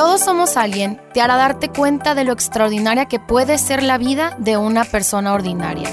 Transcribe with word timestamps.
Todos 0.00 0.22
somos 0.22 0.56
alguien 0.56 0.98
te 1.12 1.20
hará 1.20 1.36
darte 1.36 1.68
cuenta 1.68 2.14
de 2.14 2.24
lo 2.24 2.32
extraordinaria 2.32 3.04
que 3.04 3.20
puede 3.20 3.58
ser 3.58 3.82
la 3.82 3.98
vida 3.98 4.34
de 4.38 4.56
una 4.56 4.86
persona 4.86 5.34
ordinaria. 5.34 5.90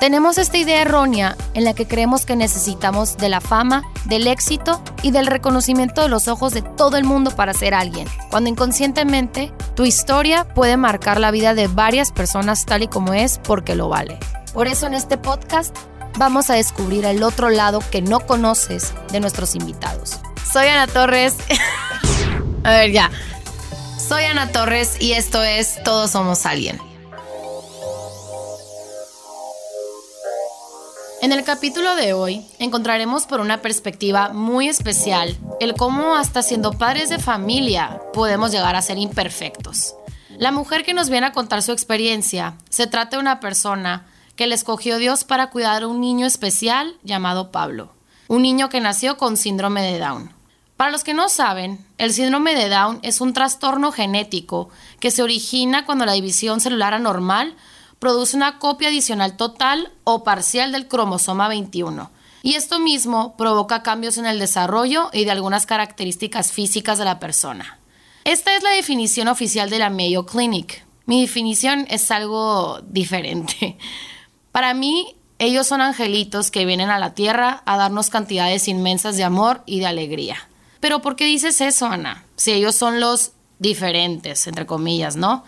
Tenemos 0.00 0.36
esta 0.36 0.56
idea 0.56 0.82
errónea 0.82 1.36
en 1.54 1.62
la 1.62 1.74
que 1.74 1.86
creemos 1.86 2.26
que 2.26 2.34
necesitamos 2.34 3.16
de 3.16 3.28
la 3.28 3.40
fama, 3.40 3.84
del 4.06 4.26
éxito 4.26 4.82
y 5.00 5.12
del 5.12 5.28
reconocimiento 5.28 6.02
de 6.02 6.08
los 6.08 6.26
ojos 6.26 6.52
de 6.52 6.62
todo 6.62 6.96
el 6.96 7.04
mundo 7.04 7.30
para 7.30 7.54
ser 7.54 7.72
alguien, 7.72 8.08
cuando 8.30 8.50
inconscientemente 8.50 9.52
tu 9.76 9.84
historia 9.84 10.42
puede 10.42 10.76
marcar 10.76 11.20
la 11.20 11.30
vida 11.30 11.54
de 11.54 11.68
varias 11.68 12.10
personas 12.10 12.66
tal 12.66 12.82
y 12.82 12.88
como 12.88 13.14
es 13.14 13.38
porque 13.38 13.76
lo 13.76 13.88
vale. 13.88 14.18
Por 14.52 14.66
eso 14.66 14.88
en 14.88 14.94
este 14.94 15.18
podcast 15.18 15.72
vamos 16.18 16.50
a 16.50 16.54
descubrir 16.54 17.04
el 17.04 17.22
otro 17.22 17.48
lado 17.48 17.78
que 17.92 18.02
no 18.02 18.18
conoces 18.18 18.92
de 19.12 19.20
nuestros 19.20 19.54
invitados. 19.54 20.18
Soy 20.52 20.66
Ana 20.66 20.88
Torres. 20.88 21.36
a 22.68 22.80
ver, 22.80 22.92
ya. 22.92 23.10
Soy 23.96 24.24
Ana 24.24 24.52
Torres 24.52 24.98
y 25.00 25.12
esto 25.12 25.42
es 25.42 25.82
Todos 25.84 26.10
Somos 26.10 26.44
Alguien. 26.44 26.78
En 31.22 31.32
el 31.32 31.44
capítulo 31.44 31.96
de 31.96 32.12
hoy 32.12 32.46
encontraremos 32.58 33.26
por 33.26 33.40
una 33.40 33.62
perspectiva 33.62 34.34
muy 34.34 34.68
especial 34.68 35.36
el 35.60 35.74
cómo 35.74 36.14
hasta 36.14 36.42
siendo 36.42 36.72
padres 36.72 37.08
de 37.08 37.18
familia 37.18 38.02
podemos 38.12 38.52
llegar 38.52 38.76
a 38.76 38.82
ser 38.82 38.98
imperfectos. 38.98 39.94
La 40.36 40.52
mujer 40.52 40.84
que 40.84 40.94
nos 40.94 41.08
viene 41.08 41.26
a 41.26 41.32
contar 41.32 41.62
su 41.62 41.72
experiencia 41.72 42.54
se 42.68 42.86
trata 42.86 43.16
de 43.16 43.22
una 43.22 43.40
persona 43.40 44.06
que 44.36 44.46
le 44.46 44.54
escogió 44.54 44.98
Dios 44.98 45.24
para 45.24 45.48
cuidar 45.48 45.82
a 45.84 45.88
un 45.88 46.00
niño 46.00 46.26
especial 46.26 46.98
llamado 47.02 47.50
Pablo, 47.50 47.94
un 48.28 48.42
niño 48.42 48.68
que 48.68 48.80
nació 48.80 49.16
con 49.16 49.38
síndrome 49.38 49.82
de 49.82 49.98
Down. 49.98 50.37
Para 50.78 50.92
los 50.92 51.02
que 51.02 51.12
no 51.12 51.28
saben, 51.28 51.84
el 51.98 52.12
síndrome 52.12 52.54
de 52.54 52.68
Down 52.68 53.00
es 53.02 53.20
un 53.20 53.32
trastorno 53.32 53.90
genético 53.90 54.68
que 55.00 55.10
se 55.10 55.24
origina 55.24 55.84
cuando 55.84 56.06
la 56.06 56.12
división 56.12 56.60
celular 56.60 56.94
anormal 56.94 57.56
produce 57.98 58.36
una 58.36 58.60
copia 58.60 58.86
adicional 58.86 59.36
total 59.36 59.90
o 60.04 60.22
parcial 60.22 60.70
del 60.70 60.86
cromosoma 60.86 61.48
21. 61.48 62.12
Y 62.44 62.54
esto 62.54 62.78
mismo 62.78 63.36
provoca 63.36 63.82
cambios 63.82 64.18
en 64.18 64.26
el 64.26 64.38
desarrollo 64.38 65.10
y 65.12 65.24
de 65.24 65.32
algunas 65.32 65.66
características 65.66 66.52
físicas 66.52 66.96
de 66.96 67.06
la 67.06 67.18
persona. 67.18 67.80
Esta 68.22 68.54
es 68.54 68.62
la 68.62 68.70
definición 68.70 69.26
oficial 69.26 69.70
de 69.70 69.80
la 69.80 69.90
Mayo 69.90 70.26
Clinic. 70.26 70.86
Mi 71.06 71.22
definición 71.22 71.88
es 71.90 72.08
algo 72.12 72.82
diferente. 72.82 73.76
Para 74.52 74.74
mí, 74.74 75.16
ellos 75.40 75.66
son 75.66 75.80
angelitos 75.80 76.52
que 76.52 76.64
vienen 76.64 76.90
a 76.90 77.00
la 77.00 77.14
tierra 77.14 77.64
a 77.66 77.76
darnos 77.76 78.10
cantidades 78.10 78.68
inmensas 78.68 79.16
de 79.16 79.24
amor 79.24 79.64
y 79.66 79.80
de 79.80 79.86
alegría. 79.86 80.47
Pero 80.80 81.00
¿por 81.00 81.16
qué 81.16 81.24
dices 81.24 81.60
eso, 81.60 81.86
Ana? 81.86 82.24
Si 82.36 82.52
ellos 82.52 82.74
son 82.74 83.00
los 83.00 83.32
diferentes, 83.58 84.46
entre 84.46 84.66
comillas, 84.66 85.16
¿no? 85.16 85.44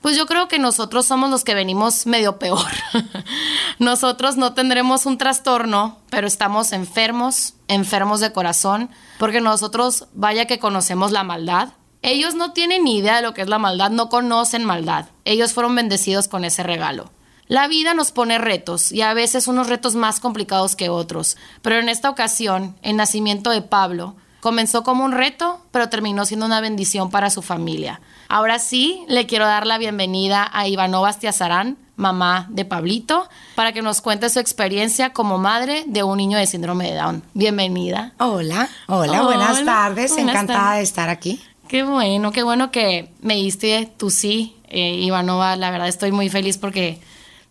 Pues 0.00 0.16
yo 0.16 0.26
creo 0.26 0.46
que 0.46 0.60
nosotros 0.60 1.06
somos 1.06 1.28
los 1.28 1.42
que 1.42 1.54
venimos 1.54 2.06
medio 2.06 2.38
peor. 2.38 2.70
nosotros 3.80 4.36
no 4.36 4.54
tendremos 4.54 5.06
un 5.06 5.18
trastorno, 5.18 5.98
pero 6.08 6.28
estamos 6.28 6.72
enfermos, 6.72 7.54
enfermos 7.66 8.20
de 8.20 8.32
corazón, 8.32 8.90
porque 9.18 9.40
nosotros 9.40 10.06
vaya 10.14 10.46
que 10.46 10.60
conocemos 10.60 11.10
la 11.10 11.24
maldad. 11.24 11.70
Ellos 12.02 12.36
no 12.36 12.52
tienen 12.52 12.84
ni 12.84 12.98
idea 12.98 13.16
de 13.16 13.22
lo 13.22 13.34
que 13.34 13.42
es 13.42 13.48
la 13.48 13.58
maldad, 13.58 13.90
no 13.90 14.08
conocen 14.08 14.64
maldad. 14.64 15.06
Ellos 15.24 15.52
fueron 15.52 15.74
bendecidos 15.74 16.28
con 16.28 16.44
ese 16.44 16.62
regalo. 16.62 17.10
La 17.48 17.66
vida 17.66 17.92
nos 17.94 18.12
pone 18.12 18.38
retos 18.38 18.92
y 18.92 19.02
a 19.02 19.14
veces 19.14 19.48
unos 19.48 19.68
retos 19.68 19.96
más 19.96 20.20
complicados 20.20 20.76
que 20.76 20.90
otros, 20.90 21.36
pero 21.62 21.78
en 21.78 21.88
esta 21.88 22.10
ocasión, 22.10 22.76
el 22.82 22.96
nacimiento 22.96 23.50
de 23.50 23.62
Pablo, 23.62 24.16
Comenzó 24.40 24.84
como 24.84 25.04
un 25.04 25.12
reto, 25.12 25.60
pero 25.72 25.88
terminó 25.88 26.24
siendo 26.24 26.46
una 26.46 26.60
bendición 26.60 27.10
para 27.10 27.28
su 27.30 27.42
familia. 27.42 28.00
Ahora 28.28 28.58
sí, 28.58 29.04
le 29.08 29.26
quiero 29.26 29.46
dar 29.46 29.66
la 29.66 29.78
bienvenida 29.78 30.48
a 30.52 30.68
Ivanova 30.68 31.08
Astiazarán, 31.08 31.76
mamá 31.96 32.46
de 32.48 32.64
Pablito, 32.64 33.28
para 33.56 33.72
que 33.72 33.82
nos 33.82 34.00
cuente 34.00 34.30
su 34.30 34.38
experiencia 34.38 35.12
como 35.12 35.38
madre 35.38 35.82
de 35.86 36.04
un 36.04 36.18
niño 36.18 36.38
de 36.38 36.46
síndrome 36.46 36.90
de 36.90 36.96
Down. 36.96 37.22
Bienvenida. 37.34 38.12
Hola, 38.18 38.68
hola, 38.86 39.22
buenas 39.22 39.64
tardes, 39.64 40.16
encantada 40.16 40.74
de 40.74 40.82
estar 40.82 41.08
aquí. 41.08 41.42
Qué 41.66 41.82
bueno, 41.82 42.30
qué 42.30 42.44
bueno 42.44 42.70
que 42.70 43.10
me 43.20 43.34
diste 43.34 43.92
tu 43.96 44.10
sí, 44.10 44.56
eh, 44.68 44.94
Ivanova. 45.00 45.56
La 45.56 45.72
verdad 45.72 45.88
estoy 45.88 46.12
muy 46.12 46.28
feliz 46.28 46.58
porque, 46.58 47.00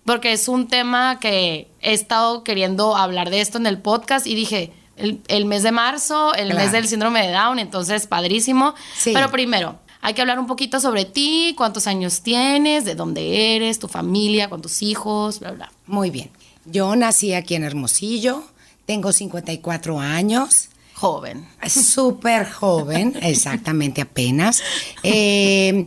porque 0.06 0.31
es 0.31 0.47
un 0.47 0.68
tema 0.68 1.20
que 1.20 1.70
he 1.81 1.94
estado 1.94 2.46
queriendo 2.46 2.96
hablar 2.96 3.30
de 3.30 3.42
esto 3.42 3.58
en 3.58 3.68
el 3.68 3.78
podcast 3.80 4.26
y 4.26 4.34
dije, 4.34 4.72
el, 4.97 5.46
mes 5.46 5.63
de 5.63 5.72
marzo, 5.72 6.34
el 6.34 6.53
mes 6.53 6.72
del 6.72 6.88
síndrome 6.88 7.25
de 7.25 7.34
Down, 7.34 7.59
entonces 7.59 8.08
padrísimo. 8.08 8.74
Pero 9.03 9.31
primero, 9.31 9.80
hay 10.02 10.13
que 10.13 10.22
hablar 10.22 10.40
un 10.40 10.47
poquito 10.47 10.80
sobre 10.80 11.06
ti, 11.06 11.53
cuántos 11.58 11.88
años 11.88 12.22
tienes, 12.22 12.85
de 12.85 12.96
dónde 12.96 13.56
eres, 13.56 13.80
tu 13.80 13.88
familia, 13.88 14.50
cuántos 14.50 14.81
hijos, 14.81 15.40
bla, 15.40 15.52
bla. 15.52 15.72
Muy 15.85 16.09
bien. 16.09 16.30
Yo 16.66 16.96
nací 16.96 17.34
aquí 17.34 17.56
en 17.56 17.63
Hermosillo, 17.63 18.44
tengo 18.85 19.12
54 19.12 20.00
años. 20.00 20.69
Joven. 20.94 21.47
Súper 21.68 22.50
joven, 22.50 23.18
exactamente 23.22 24.02
apenas. 24.02 24.62
Eh, 25.03 25.85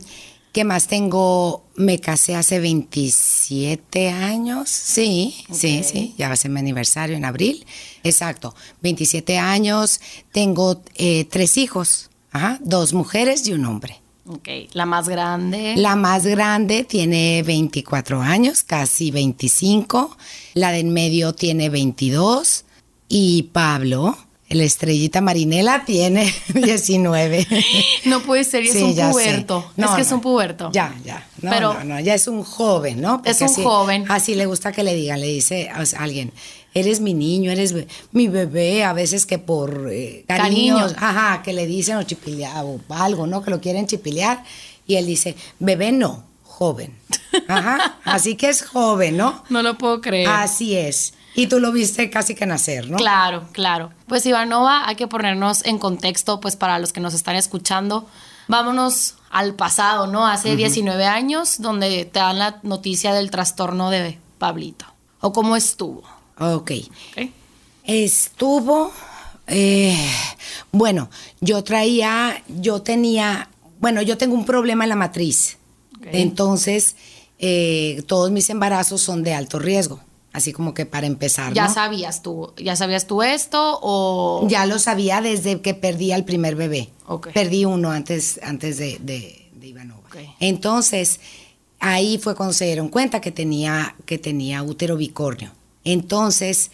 ¿Qué 0.52 0.64
más 0.64 0.88
tengo? 0.88 1.64
Me 1.76 2.00
casé 2.00 2.34
hace 2.34 2.58
27 2.58 4.10
años. 4.10 4.68
Sí, 4.68 5.44
sí, 5.52 5.82
sí. 5.84 6.14
Ya 6.18 6.26
va 6.26 6.34
a 6.34 6.36
ser 6.36 6.50
mi 6.50 6.58
aniversario 6.58 7.16
en 7.16 7.24
abril. 7.24 7.64
Exacto. 8.02 8.54
27 8.82 9.38
años. 9.38 10.00
Tengo 10.32 10.82
eh, 10.96 11.24
tres 11.26 11.56
hijos. 11.56 12.10
Ajá. 12.32 12.58
Dos 12.62 12.92
mujeres 12.92 13.46
y 13.46 13.52
un 13.52 13.64
hombre. 13.64 14.00
Ok. 14.26 14.48
La 14.72 14.86
más 14.86 15.08
grande. 15.08 15.74
La 15.76 15.94
más 15.94 16.26
grande 16.26 16.82
tiene 16.82 17.44
24 17.44 18.20
años, 18.20 18.64
casi 18.64 19.12
25. 19.12 20.16
La 20.54 20.72
de 20.72 20.80
en 20.80 20.92
medio 20.92 21.32
tiene 21.32 21.68
22. 21.68 22.64
Y 23.08 23.44
Pablo 23.52 24.16
la 24.50 24.64
estrellita 24.64 25.20
marinela 25.20 25.84
tiene 25.84 26.32
19. 26.54 27.46
No 28.06 28.20
puede 28.22 28.44
ser, 28.44 28.64
es 28.64 28.74
un 28.74 28.94
puberto. 28.94 29.72
es 29.76 29.90
que 29.90 30.02
es 30.02 30.12
un 30.12 30.20
puberto. 30.20 30.70
Ya, 30.72 30.94
ya. 31.04 31.26
No, 31.40 31.50
Pero, 31.50 31.74
no, 31.74 31.84
no, 31.84 32.00
ya 32.00 32.14
es 32.14 32.26
un 32.26 32.42
joven, 32.42 33.00
¿no? 33.00 33.22
es 33.24 33.40
un 33.40 33.48
joven. 33.48 34.04
Así 34.08 34.34
le 34.34 34.46
gusta 34.46 34.72
que 34.72 34.82
le 34.82 34.94
digan, 34.94 35.20
le 35.20 35.28
dice 35.28 35.70
a 35.70 35.84
alguien, 36.02 36.32
eres 36.74 37.00
mi 37.00 37.14
niño, 37.14 37.50
eres 37.50 37.74
mi 38.12 38.28
bebé, 38.28 38.84
a 38.84 38.92
veces 38.92 39.24
que 39.24 39.38
por 39.38 39.88
eh, 39.90 40.24
cariños, 40.26 40.94
ajá, 40.98 41.42
que 41.42 41.52
le 41.52 41.66
dicen 41.66 41.96
o 41.96 42.02
chipilear 42.02 42.64
o 42.64 42.80
algo, 42.90 43.26
¿no? 43.26 43.42
Que 43.42 43.50
lo 43.50 43.60
quieren 43.60 43.86
chipilear. 43.86 44.42
Y 44.86 44.96
él 44.96 45.06
dice, 45.06 45.36
bebé 45.60 45.92
no, 45.92 46.24
joven. 46.42 46.92
Ajá, 47.48 47.98
así 48.04 48.34
que 48.34 48.48
es 48.48 48.62
joven, 48.62 49.16
¿no? 49.16 49.44
No 49.48 49.62
lo 49.62 49.78
puedo 49.78 50.00
creer. 50.00 50.28
Así 50.28 50.76
es. 50.76 51.14
Y 51.34 51.46
tú 51.46 51.60
lo 51.60 51.72
viste 51.72 52.10
casi 52.10 52.34
que 52.34 52.46
nacer, 52.46 52.90
¿no? 52.90 52.96
Claro, 52.96 53.44
claro. 53.52 53.92
Pues 54.06 54.26
Ivanova, 54.26 54.88
hay 54.88 54.96
que 54.96 55.06
ponernos 55.06 55.64
en 55.64 55.78
contexto, 55.78 56.40
pues 56.40 56.56
para 56.56 56.78
los 56.78 56.92
que 56.92 57.00
nos 57.00 57.14
están 57.14 57.36
escuchando. 57.36 58.06
Vámonos 58.48 59.14
al 59.30 59.54
pasado, 59.54 60.06
¿no? 60.08 60.26
Hace 60.26 60.56
19 60.56 61.04
años, 61.06 61.60
donde 61.60 62.04
te 62.04 62.18
dan 62.18 62.38
la 62.38 62.58
noticia 62.62 63.14
del 63.14 63.30
trastorno 63.30 63.90
de 63.90 64.18
Pablito. 64.38 64.86
¿O 65.20 65.32
cómo 65.32 65.54
estuvo? 65.54 66.02
Ok. 66.38 66.72
Estuvo, 67.84 68.92
eh, 69.46 70.10
bueno, 70.72 71.10
yo 71.40 71.62
traía, 71.62 72.42
yo 72.48 72.82
tenía, 72.82 73.50
bueno, 73.78 74.02
yo 74.02 74.18
tengo 74.18 74.34
un 74.34 74.44
problema 74.44 74.84
en 74.84 74.90
la 74.90 74.96
matriz. 74.96 75.58
Entonces, 76.12 76.96
eh, 77.38 78.02
todos 78.08 78.30
mis 78.30 78.50
embarazos 78.50 79.00
son 79.00 79.22
de 79.22 79.34
alto 79.34 79.58
riesgo 79.58 80.00
así 80.32 80.52
como 80.52 80.74
que 80.74 80.86
para 80.86 81.06
empezar. 81.06 81.52
¿Ya 81.52 81.68
sabías 81.68 82.22
tú, 82.22 82.52
ya 82.56 82.76
sabías 82.76 83.06
tú 83.06 83.22
esto 83.22 83.78
o...? 83.82 84.46
Ya 84.48 84.66
lo 84.66 84.78
sabía 84.78 85.20
desde 85.20 85.60
que 85.60 85.74
perdí 85.74 86.12
al 86.12 86.24
primer 86.24 86.56
bebé. 86.56 86.90
Perdí 87.34 87.64
uno 87.64 87.90
antes, 87.90 88.38
antes 88.42 88.78
de, 88.78 88.98
de, 89.00 89.36
Ivanova. 89.66 90.02
Entonces, 90.38 91.20
ahí 91.78 92.18
fue 92.18 92.34
cuando 92.34 92.52
se 92.52 92.66
dieron 92.66 92.88
cuenta 92.88 93.20
que 93.20 93.30
tenía, 93.30 93.94
que 94.04 94.18
tenía 94.18 94.62
útero 94.62 94.96
bicornio. 94.96 95.52
Entonces, 95.84 96.70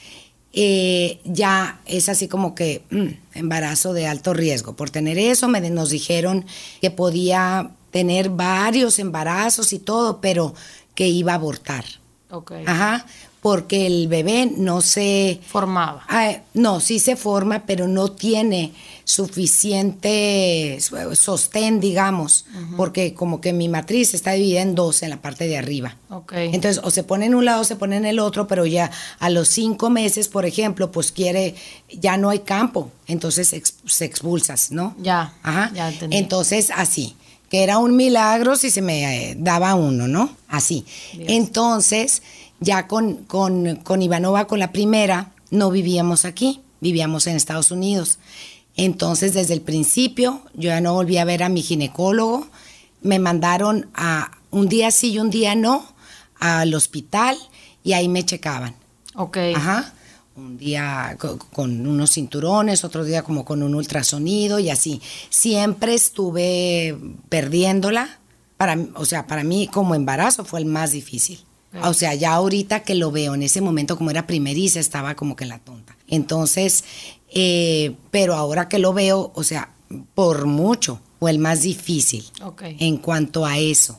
eh, 0.53 1.21
ya 1.25 1.81
es 1.85 2.09
así 2.09 2.29
como 2.29 2.55
que 2.55 2.83
mm, 2.91 3.39
embarazo 3.39 3.93
de 3.93 4.07
alto 4.07 4.33
riesgo. 4.33 4.75
Por 4.75 4.91
tener 4.91 5.19
eso, 5.19 5.49
me, 5.49 5.61
nos 5.71 5.91
dijeron 5.91 6.47
que 6.81 6.91
podía 6.91 7.73
tener 7.91 8.31
varios 8.31 8.99
embarazos 8.99 9.73
y 9.73 9.79
todo, 9.79 10.21
pero 10.21 10.55
que 10.95 11.09
iba 11.09 11.33
a 11.33 11.37
abortar. 11.37 11.85
Okay. 12.31 12.65
Ajá, 12.67 13.07
porque 13.47 13.87
el 13.87 14.09
bebé 14.09 14.51
no 14.57 14.81
se... 14.81 15.39
Formaba. 15.47 16.05
Ah, 16.09 16.39
no, 16.55 16.81
sí 16.81 16.99
se 16.99 17.15
forma, 17.15 17.63
pero 17.65 17.87
no 17.87 18.11
tiene 18.11 18.73
suficiente 19.05 20.81
sostén, 21.13 21.79
digamos, 21.79 22.45
porque 22.77 23.15
como 23.15 23.41
que 23.41 23.53
mi 23.53 23.69
matriz 23.69 24.15
está 24.15 24.33
dividida 24.33 24.63
en 24.63 24.75
dos 24.75 25.05
en 25.05 25.11
la 25.11 25.23
parte 25.23 25.47
de 25.47 25.57
arriba. 25.57 25.95
Okay. 26.11 26.51
Entonces, 26.53 26.83
o 26.83 26.91
se 26.91 27.05
pone 27.05 27.27
en 27.27 27.37
un 27.37 27.45
lado, 27.45 27.61
o 27.61 27.65
se 27.65 27.77
pone 27.77 27.97
en 27.97 28.07
el 28.07 28.19
otro, 28.19 28.49
pero 28.49 28.67
ya 28.67 28.91
a 29.21 29.31
los 29.31 29.47
cinco 29.47 29.91
meses, 29.91 30.27
por 30.27 30.45
ejemplo, 30.45 30.91
pues 30.91 31.13
quiere, 31.13 31.55
ya 31.89 32.17
no 32.17 32.31
hay 32.31 32.41
campo, 32.41 32.91
entonces 33.07 33.55
se 33.85 34.05
expulsas, 34.05 34.73
¿no? 34.73 34.97
Ya. 34.99 35.35
Ajá. 35.45 35.71
Ya 35.73 35.89
entendí. 35.89 36.17
Entonces, 36.17 36.73
así 36.75 37.15
que 37.49 37.63
era 37.63 37.79
un 37.79 37.97
milagro 37.97 38.57
si 38.57 38.71
se 38.71 38.83
me 38.83 39.31
eh, 39.31 39.37
daba 39.39 39.75
uno, 39.75 40.09
¿no? 40.09 40.37
Así. 40.49 40.85
Entonces, 41.19 42.23
ya 42.61 42.87
con, 42.89 43.25
con, 43.25 43.77
con 43.77 44.03
Ivanova, 44.03 44.47
con 44.47 44.59
la 44.59 44.73
primera, 44.73 45.33
no 45.51 45.71
vivíamos 45.71 46.25
aquí, 46.25 46.61
vivíamos 46.81 47.27
en 47.27 47.37
Estados 47.37 47.71
Unidos. 47.71 48.19
Entonces, 48.77 49.35
desde 49.35 49.55
el 49.55 49.63
principio, 49.63 50.43
yo 50.55 50.69
ya 50.69 50.81
no 50.81 50.95
volví 50.95 51.19
a 51.19 51.25
ver 51.25 51.43
a 51.43 51.49
mi 51.49 51.63
ginecólogo. 51.63 52.47
Me 53.01 53.19
mandaron 53.19 53.89
a 53.95 54.33
un 54.51 54.69
día 54.69 54.91
sí 54.91 55.13
y 55.13 55.19
un 55.19 55.31
día 55.31 55.55
no 55.55 55.87
al 56.39 56.75
hospital 56.75 57.37
y 57.83 57.93
ahí 57.93 58.09
me 58.09 58.25
checaban. 58.25 58.75
Ok. 59.15 59.39
Ajá. 59.55 59.95
Un 60.37 60.59
día 60.59 61.17
con, 61.53 61.87
unos 61.87 62.13
cinturones, 62.13 62.85
otro 62.85 63.05
día 63.05 63.23
como 63.23 63.45
con 63.45 63.63
un 63.63 63.75
ultrasonido 63.75 64.59
y 64.59 64.71
así. 64.71 65.01
Siempre 65.31 65.95
estuve 65.95 66.97
perdiéndola. 67.29 68.19
Para, 68.57 68.79
o 68.95 69.05
sea, 69.05 69.27
para 69.27 69.45
mí 69.45 69.69
como 69.73 69.95
embarazo 69.95 70.45
fue 70.45 70.61
el 70.61 70.67
más 70.67 70.93
difícil. 70.93 71.41
O 71.83 71.95
sea, 71.95 72.15
ya 72.15 72.33
ahorita 72.35 72.81
que 72.81 72.95
lo 72.95 73.11
veo, 73.11 73.35
en 73.35 73.43
ese 73.43 73.61
momento 73.61 73.97
como 73.97 74.11
era 74.11 74.27
primeriza, 74.27 74.81
estaba 74.81 75.15
como 75.15 75.37
que 75.37 75.45
en 75.45 75.51
la 75.51 75.59
tonta. 75.59 75.97
Entonces, 76.09 76.85
eh, 77.35 77.97
pero 78.11 78.35
ahora 78.35 78.69
que 78.69 78.79
lo 78.79 78.93
veo, 78.93 79.33
o 79.35 79.43
sea, 79.43 79.71
por 80.15 80.47
mucho, 80.47 81.01
fue 81.19 81.31
el 81.31 81.39
más 81.39 81.63
difícil 81.63 82.25
en 82.61 82.99
cuanto 82.99 83.47
a 83.47 83.59
eso. 83.59 83.99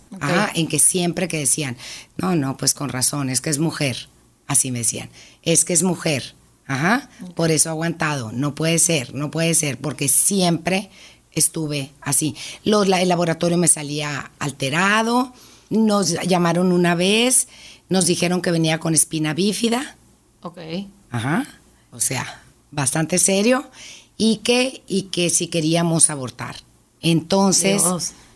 en 0.54 0.68
que 0.68 0.80
siempre 0.80 1.28
que 1.28 1.38
decían, 1.38 1.78
no, 2.18 2.36
no, 2.36 2.57
pues 2.57 2.74
con 2.74 2.89
razón, 2.89 3.30
es 3.30 3.42
que 3.42 3.50
es 3.50 3.60
mujer. 3.60 4.10
Así 4.48 4.72
me 4.72 4.80
decían, 4.80 5.10
es 5.48 5.64
que 5.64 5.74
es 5.74 5.82
mujer. 5.82 6.36
Ajá, 6.68 7.10
por 7.36 7.50
eso 7.50 7.70
aguantado. 7.70 8.34
No 8.34 8.54
puede 8.54 8.78
ser, 8.80 9.16
no 9.16 9.32
puede 9.32 9.54
ser, 9.54 9.80
porque 9.80 10.10
siempre 10.10 10.90
estuve 11.32 11.92
así. 12.02 12.36
Los, 12.66 12.90
el 12.90 13.08
laboratorio 13.08 13.58
me 13.58 13.70
salía 13.70 14.32
alterado, 14.40 15.34
nos 15.70 16.10
llamaron 16.28 16.74
una 16.74 16.94
vez, 16.96 17.48
nos 17.88 18.06
dijeron 18.06 18.42
que 18.42 18.52
venía 18.52 18.80
con 18.80 18.94
espina 18.94 19.34
bífida. 19.34 19.96
Ok. 20.42 20.60
Ajá. 21.10 21.48
O 21.92 22.02
sea, 22.02 22.44
bastante 22.72 23.18
serio. 23.18 23.72
Y 24.18 24.38
que, 24.38 24.84
y 24.88 25.04
que 25.04 25.30
si 25.30 25.48
queríamos 25.48 26.10
abortar. 26.10 26.58
Entonces, 27.02 27.84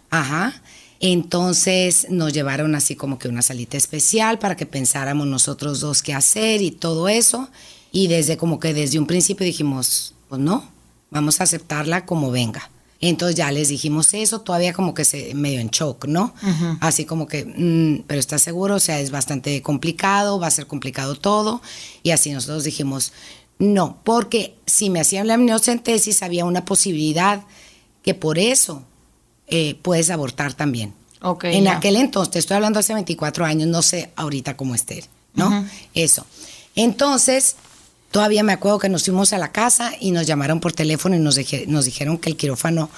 ajá. 0.10 0.61
Entonces 1.04 2.08
nos 2.12 2.32
llevaron 2.32 2.76
así 2.76 2.96
como 2.96 3.18
que 3.18 3.28
una 3.28 3.42
salita 3.42 3.76
especial 3.76 4.38
para 4.38 4.56
que 4.56 4.68
pensáramos 4.68 5.26
nosotros 5.26 5.80
dos 5.80 6.04
qué 6.04 6.14
hacer 6.14 6.62
y 6.62 6.70
todo 6.70 7.10
eso. 7.10 7.50
Y 7.92 8.08
desde 8.08 8.38
como 8.38 8.60
que 8.60 8.76
desde 8.76 9.00
un 9.00 9.08
principio 9.08 9.44
dijimos, 9.44 10.14
pues 10.30 10.40
no, 10.40 10.70
vamos 11.10 11.42
a 11.42 11.46
aceptarla 11.46 12.06
como 12.06 12.30
venga. 12.30 12.70
Entonces 13.02 13.36
ya 13.36 13.52
les 13.52 13.70
dijimos 13.70 14.14
eso, 14.14 14.42
todavía 14.42 14.74
como 14.74 14.94
que 14.94 15.04
se 15.04 15.34
medio 15.34 15.60
en 15.60 15.70
shock, 15.70 16.06
¿no? 16.06 16.36
Así 16.82 17.06
como 17.06 17.26
que, 17.26 17.46
mm, 17.46 18.04
pero 18.06 18.20
¿estás 18.20 18.44
seguro? 18.44 18.76
O 18.76 18.80
sea, 18.80 19.00
es 19.00 19.10
bastante 19.10 19.60
complicado, 19.64 20.40
va 20.40 20.46
a 20.46 20.52
ser 20.52 20.68
complicado 20.68 21.16
todo. 21.16 21.64
Y 22.04 22.12
así 22.12 22.32
nosotros 22.32 22.64
dijimos, 22.64 23.12
no, 23.58 24.00
porque 24.04 24.56
si 24.68 24.92
me 24.92 25.00
hacían 25.00 25.26
la 25.26 25.34
amniocentesis 25.34 26.22
había 26.22 26.46
una 26.46 26.64
posibilidad 26.64 27.44
que 28.04 28.14
por 28.14 28.38
eso 28.38 28.86
eh, 29.52 29.76
puedes 29.82 30.10
abortar 30.10 30.54
también. 30.54 30.94
Okay, 31.22 31.56
en 31.56 31.68
aquel 31.68 31.98
entonces, 31.98 32.38
estoy 32.38 32.56
hablando 32.56 32.80
hace 32.80 32.96
24 32.96 33.46
años, 33.46 33.68
no 33.68 33.84
sé 33.84 34.12
ahorita 34.16 34.58
cómo 34.58 34.74
esté, 34.74 35.04
¿no? 35.36 35.68
Eso. 35.94 36.26
Entonces, 36.76 37.56
Todavía 38.12 38.44
me 38.44 38.52
acuerdo 38.52 38.78
que 38.78 38.90
nos 38.90 39.06
fuimos 39.06 39.32
a 39.32 39.38
la 39.38 39.54
casa 39.54 39.94
y 39.98 40.12
nos 40.12 40.28
llamaron 40.28 40.60
por 40.60 40.74
teléfono 40.74 41.16
y 41.16 41.20
nos, 41.20 41.40
nos 41.68 41.86
dijeron 41.86 42.18
que 42.18 42.30
el 42.30 42.36
quirófano 42.36 42.90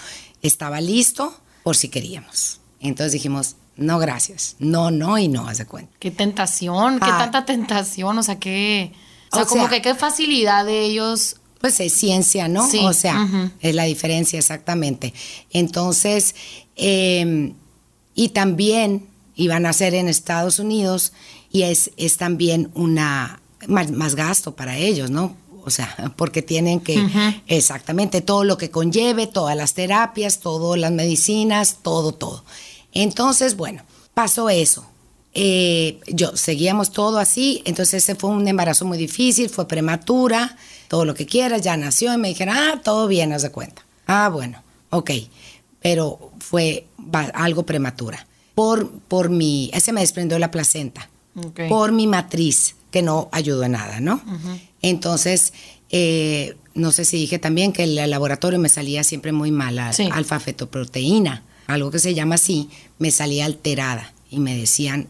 estaba 0.41 0.81
listo 0.81 1.37
por 1.61 1.75
si 1.75 1.87
queríamos. 1.89 2.59
Entonces 2.79 3.13
dijimos, 3.13 3.55
no, 3.77 3.99
gracias. 3.99 4.55
No, 4.57 4.89
no 4.89 5.19
y 5.19 5.27
no, 5.27 5.47
haz 5.47 5.59
de 5.59 5.65
cuenta. 5.65 5.93
Qué 5.99 6.09
tentación, 6.09 6.99
qué 6.99 7.09
ah. 7.11 7.17
tanta 7.19 7.45
tentación, 7.45 8.17
o 8.17 8.23
sea, 8.23 8.39
qué... 8.39 8.91
O 9.31 9.35
sea, 9.35 9.45
como 9.45 9.67
que 9.67 9.81
qué 9.81 9.95
facilidad 9.95 10.65
de 10.65 10.81
ellos 10.81 11.37
pues 11.63 11.79
es 11.79 11.93
ciencia, 11.93 12.49
¿no? 12.49 12.69
Sí. 12.69 12.79
O 12.83 12.91
sea, 12.91 13.53
es 13.61 13.73
la 13.73 13.85
diferencia 13.85 14.37
exactamente. 14.37 15.13
Entonces, 15.49 16.35
em, 16.75 17.53
y 18.13 18.29
también 18.29 19.07
iban 19.37 19.65
a 19.65 19.71
ser 19.71 19.95
en 19.95 20.09
Estados 20.09 20.59
Unidos 20.59 21.13
y 21.53 21.61
es, 21.61 21.91
es 21.95 22.17
también 22.17 22.69
una, 22.73 23.39
más, 23.69 24.15
gasto 24.15 24.53
para 24.53 24.77
ellos, 24.77 25.09
¿no? 25.09 25.37
O 25.63 25.69
sea, 25.69 26.11
porque 26.17 26.41
tienen 26.41 26.81
que, 26.81 27.01
exactamente, 27.47 28.19
todo 28.19 28.43
lo 28.43 28.57
que 28.57 28.69
conlleve, 28.69 29.27
todas 29.27 29.55
las 29.55 29.73
terapias, 29.73 30.41
todas 30.41 30.77
las 30.77 30.91
medicinas, 30.91 31.77
todo, 31.81 32.11
todo. 32.11 32.43
Entonces, 32.91 33.55
bueno, 33.55 33.83
pasó 34.13 34.49
eso. 34.49 34.85
Eh, 35.35 35.99
yo 36.07 36.37
seguíamos 36.37 36.91
todo 36.91 37.17
así, 37.17 37.63
entonces 37.65 38.03
ese 38.03 38.15
fue 38.15 38.29
un 38.29 38.47
embarazo 38.47 38.85
muy 38.85 38.99
difícil, 38.99 39.49
fue 39.49 39.67
prematura, 39.67 40.57
todo 40.87 41.05
lo 41.05 41.15
que 41.15 41.25
quieras, 41.25 41.63
ya 41.63 41.75
nació 41.75 42.13
y 42.13 42.17
me 42.17 42.27
dijeron, 42.27 42.55
ah, 42.55 42.81
todo 42.83 43.07
bien, 43.07 43.33
haz 43.33 43.41
de 43.41 43.49
cuenta. 43.49 43.83
Ah, 44.05 44.29
bueno, 44.29 44.61
ok, 44.91 45.11
pero 45.81 46.31
fue 46.39 46.85
algo 47.33 47.65
prematura. 47.65 48.27
Por, 48.53 48.91
por 48.99 49.29
mi, 49.29 49.71
ese 49.73 49.91
me 49.91 50.01
desprendió 50.01 50.37
la 50.37 50.51
placenta, 50.51 51.09
por 51.67 51.91
mi 51.91 52.05
matriz 52.05 52.75
que 52.91 53.01
no 53.01 53.29
ayudó 53.31 53.63
en 53.63 53.71
nada, 53.71 53.99
¿no? 53.99 54.21
Entonces, 54.83 55.53
eh, 55.89 56.55
no 56.75 56.91
sé 56.91 57.05
si 57.05 57.17
dije 57.17 57.39
también 57.39 57.73
que 57.73 57.85
el 57.85 57.95
laboratorio 57.95 58.59
me 58.59 58.69
salía 58.69 59.03
siempre 59.03 59.31
muy 59.31 59.49
mala, 59.49 59.89
alfa-fetoproteína, 59.89 61.43
algo 61.65 61.89
que 61.89 61.97
se 61.97 62.13
llama 62.13 62.35
así, 62.35 62.69
me 62.99 63.09
salía 63.09 63.45
alterada 63.45 64.13
y 64.29 64.39
me 64.39 64.55
decían 64.55 65.07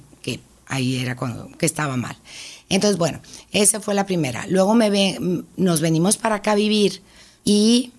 ahí 0.67 0.97
era 0.97 1.15
cuando, 1.15 1.49
que 1.57 1.65
estaba 1.65 1.97
mal. 1.97 2.15
Entonces, 2.69 2.97
bueno, 2.97 3.21
esa 3.51 3.79
fue 3.79 3.93
la 3.93 4.05
primera. 4.05 4.45
Luego 4.47 4.73
me 4.73 5.17
nos 5.57 5.81
venimos 5.81 6.17
para 6.17 6.35
acá 6.35 6.53
a 6.53 6.55
vivir 6.55 7.01
y 7.43 7.91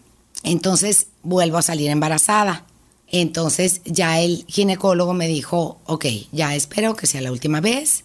entonces 0.42 1.08
vuelvo 1.22 1.58
a 1.58 1.62
salir 1.62 1.90
embarazada. 1.90 2.66
Entonces 3.08 3.82
ya 3.84 4.20
el 4.20 4.44
ginecólogo 4.48 5.14
me 5.14 5.28
dijo, 5.28 5.78
ok, 5.86 6.06
ya 6.32 6.54
espero 6.54 6.96
que 6.96 7.06
sea 7.06 7.20
la 7.20 7.30
última 7.30 7.60
vez, 7.60 8.04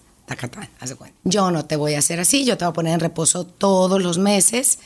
yo 1.24 1.50
no 1.50 1.66
te 1.66 1.76
voy 1.76 1.96
a 1.96 2.00
hacer 2.00 2.20
así, 2.20 2.46
yo 2.46 2.58
te 2.58 2.66
voy 2.66 2.70
a 2.70 2.74
poner 2.74 2.94
en 2.94 3.00
reposo 3.00 3.46
todos 3.46 4.02
los 4.02 4.20
meses 4.20 4.78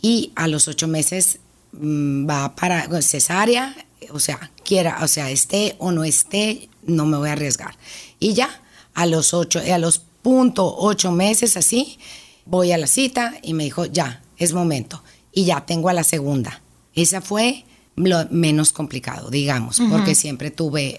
y 0.00 0.32
a 0.36 0.46
los 0.46 0.68
ocho 0.68 0.86
meses 0.86 1.40
mm, 1.72 2.28
va 2.28 2.54
para 2.54 2.86
cesárea, 3.02 3.74
o 4.12 4.20
sea, 4.20 4.52
quiera, 4.64 4.98
o 5.02 5.08
sea, 5.08 5.30
esté 5.30 5.74
o 5.78 5.90
no 5.90 6.04
esté, 6.04 6.68
no 6.84 7.06
me 7.06 7.16
voy 7.16 7.30
a 7.30 7.32
arriesgar. 7.32 7.76
Y 8.20 8.34
ya, 8.34 8.62
a 8.96 9.04
los 9.06 9.34
ocho, 9.34 9.60
a 9.60 9.78
los 9.78 9.98
punto 9.98 10.74
ocho 10.78 11.12
meses 11.12 11.56
así, 11.56 11.98
voy 12.46 12.72
a 12.72 12.78
la 12.78 12.86
cita 12.86 13.34
y 13.42 13.52
me 13.52 13.64
dijo, 13.64 13.84
ya, 13.84 14.22
es 14.38 14.54
momento. 14.54 15.02
Y 15.32 15.44
ya 15.44 15.66
tengo 15.66 15.90
a 15.90 15.92
la 15.92 16.02
segunda. 16.02 16.62
Esa 16.94 17.20
fue 17.20 17.64
lo 17.94 18.26
menos 18.30 18.72
complicado, 18.72 19.30
digamos, 19.30 19.80
porque 19.90 20.14
siempre 20.14 20.50
tuve 20.50 20.98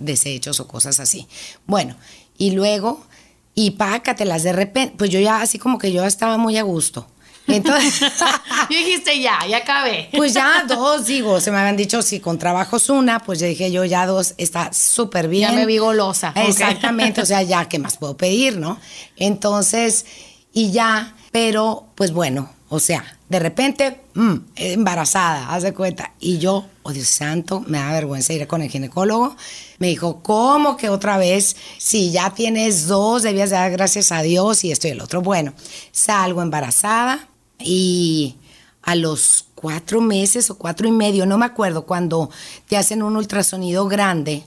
desechos 0.00 0.58
o 0.58 0.66
cosas 0.66 0.98
así. 0.98 1.28
Bueno, 1.66 1.96
y 2.36 2.50
luego 2.50 3.06
y 3.54 3.70
pácatelas 3.72 4.42
de 4.42 4.52
repente, 4.52 4.94
pues 4.98 5.10
yo 5.10 5.20
ya 5.20 5.40
así 5.40 5.58
como 5.58 5.78
que 5.78 5.92
yo 5.92 6.04
estaba 6.04 6.36
muy 6.36 6.58
a 6.58 6.62
gusto. 6.62 7.06
Entonces, 7.46 8.00
yo 8.70 8.76
dijiste 8.76 9.20
ya, 9.20 9.38
ya 9.48 9.58
acabé. 9.58 10.08
Pues 10.16 10.34
ya 10.34 10.64
dos, 10.68 11.06
digo, 11.06 11.40
se 11.40 11.50
me 11.50 11.58
habían 11.58 11.76
dicho 11.76 12.02
si 12.02 12.20
con 12.20 12.38
trabajos 12.38 12.88
una, 12.88 13.20
pues 13.20 13.38
yo 13.40 13.46
dije 13.46 13.70
yo 13.70 13.84
ya 13.84 14.06
dos, 14.06 14.34
está 14.38 14.72
súper 14.72 15.28
bien. 15.28 15.50
Ya 15.50 15.56
me 15.56 15.66
vi 15.66 15.78
golosa. 15.78 16.32
Exactamente, 16.34 17.20
o 17.20 17.26
sea, 17.26 17.42
ya, 17.42 17.68
¿qué 17.68 17.78
más 17.78 17.96
puedo 17.96 18.16
pedir, 18.16 18.58
no? 18.58 18.78
Entonces, 19.16 20.06
y 20.52 20.70
ya, 20.70 21.14
pero 21.30 21.86
pues 21.94 22.12
bueno, 22.12 22.50
o 22.68 22.80
sea, 22.80 23.04
de 23.28 23.38
repente, 23.38 24.00
mm, 24.14 24.34
embarazada, 24.56 25.52
haz 25.52 25.62
de 25.62 25.72
cuenta. 25.72 26.12
Y 26.18 26.38
yo, 26.38 26.66
oh 26.82 26.92
Dios 26.92 27.08
santo, 27.08 27.62
me 27.66 27.78
da 27.78 27.92
vergüenza 27.92 28.32
ir 28.32 28.46
con 28.46 28.62
el 28.62 28.70
ginecólogo. 28.70 29.36
Me 29.78 29.88
dijo, 29.88 30.22
¿cómo 30.22 30.76
que 30.76 30.88
otra 30.88 31.16
vez? 31.16 31.56
Si 31.78 32.10
ya 32.10 32.30
tienes 32.30 32.86
dos, 32.86 33.22
debías 33.22 33.50
dar 33.50 33.70
gracias 33.70 34.10
a 34.10 34.22
Dios 34.22 34.64
y 34.64 34.72
esto 34.72 34.88
y 34.88 34.92
el 34.92 35.00
otro. 35.00 35.22
Bueno, 35.22 35.54
salgo 35.92 36.42
embarazada 36.42 37.28
y 37.58 38.36
a 38.82 38.94
los 38.94 39.46
cuatro 39.54 40.00
meses 40.00 40.50
o 40.50 40.58
cuatro 40.58 40.86
y 40.86 40.92
medio, 40.92 41.26
no 41.26 41.38
me 41.38 41.46
acuerdo, 41.46 41.86
cuando 41.86 42.30
te 42.68 42.76
hacen 42.76 43.02
un 43.02 43.16
ultrasonido 43.16 43.86
grande, 43.88 44.44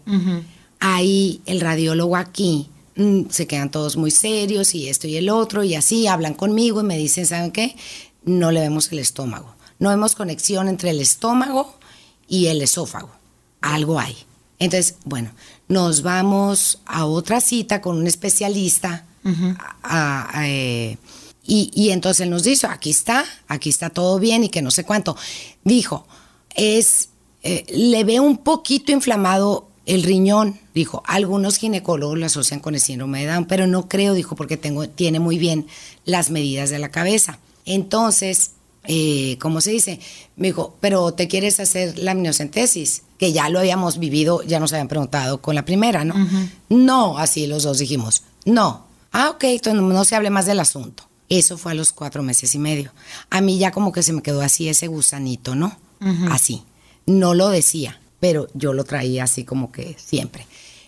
ahí 0.80 1.42
el 1.46 1.60
radiólogo 1.60 2.16
aquí 2.16 2.70
mm, 2.96 3.24
se 3.30 3.48
quedan 3.48 3.70
todos 3.70 3.98
muy 3.98 4.12
serios 4.12 4.74
y 4.76 4.88
esto 4.88 5.08
y 5.08 5.18
el 5.18 5.30
otro 5.30 5.64
y 5.64 5.76
así 5.76 6.08
hablan 6.08 6.34
conmigo 6.34 6.82
y 6.82 6.86
me 6.86 6.98
dicen, 6.98 7.26
¿saben 7.26 7.52
qué? 7.52 7.76
No 8.24 8.52
le 8.52 8.62
vemos 8.62 8.92
el 8.92 9.00
estómago. 9.00 9.56
No 9.78 9.90
vemos 9.90 10.16
conexión 10.16 10.68
entre 10.68 10.92
el 10.92 11.00
estómago 11.00 11.74
y 12.28 12.48
el 12.48 12.62
esófago. 12.62 13.12
Algo 13.62 14.00
hay. 14.00 14.16
Entonces, 14.60 14.96
bueno, 15.06 15.32
nos 15.68 16.02
vamos 16.02 16.80
a 16.86 17.06
otra 17.06 17.42
cita 17.42 17.82
con 17.82 17.98
un 17.98 18.08
especialista 18.08 19.06
eh, 20.44 20.98
y, 21.52 21.90
entonces 21.90 22.22
él 22.22 22.30
nos 22.30 22.44
dice, 22.44 22.68
aquí 22.68 22.92
está, 22.92 23.26
aquí 23.48 23.70
está 23.70 23.90
todo 23.90 24.20
bien 24.20 24.44
y 24.44 24.50
que 24.50 24.62
no 24.62 24.70
sé 24.70 24.84
cuánto. 24.84 25.18
Dijo, 25.64 26.06
es, 26.54 27.10
eh, 27.42 27.66
le 27.70 28.04
ve 28.04 28.20
un 28.20 28.38
poquito 28.38 28.92
inflamado 28.92 29.68
el 29.88 30.04
riñón, 30.04 30.60
dijo, 30.76 31.02
algunos 31.08 31.58
ginecólogos 31.58 32.20
lo 32.20 32.26
asocian 32.28 32.60
con 32.60 32.76
el 32.76 32.82
síndrome 32.82 33.22
de 33.22 33.32
Down, 33.32 33.46
pero 33.46 33.66
no 33.66 33.90
creo, 33.90 34.14
dijo, 34.14 34.36
porque 34.36 34.58
tengo, 34.58 34.88
tiene 34.88 35.20
muy 35.20 35.40
bien 35.40 35.66
las 36.06 36.30
medidas 36.30 36.70
de 36.70 36.78
la 36.78 36.90
cabeza. 36.90 37.40
Entonces, 37.66 38.52
eh, 38.84 39.38
¿cómo 39.42 39.62
se 39.62 39.72
dice? 39.72 40.00
Me 40.36 40.50
dijo, 40.50 40.78
pero 40.80 41.16
¿te 41.16 41.28
quieres 41.28 41.60
hacer 41.60 41.98
la 41.98 42.12
amniocentesis? 42.12 43.02
Que 43.18 43.34
ya 43.34 43.50
lo 43.50 43.58
habíamos 43.58 43.98
vivido, 43.98 44.44
ya 44.44 44.60
nos 44.60 44.72
habían 44.72 44.88
preguntado 44.88 45.42
con 45.42 45.56
la 45.56 45.66
primera, 45.66 46.06
¿no? 46.06 46.14
No, 46.70 47.18
así 47.18 47.48
los 47.48 47.64
dos 47.64 47.80
dijimos, 47.80 48.22
no. 48.46 48.86
Ah, 49.12 49.32
ok, 49.32 49.46
entonces 49.46 49.82
no 49.82 50.06
se 50.06 50.16
hable 50.16 50.30
más 50.30 50.46
del 50.46 50.60
asunto. 50.60 51.09
Eso 51.30 51.58
fue 51.58 51.72
a 51.72 51.76
los 51.76 51.94
cuatro 51.94 52.24
meses 52.24 52.56
y 52.56 52.60
medio. 52.60 52.92
A 53.30 53.40
mí 53.42 53.58
ya 53.58 53.72
como 53.72 53.92
que 53.92 54.04
se 54.04 54.14
me 54.14 54.22
quedó 54.22 54.42
así 54.42 54.68
ese 54.68 54.88
gusanito, 54.88 55.56
¿no? 55.56 55.78
Así. 56.32 56.64
No 57.06 57.34
lo 57.34 57.50
decía, 57.50 58.00
pero 58.20 58.48
yo 58.54 58.74
lo 58.74 58.84
traía 58.84 59.24
así 59.24 59.44
como 59.44 59.72
que 59.72 59.96
siempre. 59.98 60.46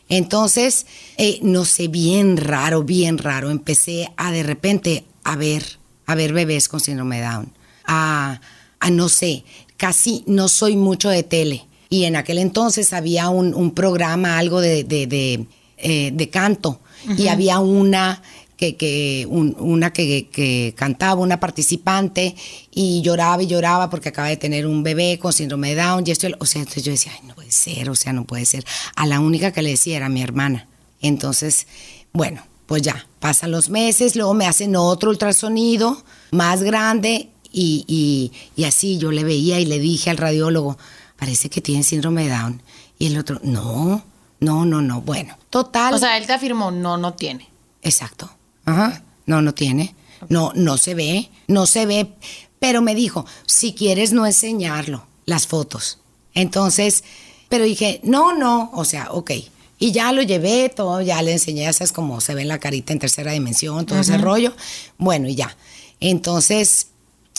Entonces, 0.10 0.86
eh, 1.18 1.40
no 1.42 1.66
sé, 1.66 1.88
bien 1.88 2.38
raro, 2.38 2.84
bien 2.84 3.18
raro. 3.18 3.50
Empecé 3.50 4.12
a 4.18 4.32
de 4.32 4.44
repente 4.44 5.06
a 5.24 5.36
ver, 5.36 5.64
a 6.06 6.16
ver 6.16 6.34
bebés 6.34 6.68
con 6.68 6.80
síndrome 6.80 7.18
de 7.18 7.24
Down. 7.24 7.54
A, 7.86 8.42
a 8.80 8.90
no 8.90 9.10
sé, 9.10 9.46
casi 9.78 10.24
no 10.28 10.48
soy 10.48 10.76
mucho 10.76 11.10
de 11.10 11.24
tele. 11.24 11.66
Y 11.90 12.06
en 12.06 12.16
aquel 12.16 12.38
entonces 12.38 12.94
había 12.94 13.30
un, 13.30 13.72
programa, 13.72 14.38
algo 14.38 14.62
de, 14.62 14.84
de, 14.84 15.46
eh, 15.78 16.30
canto. 16.30 16.80
Y 17.18 17.28
había 17.28 17.60
una 17.60 18.22
que, 18.62 19.28
una 19.30 19.92
que, 19.92 20.74
cantaba, 20.78 21.22
una 21.22 21.40
participante, 21.40 22.36
y 22.72 23.02
lloraba 23.02 23.42
y 23.42 23.48
lloraba 23.48 23.90
porque 23.90 24.10
acaba 24.10 24.28
de 24.28 24.38
tener 24.38 24.68
un 24.68 24.84
bebé 24.84 25.18
con 25.20 25.34
síndrome 25.34 25.76
de 25.76 25.82
Down. 25.82 26.04
Y 26.06 26.12
esto, 26.12 26.28
o 26.40 26.46
sea, 26.46 26.62
entonces 26.62 26.84
yo 26.84 26.92
decía, 26.92 27.12
ay, 27.16 27.28
no 27.28 27.36
puede 27.36 27.52
ser, 27.52 27.90
o 27.90 27.96
sea, 27.96 28.14
no 28.14 28.26
puede 28.26 28.46
ser. 28.46 28.66
A 28.96 29.06
la 29.08 29.20
única 29.20 29.52
que 29.52 29.62
le 29.62 29.72
decía 29.72 29.98
era 29.98 30.10
mi 30.10 30.22
hermana. 30.22 30.68
Entonces, 31.02 31.68
bueno, 32.14 32.44
pues 32.68 32.84
ya, 32.84 33.08
pasan 33.20 33.52
los 33.52 33.70
meses, 33.70 34.16
luego 34.16 34.34
me 34.34 34.46
hacen 34.46 34.76
otro 34.76 35.10
ultrasonido 35.10 36.04
más 36.32 36.64
grande 36.64 37.30
y, 37.52 38.32
y 38.56 38.64
así 38.64 38.98
yo 38.98 39.12
le 39.12 39.24
veía 39.24 39.60
y 39.60 39.66
le 39.66 39.80
dije 39.80 40.10
al 40.10 40.18
radiólogo, 40.18 40.78
parece 41.18 41.50
que 41.50 41.62
tiene 41.62 41.84
síndrome 41.84 42.24
de 42.24 42.30
Down. 42.30 42.62
Y 42.98 43.08
el 43.08 43.18
otro, 43.18 43.40
no, 43.44 44.04
no, 44.40 44.66
no, 44.66 44.82
no. 44.82 45.02
Bueno, 45.02 45.38
total. 45.50 45.94
O 45.94 45.98
sea, 45.98 46.18
él 46.18 46.26
te 46.26 46.34
afirmó, 46.34 46.72
no, 46.72 46.98
no 46.98 47.14
tiene. 47.14 47.48
Exacto. 47.84 48.30
Ajá. 48.66 49.04
No, 49.26 49.42
no 49.42 49.54
tiene. 49.54 49.96
No, 50.30 50.52
no 50.56 50.78
se 50.78 50.94
ve, 50.94 51.30
no 51.48 51.66
se 51.66 51.86
ve. 51.86 52.14
Pero 52.60 52.82
me 52.82 52.94
dijo, 52.96 53.26
si 53.46 53.74
quieres 53.74 54.14
no 54.14 54.26
enseñarlo, 54.26 55.06
las 55.26 55.48
fotos. 55.48 56.00
Entonces, 56.34 57.04
pero 57.50 57.66
dije, 57.66 58.00
no, 58.04 58.34
no, 58.34 58.70
o 58.74 58.86
sea, 58.86 59.12
ok. 59.12 59.32
Y 59.80 59.92
ya 59.92 60.12
lo 60.12 60.22
llevé, 60.22 60.70
todo, 60.70 61.02
ya 61.02 61.22
le 61.24 61.32
enseñé, 61.32 61.68
esas 61.68 61.92
como 61.92 62.22
se 62.22 62.36
ve 62.36 62.44
en 62.44 62.48
la 62.48 62.60
carita 62.60 62.94
en 62.94 63.00
tercera 63.00 63.32
dimensión, 63.32 63.86
todo 63.88 64.00
ese 64.00 64.18
rollo. 64.18 64.54
Bueno, 65.00 65.28
y 65.28 65.36
ya. 65.36 65.58
Entonces, 66.00 66.90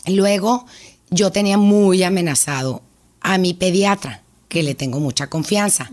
luego 0.06 0.66
yo 1.10 1.30
tenía 1.30 1.56
muy 1.56 2.02
amenazado 2.02 2.82
a 3.20 3.38
mi 3.38 3.54
pediatra, 3.54 4.22
que 4.48 4.64
le 4.64 4.74
tengo 4.74 4.98
mucha 4.98 5.28
confianza. 5.28 5.88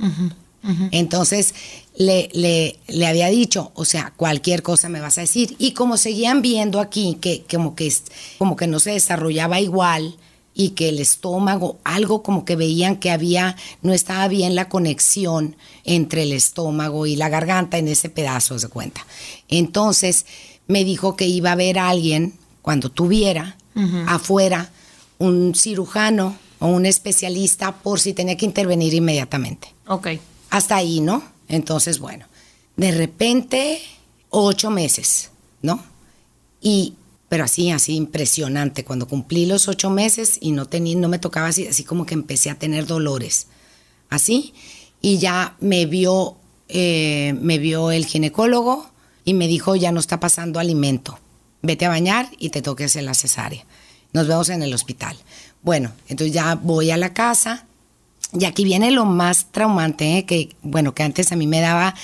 Entonces, 0.91 1.53
le, 1.99 2.29
le, 2.31 2.79
le, 2.87 3.07
había 3.07 3.27
dicho, 3.27 3.73
o 3.75 3.83
sea, 3.83 4.13
cualquier 4.15 4.63
cosa 4.63 4.87
me 4.87 5.01
vas 5.01 5.17
a 5.17 5.21
decir. 5.21 5.57
Y 5.59 5.73
como 5.73 5.97
seguían 5.97 6.41
viendo 6.41 6.79
aquí 6.79 7.17
que 7.19 7.43
como 7.51 7.75
que, 7.75 7.93
como 8.37 8.55
que 8.55 8.67
no 8.67 8.79
se 8.79 8.91
desarrollaba 8.91 9.59
igual 9.59 10.15
y 10.53 10.69
que 10.69 10.87
el 10.89 10.99
estómago, 10.99 11.77
algo 11.83 12.23
como 12.23 12.45
que 12.45 12.55
veían 12.55 12.95
que 12.95 13.11
había, 13.11 13.57
no 13.81 13.93
estaba 13.93 14.29
bien 14.29 14.55
la 14.55 14.69
conexión 14.69 15.57
entre 15.83 16.23
el 16.23 16.31
estómago 16.31 17.05
y 17.05 17.17
la 17.17 17.27
garganta 17.27 17.77
en 17.77 17.89
ese 17.89 18.09
pedazo, 18.09 18.57
de 18.57 18.69
cuenta. 18.69 19.05
Entonces 19.49 20.25
me 20.67 20.85
dijo 20.85 21.17
que 21.17 21.27
iba 21.27 21.51
a 21.51 21.55
ver 21.55 21.79
a 21.79 21.89
alguien 21.89 22.33
cuando 22.61 22.89
tuviera 22.89 23.57
afuera 24.07 24.71
un 25.17 25.53
cirujano 25.53 26.37
o 26.59 26.67
un 26.67 26.85
especialista 26.85 27.73
por 27.75 27.99
si 27.99 28.13
tenía 28.13 28.37
que 28.37 28.45
intervenir 28.45 28.93
inmediatamente. 28.93 29.73
Ok. 29.87 30.07
Hasta 30.49 30.77
ahí, 30.77 31.01
¿no? 31.01 31.23
Entonces, 31.49 31.99
bueno, 31.99 32.27
de 32.77 32.91
repente, 32.91 33.81
ocho 34.29 34.69
meses, 34.69 35.31
¿no? 35.61 35.83
Y, 36.61 36.93
pero 37.27 37.43
así, 37.43 37.71
así 37.71 37.95
impresionante, 37.95 38.85
cuando 38.85 39.07
cumplí 39.07 39.45
los 39.45 39.67
ocho 39.67 39.89
meses 39.89 40.37
y 40.39 40.51
no, 40.51 40.65
tenía, 40.67 40.95
no 40.95 41.09
me 41.09 41.19
tocaba 41.19 41.47
así, 41.47 41.67
así 41.67 41.83
como 41.83 42.05
que 42.05 42.13
empecé 42.13 42.49
a 42.49 42.55
tener 42.55 42.85
dolores, 42.85 43.47
así, 44.09 44.53
y 45.01 45.17
ya 45.17 45.55
me 45.59 45.85
vio, 45.85 46.37
eh, 46.67 47.35
me 47.41 47.57
vio 47.57 47.91
el 47.91 48.05
ginecólogo 48.05 48.89
y 49.25 49.33
me 49.33 49.47
dijo, 49.47 49.75
ya 49.75 49.91
no 49.91 49.99
está 49.99 50.19
pasando 50.19 50.59
alimento, 50.59 51.19
vete 51.61 51.85
a 51.85 51.89
bañar 51.89 52.29
y 52.37 52.49
te 52.49 52.61
toques 52.61 52.91
hacer 52.91 53.03
la 53.03 53.13
cesárea. 53.13 53.65
Nos 54.11 54.27
vemos 54.27 54.49
en 54.49 54.63
el 54.63 54.73
hospital. 54.73 55.15
Bueno, 55.61 55.91
entonces 56.07 56.33
ya 56.33 56.55
voy 56.55 56.89
a 56.89 56.97
la 56.97 57.13
casa, 57.13 57.67
y 58.33 58.45
aquí 58.45 58.63
viene 58.63 58.91
lo 58.91 59.05
más 59.05 59.47
traumante, 59.51 60.17
¿eh? 60.17 60.25
que 60.25 60.55
bueno, 60.61 60.93
que 60.93 61.03
antes 61.03 61.31
a 61.31 61.35
mí 61.35 61.47
me 61.47 61.61
daba, 61.61 61.95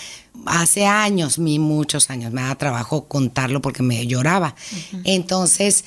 hace 0.46 0.86
años, 0.86 1.38
mi 1.38 1.60
muchos 1.60 2.10
años, 2.10 2.34
me 2.34 2.42
daba 2.42 2.56
trabajo 2.56 3.08
contarlo 3.08 3.62
porque 3.62 3.84
me 3.84 4.06
lloraba. 4.08 4.56
Entonces, 5.04 5.86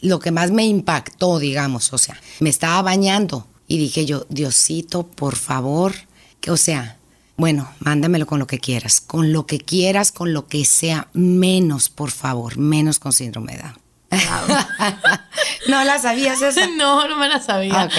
lo 0.00 0.20
que 0.20 0.30
más 0.30 0.50
me 0.50 0.64
impactó, 0.64 1.38
digamos, 1.38 1.92
o 1.92 1.98
sea, 1.98 2.18
me 2.40 2.48
estaba 2.48 2.80
bañando 2.82 3.46
y 3.66 3.78
dije 3.78 4.06
yo, 4.06 4.26
Diosito, 4.30 5.06
por 5.06 5.36
favor, 5.36 5.92
que, 6.40 6.50
o 6.50 6.56
sea, 6.56 6.98
bueno, 7.36 7.70
mándamelo 7.80 8.26
con 8.26 8.38
lo 8.38 8.46
que 8.46 8.58
quieras, 8.58 9.00
con 9.00 9.32
lo 9.32 9.46
que 9.46 9.58
quieras, 9.58 10.12
con 10.12 10.32
lo 10.32 10.46
que 10.46 10.64
sea, 10.64 11.08
menos, 11.12 11.88
por 11.90 12.10
favor, 12.10 12.56
menos 12.56 12.98
con 12.98 13.12
síndrome 13.12 13.52
de 13.52 13.62
Down. 13.62 13.87
¿No 15.68 15.84
la 15.84 15.98
sabías 15.98 16.40
esa? 16.40 16.66
No, 16.68 17.06
no 17.08 17.16
me 17.16 17.28
la 17.28 17.40
sabía. 17.40 17.84
Ok. 17.84 17.92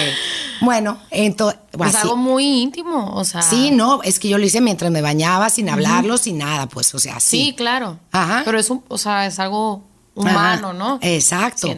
Bueno, 0.60 0.98
entonces... 1.10 1.60
Es 1.86 1.94
algo 1.94 2.16
muy 2.16 2.44
íntimo, 2.44 3.14
o 3.14 3.24
sea... 3.24 3.42
Sí, 3.42 3.70
no, 3.70 4.02
es 4.02 4.18
que 4.18 4.28
yo 4.28 4.36
lo 4.36 4.44
hice 4.44 4.60
mientras 4.60 4.90
me 4.90 5.02
bañaba, 5.02 5.48
sin 5.50 5.68
hablarlo, 5.70 6.18
sin 6.18 6.38
nada, 6.38 6.66
pues, 6.66 6.94
o 6.94 6.98
sea, 6.98 7.20
sí. 7.20 7.44
Sí, 7.46 7.54
claro. 7.56 7.98
Ajá. 8.12 8.42
Pero 8.44 8.58
es, 8.58 8.68
un, 8.70 8.84
o 8.88 8.98
sea, 8.98 9.26
es 9.26 9.38
algo 9.38 9.84
humano, 10.14 10.72
¿no? 10.72 10.98
Exacto. 11.00 11.68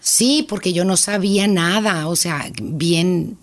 Sí, 0.00 0.46
porque 0.48 0.72
yo 0.72 0.84
no 0.84 0.96
sabía 0.96 1.46
nada, 1.46 2.08
o 2.08 2.16
sea, 2.16 2.46
bien 2.60 3.38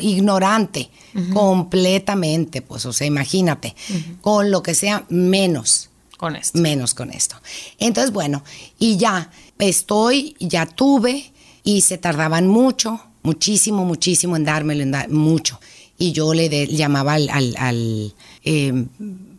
ignorante, 0.00 0.90
completamente, 1.32 2.62
pues, 2.62 2.86
o 2.86 2.92
sea, 2.92 3.06
imagínate, 3.06 3.74
con 4.20 4.50
lo 4.50 4.62
que 4.62 4.74
sea 4.74 5.04
menos. 5.08 5.90
Con 6.24 6.36
esto. 6.36 6.58
Menos 6.58 6.94
con 6.94 7.10
esto. 7.10 7.36
Entonces, 7.78 8.10
bueno, 8.10 8.42
y 8.78 8.96
ya 8.96 9.30
estoy, 9.58 10.34
ya 10.40 10.64
tuve, 10.64 11.34
y 11.62 11.82
se 11.82 11.98
tardaban 11.98 12.46
mucho, 12.46 12.98
muchísimo, 13.22 13.84
muchísimo 13.84 14.34
en 14.34 14.44
dármelo, 14.44 14.82
en 14.84 15.12
mucho. 15.14 15.60
Y 15.98 16.12
yo 16.12 16.32
le 16.32 16.66
llamaba 16.66 17.12
al, 17.12 17.28
al, 17.58 18.14
em, 18.42 18.88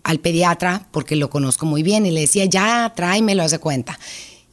al, 0.03 0.19
pediatra, 0.19 0.87
porque 0.91 1.15
lo 1.15 1.31
conozco 1.31 1.65
muy 1.65 1.81
bien, 1.81 2.05
y 2.05 2.11
le 2.11 2.21
decía, 2.21 2.45
ya, 2.45 2.93
tráemelo, 2.95 3.41
haz 3.41 3.49
de 3.49 3.57
cuenta. 3.57 3.97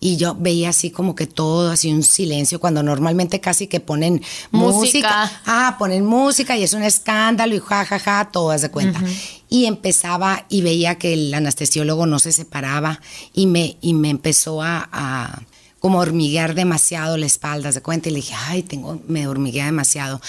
Y 0.05 0.17
yo 0.17 0.35
veía 0.35 0.71
así 0.71 0.91
como 0.91 1.15
que 1.15 1.29
todo, 1.29 1.71
así 1.71 1.93
un 1.93 2.03
silencio, 2.03 2.59
cuando 2.59 2.83
normalmente 2.83 3.41
casi 3.41 3.69
que 3.69 3.79
ponen 3.79 4.21
música. 4.51 5.31
Ah, 5.47 5.77
ponen 5.79 6.05
música 6.05 6.57
y 6.57 6.65
es 6.65 6.73
un 6.73 6.83
escándalo 6.83 7.55
y 7.55 7.61
jajaja, 7.61 7.99
ja, 8.01 8.25
ja, 8.25 8.31
todo, 8.33 8.51
haz 8.51 8.63
de 8.63 8.71
cuenta. 8.71 9.01
Y 9.49 9.67
empezaba 9.67 10.45
y 10.49 10.63
veía 10.63 10.97
que 10.97 11.13
el 11.13 11.33
anestesiólogo 11.33 12.07
no 12.07 12.19
se 12.19 12.33
separaba 12.33 13.01
y 13.33 13.47
me, 13.47 13.77
y 13.81 13.95
me 13.95 14.11
empezó 14.11 14.61
a 14.61 15.45
como 15.83 15.99
hormiguear 15.99 16.55
demasiado 16.55 17.17
la 17.17 17.27
espalda, 17.27 17.73
¿se 17.73 17.83
cuenta? 17.83 18.09
Y 18.09 18.13
le 18.13 18.17
dije, 18.19 18.35
ay, 18.47 18.63
tengo, 18.63 19.01
me 19.09 19.27
hormiguea 19.27 19.67
demasiado. 19.67 20.21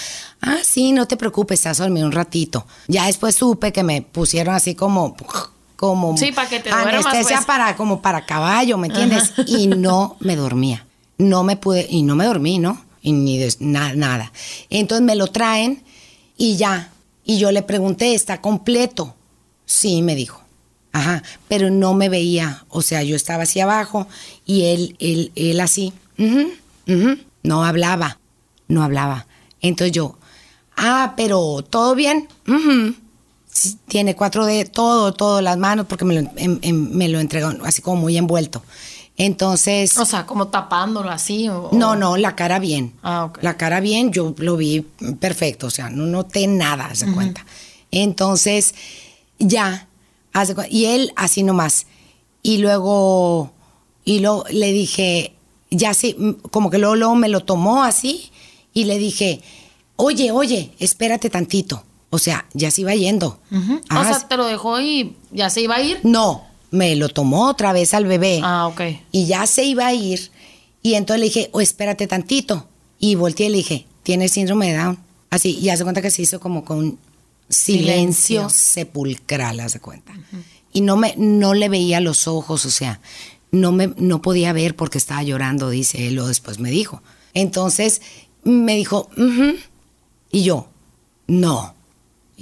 Ah, 0.42 0.58
sí, 0.63 0.92
no 0.92 1.08
te 1.08 1.15
preocupes, 1.15 1.60
estás 1.60 1.77
dormido 1.77 2.08
un 2.08 2.12
ratito. 2.12 2.65
Ya 2.88 3.06
después 3.06 3.36
supe 3.36 3.72
que 3.72 3.84
me 3.84 4.01
pusieron 4.01 4.56
así 4.56 4.74
como 4.74 5.15
como 5.84 6.16
sí, 6.16 6.32
para 6.32 6.48
que 6.48 6.62
te 6.62 6.72
anestesia 6.72 7.36
pues. 7.36 7.46
para 7.46 7.75
como 7.75 8.02
para 8.02 8.25
caballo, 8.25 8.78
¿me 8.78 8.88
entiendes? 8.88 9.34
Y 9.48 9.68
no 9.68 10.16
me 10.22 10.38
dormía. 10.38 10.86
No 11.18 11.44
me 11.44 11.58
pude 11.58 11.86
y 11.90 12.04
no 12.04 12.16
me 12.16 12.24
dormí, 12.24 12.58
¿no? 12.58 12.82
Y 13.02 13.12
ni 13.12 13.38
nada. 13.60 14.32
Entonces 14.70 15.06
me 15.06 15.16
lo 15.16 15.28
traen 15.28 15.84
y 16.38 16.56
ya. 16.56 16.90
Y 17.25 17.38
yo 17.38 17.52
le 17.52 17.63
pregunté, 17.63 18.16
¿está 18.16 18.40
completo? 18.40 19.13
Sí, 19.66 20.02
me 20.02 20.16
dijo. 20.16 20.42
Ajá, 20.94 21.22
pero 21.50 21.70
no 21.70 21.94
me 21.94 22.08
veía, 22.08 22.63
o 22.70 22.82
sea, 22.82 23.04
yo 23.04 23.18
estaba 23.18 23.44
así 23.44 23.60
abajo 23.60 24.08
y 24.46 24.63
él, 24.63 24.96
él, 25.00 25.34
él 25.36 25.60
así, 25.60 25.92
no 27.44 27.66
hablaba, 27.66 28.20
no 28.70 28.84
hablaba. 28.84 29.28
Entonces 29.60 29.92
yo, 29.92 30.18
ah, 30.78 31.13
pero 31.18 31.62
todo 31.62 31.94
bien, 31.94 32.30
tiene 33.88 34.15
cuatro 34.15 34.46
de 34.46 34.65
todo, 34.65 35.13
todo, 35.13 35.41
las 35.41 35.58
manos, 35.58 35.86
porque 35.88 36.05
me 36.05 36.22
lo, 36.22 36.29
me 36.72 37.10
lo 37.10 37.20
entregó 37.20 37.51
así 37.63 37.82
como 37.82 38.01
muy 38.01 38.17
envuelto. 38.17 38.63
Entonces. 39.17 39.98
O 39.98 40.05
sea, 40.05 40.25
como 40.25 40.48
tapándolo 40.48 41.10
así. 41.10 41.48
O, 41.50 41.70
no, 41.72 41.96
no, 41.96 42.17
la 42.17 42.36
cara 42.36 42.60
bien. 42.60 42.93
Ah. 43.03 43.32
La 43.41 43.58
cara 43.58 43.79
bien, 43.79 44.12
yo 44.12 44.34
lo 44.38 44.58
vi 44.58 44.82
perfecto, 45.20 45.67
o 45.67 45.70
sea, 45.70 45.89
no 45.89 46.05
noté 46.05 46.48
nada, 46.48 46.93
se 46.96 47.12
cuenta. 47.12 47.46
Entonces, 47.91 48.74
ya, 49.38 49.88
hace 50.34 50.55
y 50.70 50.86
él 50.86 51.12
así 51.15 51.43
nomás. 51.43 51.86
Y 52.41 52.58
luego, 52.58 53.51
y 54.03 54.20
luego 54.20 54.46
le 54.50 54.72
dije, 54.72 55.36
ya 55.70 55.93
sí, 55.93 56.15
como 56.51 56.70
que 56.70 56.77
luego, 56.77 56.96
luego 56.96 57.15
me 57.15 57.29
lo 57.29 57.41
tomó 57.41 57.84
así 57.84 58.32
y 58.74 58.86
le 58.86 58.98
dije, 58.98 59.41
oye, 59.96 60.32
oye, 60.32 60.74
espérate 60.79 61.29
tantito. 61.29 61.84
O 62.13 62.20
sea, 62.20 62.46
ya 62.53 62.70
se 62.70 62.82
iba 62.82 62.93
yendo. 62.93 63.39
o 63.51 64.03
sea, 64.03 64.27
te 64.27 64.38
lo 64.38 64.46
dejó 64.46 64.79
y 64.79 65.15
ya 65.32 65.50
se 65.50 65.62
iba 65.62 65.77
a 65.77 65.82
ir. 65.82 66.00
No, 66.03 66.46
me 66.70 66.96
lo 66.96 67.10
tomó 67.10 67.50
otra 67.50 67.74
vez 67.74 67.96
al 67.96 68.05
bebé. 68.05 68.39
Ah, 68.43 68.67
ok. 68.67 68.82
Y 69.12 69.25
ya 69.25 69.48
se 69.48 69.63
iba 69.63 69.88
a 69.88 69.93
ir. 69.96 70.29
Y 70.84 70.93
entonces 70.93 71.20
le 71.22 71.25
dije, 71.25 71.50
oh, 71.53 71.60
espérate 71.60 72.05
tantito. 72.05 72.67
Y 73.00 73.15
volteé 73.15 73.48
y 73.48 73.50
le 73.50 73.58
dije, 73.58 73.88
tiene 74.03 74.29
síndrome 74.29 74.72
de 74.72 74.77
Down. 74.77 75.00
Así, 75.32 75.58
y 75.58 75.70
hace 75.70 75.82
cuenta 75.82 76.03
que 76.03 76.12
se 76.12 76.22
hizo 76.22 76.39
como 76.39 76.63
con 76.63 77.00
silencio, 77.50 78.48
sepulcral, 78.48 79.60
hace 79.62 79.79
cuenta. 79.79 80.13
Y 80.72 80.82
no, 80.82 80.96
me, 80.96 81.15
no 81.17 81.55
le 81.55 81.67
veía 81.67 82.00
los 82.00 82.27
ojos, 82.27 82.63
o 82.67 82.70
sea, 82.70 83.01
no, 83.50 83.72
me, 83.72 83.91
no 83.98 84.22
podía 84.22 84.53
ver 84.53 84.75
porque 84.75 85.00
estaba 85.00 85.24
llorando, 85.24 85.72
dice 85.72 86.08
él, 86.08 86.20
o 86.20 86.27
después 86.27 86.60
me 86.60 86.70
dijo. 86.70 87.01
Entonces 87.34 88.03
me 88.43 88.75
dijo, 88.75 89.10
y 90.32 90.43
yo, 90.43 90.67
no. 91.27 91.74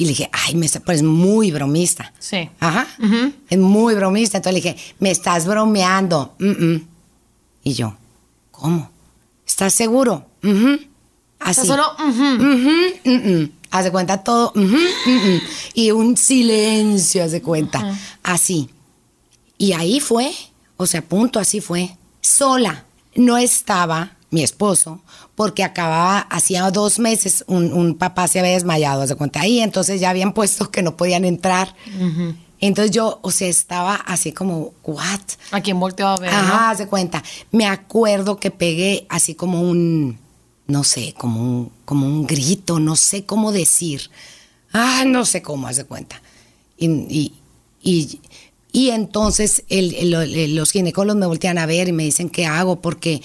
Y 0.02 0.06
le 0.06 0.10
dije, 0.10 0.32
ay, 0.34 0.56
me 0.56 0.68
pues 0.84 0.98
es 0.98 1.04
muy 1.04 1.52
bromista. 1.52 2.12
Sí. 2.18 2.50
Ajá. 2.60 2.88
Es 3.48 3.60
muy 3.60 3.94
bromista. 3.94 4.38
Entonces 4.38 4.64
le 4.64 4.72
dije, 4.72 4.84
me 4.98 5.12
estás 5.12 5.46
bromeando. 5.46 6.36
Y 7.64 7.74
yo, 7.74 7.96
¿cómo? 8.50 8.90
¿Estás 9.46 9.76
seguro? 9.76 10.26
Así. 11.40 11.68
solo, 11.68 11.84
Hace 13.70 13.92
cuenta 13.92 14.24
todo. 14.24 14.54
y 15.76 15.92
un 15.92 16.18
silencio, 16.18 17.24
hace 17.24 17.44
cuenta. 17.44 17.96
Así. 18.24 18.72
Y 19.60 19.74
ahí 19.74 20.00
fue. 20.00 20.34
O 20.78 20.88
sea, 20.88 21.04
punto, 21.04 21.38
así 21.38 21.62
fue. 21.62 21.96
Sola. 22.22 22.86
No 23.14 23.38
estaba 23.38 24.14
mi 24.32 24.44
esposo, 24.44 25.02
porque 25.36 25.64
acababa, 25.64 26.20
hacía 26.20 26.72
dos 26.72 27.00
meses, 27.00 27.44
un, 27.48 27.96
papá 27.96 28.28
se 28.28 28.40
había 28.40 28.54
desmayado, 28.54 29.06
se 29.06 29.16
cuenta 29.16 29.42
ahí, 29.42 29.60
entonces 29.60 30.00
ya 30.00 30.10
habían 30.10 30.34
puesto 30.34 30.72
que 30.72 30.82
no 30.82 30.98
podían 30.98 31.26
entrar. 31.26 31.76
Entonces 32.62 32.92
yo, 32.92 33.20
o 33.24 33.32
sea, 33.32 33.48
estaba 33.50 33.96
así 33.96 34.32
como, 34.32 34.74
¿what? 34.84 35.20
¿A 35.52 35.62
quién 35.62 35.80
volteó 35.80 36.08
a 36.08 36.18
ver? 36.18 36.30
Ajá, 36.30 36.76
se 36.76 36.88
cuenta. 36.88 37.24
Me 37.52 37.66
acuerdo 37.66 38.38
que 38.38 38.52
pegué 38.52 39.06
así 39.10 39.36
como 39.36 39.62
un, 39.62 40.20
no 40.68 40.84
sé, 40.84 41.14
como 41.18 41.42
un, 41.42 41.72
como 41.86 42.06
un 42.06 42.26
grito, 42.26 42.80
no 42.80 42.96
sé 42.96 43.26
cómo 43.26 43.52
decir. 43.52 44.10
Ah, 44.72 45.04
no 45.06 45.26
sé 45.26 45.42
cómo, 45.42 45.68
hace 45.68 45.86
cuenta. 45.86 46.22
Y, 46.78 47.34
y, 47.82 48.20
y, 48.72 48.90
entonces 48.90 49.64
los 49.70 50.72
ginecólogos 50.72 51.20
me 51.20 51.26
voltean 51.26 51.58
a 51.58 51.66
ver 51.66 51.90
y 51.90 51.92
me 51.92 52.04
dicen, 52.04 52.30
¿qué 52.30 52.46
hago? 52.46 52.80
Porque 52.80 53.22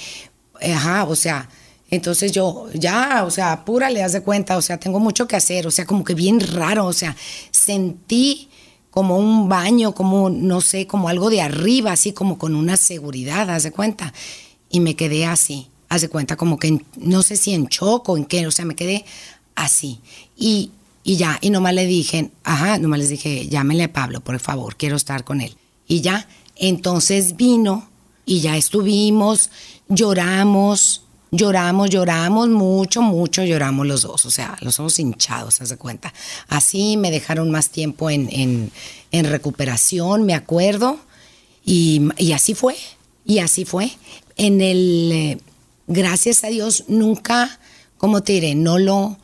Ajá, 0.60 1.04
o 1.04 1.16
sea, 1.16 1.48
entonces 1.90 2.32
yo, 2.32 2.66
ya, 2.74 3.24
o 3.24 3.30
sea, 3.30 3.64
pura 3.64 3.90
le 3.90 4.06
de 4.06 4.22
cuenta, 4.22 4.56
o 4.56 4.62
sea, 4.62 4.78
tengo 4.78 4.98
mucho 4.98 5.28
que 5.28 5.36
hacer, 5.36 5.66
o 5.66 5.70
sea, 5.70 5.86
como 5.86 6.02
que 6.04 6.14
bien 6.14 6.40
raro, 6.40 6.86
o 6.86 6.92
sea, 6.92 7.16
sentí 7.50 8.48
como 8.90 9.18
un 9.18 9.48
baño, 9.48 9.92
como, 9.92 10.30
no 10.30 10.60
sé, 10.60 10.86
como 10.86 11.08
algo 11.08 11.30
de 11.30 11.42
arriba, 11.42 11.92
así 11.92 12.12
como 12.12 12.38
con 12.38 12.54
una 12.54 12.76
seguridad, 12.76 13.50
haz 13.50 13.62
de 13.64 13.70
cuenta. 13.70 14.12
Y 14.70 14.80
me 14.80 14.96
quedé 14.96 15.26
así, 15.26 15.68
haz 15.88 16.00
de 16.00 16.08
cuenta, 16.08 16.36
como 16.36 16.58
que 16.58 16.80
no 16.96 17.22
sé 17.22 17.36
si 17.36 17.52
en 17.54 17.68
choco, 17.68 18.16
en 18.16 18.24
qué, 18.24 18.46
o 18.46 18.50
sea, 18.50 18.64
me 18.64 18.74
quedé 18.74 19.04
así. 19.54 20.00
Y, 20.36 20.70
y 21.04 21.16
ya, 21.16 21.38
y 21.40 21.50
nomás 21.50 21.74
le 21.74 21.86
dije, 21.86 22.30
ajá, 22.42 22.78
nomás 22.78 22.98
les 23.00 23.10
dije, 23.10 23.46
llámele 23.48 23.84
a 23.84 23.92
Pablo, 23.92 24.22
por 24.22 24.40
favor, 24.40 24.76
quiero 24.76 24.96
estar 24.96 25.24
con 25.24 25.40
él. 25.40 25.56
Y 25.86 26.00
ya, 26.00 26.26
entonces 26.56 27.36
vino 27.36 27.88
y 28.26 28.40
ya 28.40 28.56
estuvimos, 28.56 29.50
lloramos, 29.88 31.02
lloramos, 31.30 31.88
lloramos 31.88 32.48
mucho, 32.48 33.00
mucho, 33.00 33.44
lloramos 33.44 33.86
los 33.86 34.02
dos, 34.02 34.26
o 34.26 34.30
sea, 34.30 34.58
los 34.60 34.80
ojos 34.80 34.98
hinchados, 34.98 35.54
se 35.54 35.76
cuenta. 35.78 36.12
Así 36.48 36.96
me 36.96 37.12
dejaron 37.12 37.50
más 37.50 37.70
tiempo 37.70 38.10
en, 38.10 38.72
recuperación, 39.12 40.26
me 40.26 40.34
acuerdo, 40.34 40.98
y, 41.64 42.02
así 42.34 42.54
fue, 42.54 42.76
y 43.24 43.38
así 43.38 43.64
fue. 43.64 43.92
En 44.36 44.60
el, 44.60 45.10
eh, 45.12 45.38
gracias 45.86 46.44
a 46.44 46.48
Dios, 46.48 46.84
nunca, 46.88 47.60
como 47.96 48.22
te 48.22 48.34
diré, 48.34 48.54
no 48.56 48.78
lo, 48.78 49.16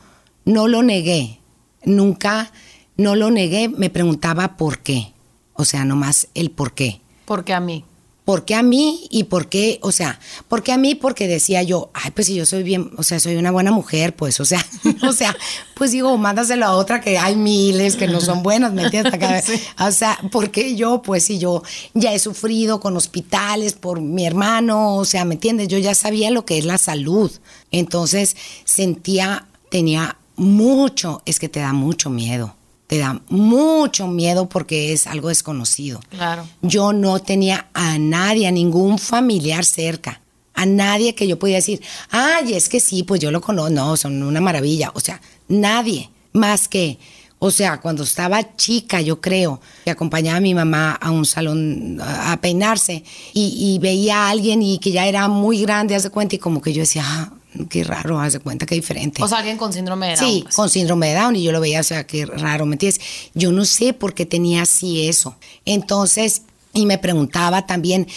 no 0.45 0.67
lo 0.67 0.81
negué, 0.81 1.39
nunca, 1.83 2.51
no 2.95 3.15
lo 3.15 3.31
negué, 3.31 3.67
me 3.67 3.89
preguntaba 3.89 4.55
por 4.55 4.79
qué, 4.79 5.13
o 5.53 5.65
sea, 5.65 5.83
nomás 5.83 6.29
el 6.33 6.51
por 6.51 6.73
qué. 6.73 7.01
¿Por 7.25 7.43
qué 7.43 7.53
a 7.53 7.59
mí? 7.59 7.85
¿Por 8.25 8.45
qué 8.45 8.55
a 8.55 8.63
mí 8.63 9.07
y 9.09 9.25
por 9.25 9.49
qué, 9.49 9.79
o 9.81 9.91
sea, 9.91 10.17
por 10.47 10.63
qué 10.63 10.71
a 10.71 10.77
mí? 10.77 10.95
Porque 10.95 11.27
decía 11.27 11.61
yo, 11.61 11.89
ay, 11.93 12.11
pues 12.11 12.27
si 12.27 12.35
yo 12.35 12.45
soy 12.45 12.63
bien, 12.63 12.91
o 12.95 13.03
sea, 13.03 13.19
soy 13.19 13.35
una 13.35 13.51
buena 13.51 13.71
mujer, 13.71 14.15
pues, 14.15 14.39
o 14.39 14.45
sea, 14.45 14.65
o 15.07 15.11
sea, 15.11 15.35
pues 15.73 15.91
digo, 15.91 16.17
mándaselo 16.17 16.65
a 16.65 16.77
otra 16.77 17.01
que 17.01 17.17
hay 17.17 17.35
miles 17.35 17.97
que 17.97 18.07
no 18.07 18.21
son 18.21 18.41
buenas, 18.41 18.71
¿me 18.71 18.83
entiendes? 18.83 19.13
O 19.79 19.91
sea, 19.91 20.17
¿por 20.31 20.51
qué 20.51 20.75
yo? 20.75 21.01
Pues 21.01 21.25
si 21.25 21.37
yo 21.37 21.63
ya 21.93 22.13
he 22.13 22.19
sufrido 22.19 22.79
con 22.79 22.95
hospitales 22.95 23.73
por 23.73 23.99
mi 23.99 24.25
hermano, 24.25 24.95
o 24.95 25.05
sea, 25.05 25.25
¿me 25.25 25.33
entiendes? 25.33 25.67
Yo 25.67 25.77
ya 25.77 25.93
sabía 25.93 26.31
lo 26.31 26.45
que 26.45 26.57
es 26.57 26.65
la 26.65 26.77
salud. 26.77 27.31
Entonces 27.71 28.37
sentía, 28.63 29.47
tenía 29.69 30.17
mucho, 30.35 31.21
es 31.25 31.39
que 31.39 31.49
te 31.49 31.59
da 31.59 31.73
mucho 31.73 32.09
miedo 32.09 32.55
te 32.93 32.99
da 32.99 33.19
mucho 33.29 34.07
miedo 34.07 34.47
porque 34.47 34.93
es 34.93 35.07
algo 35.07 35.29
desconocido. 35.29 35.99
Claro. 36.11 36.47
Yo 36.61 36.93
no 36.93 37.17
tenía 37.17 37.65
a 37.73 37.97
nadie, 37.97 38.45
a 38.45 38.51
ningún 38.51 38.99
familiar 38.99 39.65
cerca, 39.65 40.21
a 40.53 40.67
nadie 40.67 41.15
que 41.15 41.27
yo 41.27 41.39
podía 41.39 41.55
decir, 41.55 41.81
ay, 42.11 42.53
es 42.53 42.69
que 42.69 42.79
sí, 42.79 43.01
pues 43.01 43.19
yo 43.19 43.31
lo 43.31 43.41
conozco, 43.41 43.71
no, 43.71 43.97
son 43.97 44.21
una 44.21 44.41
maravilla. 44.41 44.91
O 44.93 44.99
sea, 44.99 45.19
nadie 45.47 46.11
más 46.33 46.67
que, 46.67 46.99
o 47.39 47.49
sea, 47.49 47.81
cuando 47.81 48.03
estaba 48.03 48.55
chica, 48.57 49.01
yo 49.01 49.19
creo, 49.19 49.59
que 49.85 49.89
acompañaba 49.89 50.37
a 50.37 50.41
mi 50.41 50.53
mamá 50.53 50.91
a 50.91 51.09
un 51.09 51.25
salón 51.25 51.97
a 51.99 52.37
peinarse 52.41 53.03
y, 53.33 53.79
veía 53.81 54.27
a 54.27 54.29
alguien 54.29 54.61
y 54.61 54.77
que 54.77 54.91
ya 54.91 55.07
era 55.07 55.27
muy 55.27 55.63
grande, 55.63 55.95
hace 55.95 56.11
cuenta, 56.11 56.35
y 56.35 56.37
como 56.37 56.61
que 56.61 56.73
yo 56.73 56.81
decía, 56.81 57.01
ah, 57.03 57.33
qué 57.69 57.83
raro, 57.83 58.19
haz 58.19 58.33
de 58.33 58.39
cuenta 58.39 58.65
que 58.65 58.75
diferente. 58.75 59.21
O 59.23 59.27
sea, 59.27 59.39
alguien 59.39 59.57
con 59.57 59.73
síndrome 59.73 60.09
de 60.09 60.15
Down. 60.15 60.29
Sí, 60.29 60.39
pues. 60.43 60.55
con 60.55 60.69
síndrome 60.69 61.09
de 61.09 61.15
Down 61.15 61.35
y 61.35 61.43
yo 61.43 61.51
lo 61.51 61.59
veía, 61.59 61.79
o 61.79 61.83
sea, 61.83 62.05
qué 62.05 62.25
raro, 62.25 62.65
¿me 62.65 62.75
entiendes? 62.75 63.01
Yo 63.33 63.51
no 63.51 63.65
sé 63.65 63.93
por 63.93 64.13
qué 64.13 64.25
tenía 64.25 64.63
así 64.63 65.07
eso. 65.07 65.35
Entonces, 65.65 66.43
y 66.73 66.85
me 66.85 66.97
preguntaba 66.97 67.65
también, 67.65 68.07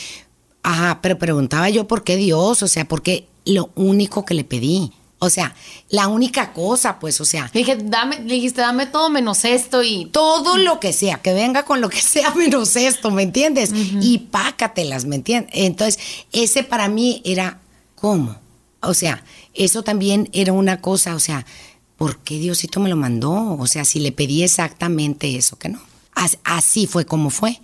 ajá, 0.63 1.01
pero 1.03 1.19
preguntaba 1.19 1.69
yo 1.71 1.87
por 1.87 2.05
qué 2.05 2.17
Dios, 2.17 2.63
o 2.63 2.69
sea, 2.69 2.87
porque 2.87 3.29
lo 3.45 3.71
único 3.75 4.25
que 4.25 4.35
le 4.35 4.45
pedí. 4.45 4.93
O 5.19 5.31
sea, 5.31 5.55
la 5.89 6.09
única 6.09 6.53
cosa, 6.53 6.99
pues, 6.99 7.21
o 7.23 7.25
sea. 7.25 7.51
Le 7.55 7.61
dije, 7.61 7.77
dame, 7.77 8.19
le 8.19 8.35
dijiste, 8.35 8.61
dame 8.61 8.87
todo 8.87 9.09
menos 9.09 9.47
esto 9.47 9.83
y. 9.83 10.07
Todo 10.07 10.59
lo 10.59 10.79
que 10.79 10.93
sea, 10.93 11.23
que 11.23 11.33
venga 11.33 11.65
con 11.65 11.81
lo 11.81 11.89
que 11.89 12.01
sea 12.03 12.35
menos 12.35 12.77
esto, 12.77 13.11
¿me 13.11 13.23
entiendes? 13.23 13.71
Y 13.75 14.19
pácatelas, 14.19 15.07
¿me 15.07 15.17
entiendes? 15.17 15.51
Entonces, 15.55 15.99
ese 16.33 16.65
para 16.65 16.89
mí 16.89 17.23
era, 17.25 17.61
¿cómo? 17.95 18.37
O 18.89 18.95
sea, 18.95 19.25
eso 19.55 19.83
también 19.83 20.29
era 20.33 20.53
una 20.53 20.81
cosa, 20.81 21.15
o 21.15 21.21
sea, 21.21 21.47
¿por 21.97 22.19
qué 22.19 22.39
Diosito 22.39 22.81
me 22.81 22.89
lo 22.89 22.97
mandó? 22.97 23.57
O 23.59 23.67
sea, 23.67 23.85
si 23.85 24.01
le 24.01 24.13
pedí 24.13 24.43
exactamente 24.43 25.37
eso, 25.37 25.59
que 25.59 25.69
no. 25.69 25.81
Así 26.45 26.87
fue 26.87 27.05
como 27.05 27.31
fue. 27.31 27.61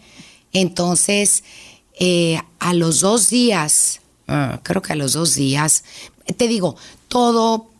Entonces, 0.52 1.42
eh, 1.98 2.38
a 2.58 2.74
los 2.74 3.00
dos 3.00 3.30
días, 3.30 4.00
ah, 4.28 4.60
creo 4.62 4.82
que 4.82 4.92
a 4.92 4.96
los 4.96 5.14
dos 5.14 5.34
días, 5.34 5.84
te 6.36 6.48
digo, 6.48 6.76
todo, 7.08 7.70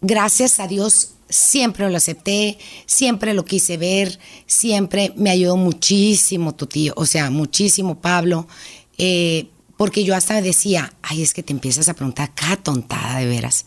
gracias 0.00 0.58
a 0.60 0.66
Dios, 0.66 1.12
siempre 1.28 1.88
lo 1.88 1.96
acepté, 1.96 2.58
siempre 2.86 3.34
lo 3.34 3.44
quise 3.44 3.76
ver, 3.76 4.18
siempre 4.46 5.12
me 5.16 5.30
ayudó 5.30 5.56
muchísimo 5.56 6.54
tu 6.54 6.66
tío, 6.66 6.92
o 6.96 7.06
sea, 7.06 7.30
muchísimo 7.30 8.00
Pablo. 8.00 8.46
Eh, 8.98 9.48
porque 9.76 10.04
yo 10.04 10.14
hasta 10.14 10.40
decía, 10.40 10.92
ay, 11.02 11.22
es 11.22 11.34
que 11.34 11.42
te 11.42 11.52
empiezas 11.52 11.88
a 11.88 11.94
preguntar 11.94 12.32
cada 12.34 12.56
tontada 12.56 13.18
de 13.18 13.26
veras, 13.26 13.66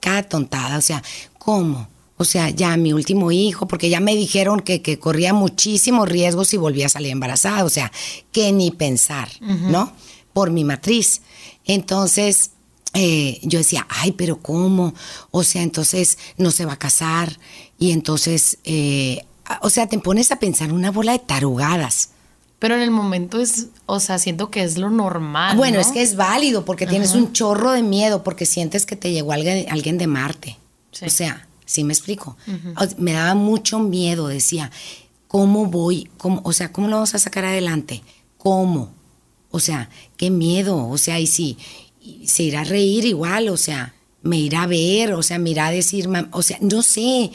cada 0.00 0.22
tontada, 0.22 0.78
o 0.78 0.82
sea, 0.82 1.02
¿cómo? 1.38 1.88
O 2.18 2.24
sea, 2.24 2.48
ya 2.48 2.76
mi 2.76 2.92
último 2.92 3.30
hijo, 3.30 3.68
porque 3.68 3.90
ya 3.90 4.00
me 4.00 4.16
dijeron 4.16 4.60
que, 4.60 4.80
que 4.80 4.98
corría 4.98 5.34
muchísimos 5.34 6.08
riesgos 6.08 6.48
si 6.48 6.56
volvía 6.56 6.86
a 6.86 6.90
salir 6.90 7.10
embarazada. 7.12 7.64
O 7.64 7.68
sea, 7.68 7.92
que 8.32 8.52
ni 8.52 8.70
pensar, 8.70 9.28
¿no? 9.40 9.92
Por 10.32 10.50
mi 10.50 10.64
matriz. 10.64 11.20
Entonces, 11.66 12.52
eh, 12.94 13.38
yo 13.42 13.58
decía, 13.58 13.86
ay, 13.90 14.12
pero 14.12 14.40
¿cómo? 14.40 14.94
O 15.30 15.42
sea, 15.42 15.62
entonces 15.62 16.16
no 16.38 16.50
se 16.50 16.64
va 16.64 16.74
a 16.74 16.78
casar. 16.78 17.38
Y 17.78 17.90
entonces, 17.90 18.58
eh, 18.64 19.22
o 19.60 19.68
sea, 19.68 19.86
te 19.86 19.98
pones 19.98 20.32
a 20.32 20.36
pensar 20.36 20.72
una 20.72 20.90
bola 20.90 21.12
de 21.12 21.18
tarugadas. 21.18 22.10
Pero 22.58 22.74
en 22.74 22.80
el 22.80 22.90
momento 22.90 23.40
es, 23.40 23.68
o 23.84 24.00
sea, 24.00 24.18
siento 24.18 24.50
que 24.50 24.62
es 24.62 24.78
lo 24.78 24.90
normal. 24.90 25.56
Bueno, 25.56 25.78
es 25.78 25.88
que 25.88 26.02
es 26.02 26.16
válido 26.16 26.64
porque 26.64 26.86
tienes 26.86 27.14
un 27.14 27.32
chorro 27.32 27.72
de 27.72 27.82
miedo 27.82 28.22
porque 28.22 28.46
sientes 28.46 28.86
que 28.86 28.96
te 28.96 29.12
llegó 29.12 29.32
alguien, 29.32 29.66
alguien 29.70 29.98
de 29.98 30.06
Marte. 30.06 30.58
O 31.04 31.10
sea, 31.10 31.46
¿sí 31.66 31.84
me 31.84 31.92
explico? 31.92 32.36
Me 32.96 33.12
daba 33.12 33.34
mucho 33.34 33.78
miedo, 33.78 34.28
decía, 34.28 34.70
¿cómo 35.28 35.66
voy? 35.66 36.08
Cómo, 36.16 36.40
o 36.44 36.52
sea, 36.54 36.72
¿cómo 36.72 36.88
lo 36.88 36.96
vamos 36.96 37.14
a 37.14 37.18
sacar 37.18 37.44
adelante? 37.44 38.02
¿Cómo? 38.38 38.94
O 39.50 39.60
sea, 39.60 39.90
qué 40.16 40.30
miedo. 40.30 40.88
O 40.88 40.96
sea, 40.96 41.20
y 41.20 41.26
si 41.26 41.58
se 42.24 42.44
irá 42.44 42.62
a 42.62 42.64
reír 42.64 43.04
igual, 43.04 43.50
o 43.50 43.58
sea, 43.58 43.94
me 44.22 44.38
irá 44.38 44.62
a 44.62 44.66
ver, 44.66 45.12
o 45.12 45.22
sea, 45.22 45.38
me 45.38 45.50
irá 45.50 45.66
a 45.66 45.70
decir, 45.72 46.08
o 46.30 46.42
sea, 46.42 46.58
no 46.60 46.82
sé, 46.82 47.30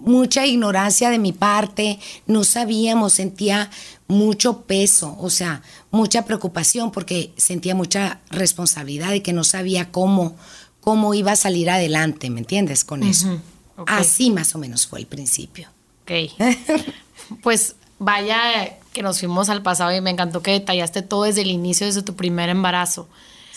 mucha 0.00 0.46
ignorancia 0.46 1.10
de 1.10 1.18
mi 1.18 1.32
parte, 1.32 1.98
no 2.26 2.44
sabíamos, 2.44 3.14
sentía 3.14 3.70
mucho 4.08 4.62
peso, 4.62 5.16
o 5.20 5.30
sea, 5.30 5.62
mucha 5.90 6.24
preocupación 6.24 6.90
porque 6.90 7.32
sentía 7.36 7.74
mucha 7.74 8.20
responsabilidad 8.30 9.12
y 9.12 9.20
que 9.20 9.34
no 9.34 9.44
sabía 9.44 9.92
cómo, 9.92 10.34
cómo 10.80 11.14
iba 11.14 11.32
a 11.32 11.36
salir 11.36 11.68
adelante, 11.70 12.30
¿me 12.30 12.40
entiendes? 12.40 12.84
Con 12.84 13.02
eso. 13.02 13.40
Así 13.86 14.30
más 14.30 14.54
o 14.54 14.58
menos 14.58 14.86
fue 14.86 15.00
el 15.00 15.06
principio. 15.06 15.68
Ok. 16.02 16.32
pues 17.42 17.76
vaya 17.98 18.78
que 18.92 19.02
nos 19.02 19.20
fuimos 19.20 19.50
al 19.50 19.62
pasado 19.62 19.94
y 19.94 20.00
me 20.00 20.10
encantó 20.10 20.42
que 20.42 20.52
detallaste 20.52 21.02
todo 21.02 21.24
desde 21.24 21.42
el 21.42 21.50
inicio, 21.50 21.86
desde 21.86 22.02
tu 22.02 22.16
primer 22.16 22.48
embarazo. 22.48 23.08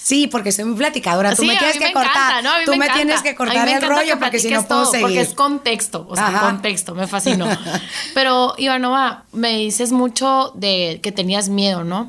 Sí, 0.03 0.27
porque 0.27 0.51
soy 0.51 0.65
muy 0.65 0.77
platicadora. 0.77 1.35
Tú 1.35 1.43
me 1.43 1.55
tienes 1.57 1.77
que 1.77 1.93
cortar. 1.93 2.43
tú 2.65 2.75
me, 2.75 2.89
tienes 2.89 3.21
que 3.21 3.35
cortar 3.35 3.69
el 3.69 3.81
rollo 3.81 4.19
porque 4.19 4.39
si 4.39 4.49
no 4.49 4.65
puedo 4.65 4.85
seguir. 4.85 5.05
Porque 5.05 5.21
es 5.21 5.33
contexto, 5.33 6.07
o 6.09 6.15
sea, 6.15 6.39
contexto, 6.41 6.95
me 6.95 7.07
fascinó. 7.07 7.47
Pero, 8.13 8.55
Ivanova, 8.57 9.25
me 9.31 9.57
dices 9.57 9.91
mucho 9.91 10.51
de 10.55 10.99
que 11.03 11.11
tenías 11.11 11.49
miedo, 11.49 11.83
¿no? 11.83 12.07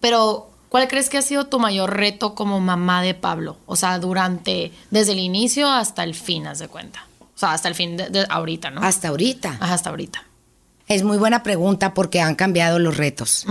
Pero, 0.00 0.50
¿cuál 0.68 0.86
crees 0.86 1.10
que 1.10 1.18
ha 1.18 1.22
sido 1.22 1.46
tu 1.46 1.58
mayor 1.58 1.96
reto 1.96 2.34
como 2.34 2.60
mamá 2.60 3.02
de 3.02 3.14
Pablo? 3.14 3.56
O 3.66 3.74
sea, 3.74 3.98
durante, 3.98 4.72
desde 4.90 5.12
el 5.12 5.18
inicio 5.18 5.68
hasta 5.70 6.04
el 6.04 6.14
fin, 6.14 6.46
haz 6.46 6.60
de 6.60 6.68
cuenta. 6.68 7.04
O 7.20 7.38
sea, 7.38 7.52
hasta 7.52 7.68
el 7.68 7.74
fin 7.74 7.96
de, 7.96 8.26
ahorita, 8.30 8.70
¿no? 8.70 8.80
Hasta 8.80 9.08
ahorita. 9.08 9.56
Ajá, 9.60 9.74
hasta 9.74 9.90
ahorita. 9.90 10.22
Es 10.86 11.02
muy 11.02 11.18
buena 11.18 11.42
pregunta 11.42 11.94
porque 11.94 12.20
han 12.20 12.36
cambiado 12.36 12.78
los 12.78 12.96
retos. 12.96 13.44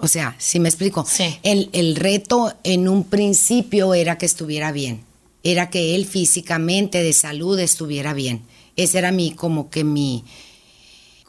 O 0.00 0.08
sea, 0.08 0.34
si 0.38 0.58
me 0.60 0.68
explico, 0.68 1.06
el, 1.42 1.68
el 1.72 1.94
reto 1.96 2.54
en 2.64 2.88
un 2.88 3.04
principio 3.04 3.92
era 3.94 4.16
que 4.16 4.26
estuviera 4.26 4.72
bien, 4.72 5.04
era 5.42 5.68
que 5.68 5.94
él 5.94 6.06
físicamente, 6.06 7.02
de 7.02 7.12
salud, 7.12 7.58
estuviera 7.58 8.14
bien. 8.14 8.42
Esa 8.76 8.98
era 8.98 9.12
mi, 9.12 9.32
como 9.32 9.68
que 9.68 9.84
mi, 9.84 10.24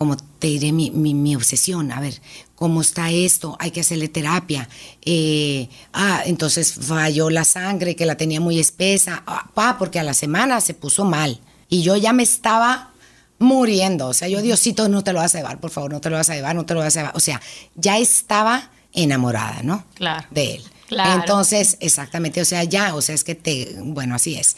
como 0.01 0.17
te 0.17 0.47
diré, 0.47 0.71
mi, 0.71 0.89
mi, 0.89 1.35
obsesión. 1.35 1.91
A 1.91 1.99
ver, 1.99 2.21
¿cómo 2.55 2.81
está 2.81 3.11
esto? 3.11 3.57
Hay 3.59 3.71
que 3.71 3.81
hacerle 3.81 4.07
terapia. 4.07 4.69
Eh, 5.03 5.67
ah, 5.93 6.23
entonces 6.25 6.73
falló 6.73 7.29
la 7.29 7.43
sangre, 7.43 7.95
que 7.95 8.05
la 8.05 8.15
tenía 8.15 8.39
muy 8.39 8.59
espesa. 8.59 9.21
Ah, 9.27 9.75
porque 9.77 9.99
a 9.99 10.03
la 10.03 10.13
semana 10.13 10.61
se 10.61 10.73
puso 10.73 11.05
mal. 11.05 11.39
Y 11.69 11.83
yo 11.83 11.97
ya 11.97 12.13
me 12.13 12.23
estaba 12.23 12.91
muriendo. 13.41 14.07
O 14.07 14.13
sea, 14.13 14.27
yo, 14.27 14.41
Diosito, 14.41 14.87
no 14.87 15.03
te 15.03 15.11
lo 15.11 15.19
vas 15.19 15.35
a 15.35 15.39
llevar, 15.39 15.59
por 15.59 15.71
favor, 15.71 15.91
no 15.91 15.99
te 15.99 16.09
lo 16.09 16.15
vas 16.15 16.29
a 16.29 16.35
llevar, 16.35 16.55
no 16.55 16.65
te 16.65 16.73
lo 16.73 16.79
vas 16.79 16.95
a 16.95 16.99
llevar. 16.99 17.17
O 17.17 17.19
sea, 17.19 17.41
ya 17.75 17.97
estaba 17.97 18.69
enamorada, 18.93 19.61
¿no? 19.63 19.83
Claro. 19.95 20.27
De 20.31 20.55
él. 20.55 20.63
Claro. 20.87 21.21
Entonces, 21.21 21.77
exactamente, 21.79 22.41
o 22.41 22.45
sea, 22.45 22.63
ya, 22.63 22.95
o 22.95 23.01
sea, 23.01 23.15
es 23.15 23.23
que 23.23 23.35
te, 23.35 23.75
bueno, 23.79 24.15
así 24.15 24.35
es. 24.35 24.55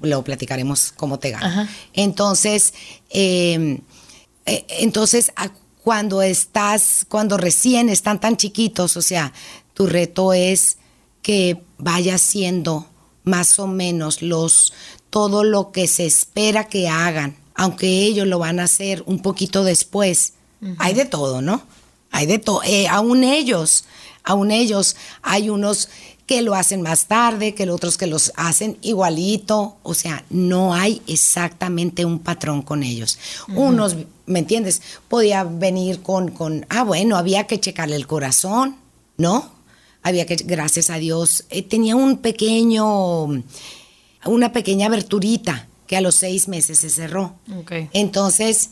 Luego 0.00 0.24
platicaremos 0.24 0.92
cómo 0.96 1.18
te 1.18 1.30
gana. 1.30 1.68
Entonces, 1.94 2.74
em, 3.08 3.78
eh, 4.44 4.66
entonces, 4.68 5.32
cuando 5.82 6.20
estás, 6.20 7.06
cuando 7.08 7.38
recién 7.38 7.88
están 7.88 8.20
tan 8.20 8.36
chiquitos, 8.36 8.96
o 8.96 9.02
sea, 9.02 9.32
tu 9.72 9.86
reto 9.86 10.34
es 10.34 10.76
que 11.22 11.62
vaya 11.78 12.18
siendo 12.18 12.86
más 13.24 13.58
o 13.58 13.66
menos 13.66 14.20
los 14.20 14.74
todo 15.08 15.44
lo 15.44 15.72
que 15.72 15.86
se 15.86 16.04
espera 16.04 16.64
que 16.64 16.88
hagan 16.88 17.36
aunque 17.56 17.88
ellos 18.04 18.26
lo 18.26 18.38
van 18.38 18.60
a 18.60 18.64
hacer 18.64 19.02
un 19.06 19.20
poquito 19.20 19.64
después. 19.64 20.34
Hay 20.78 20.94
de 20.94 21.04
todo, 21.04 21.42
¿no? 21.42 21.62
Hay 22.10 22.26
de 22.26 22.38
todo. 22.38 22.62
Eh, 22.64 22.88
aún 22.88 23.24
ellos, 23.24 23.84
aún 24.24 24.50
ellos, 24.50 24.96
hay 25.22 25.48
unos 25.48 25.88
que 26.26 26.42
lo 26.42 26.54
hacen 26.54 26.82
más 26.82 27.06
tarde, 27.06 27.54
que 27.54 27.66
los 27.66 27.76
otros 27.76 27.96
que 27.96 28.06
los 28.06 28.32
hacen 28.36 28.78
igualito. 28.82 29.76
O 29.82 29.94
sea, 29.94 30.24
no 30.28 30.74
hay 30.74 31.02
exactamente 31.06 32.04
un 32.04 32.18
patrón 32.18 32.62
con 32.62 32.82
ellos. 32.82 33.18
Unos, 33.48 33.96
¿me 34.26 34.40
entiendes? 34.40 34.82
Podía 35.08 35.44
venir 35.44 36.02
con, 36.02 36.30
con, 36.30 36.66
ah, 36.68 36.84
bueno, 36.84 37.16
había 37.16 37.46
que 37.46 37.60
checarle 37.60 37.96
el 37.96 38.06
corazón, 38.06 38.76
¿no? 39.16 39.50
Había 40.02 40.26
que, 40.26 40.36
gracias 40.36 40.90
a 40.90 40.96
Dios, 40.96 41.44
eh, 41.50 41.62
tenía 41.62 41.96
un 41.96 42.18
pequeño, 42.18 43.24
una 44.24 44.52
pequeña 44.52 44.86
aberturita 44.86 45.68
que 45.86 45.96
a 45.96 46.00
los 46.00 46.16
seis 46.16 46.48
meses 46.48 46.78
se 46.78 46.90
cerró. 46.90 47.36
Entonces, 47.92 48.70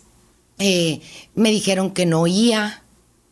eh, 0.58 1.00
me 1.34 1.50
dijeron 1.50 1.90
que 1.90 2.06
no 2.06 2.22
oía 2.22 2.82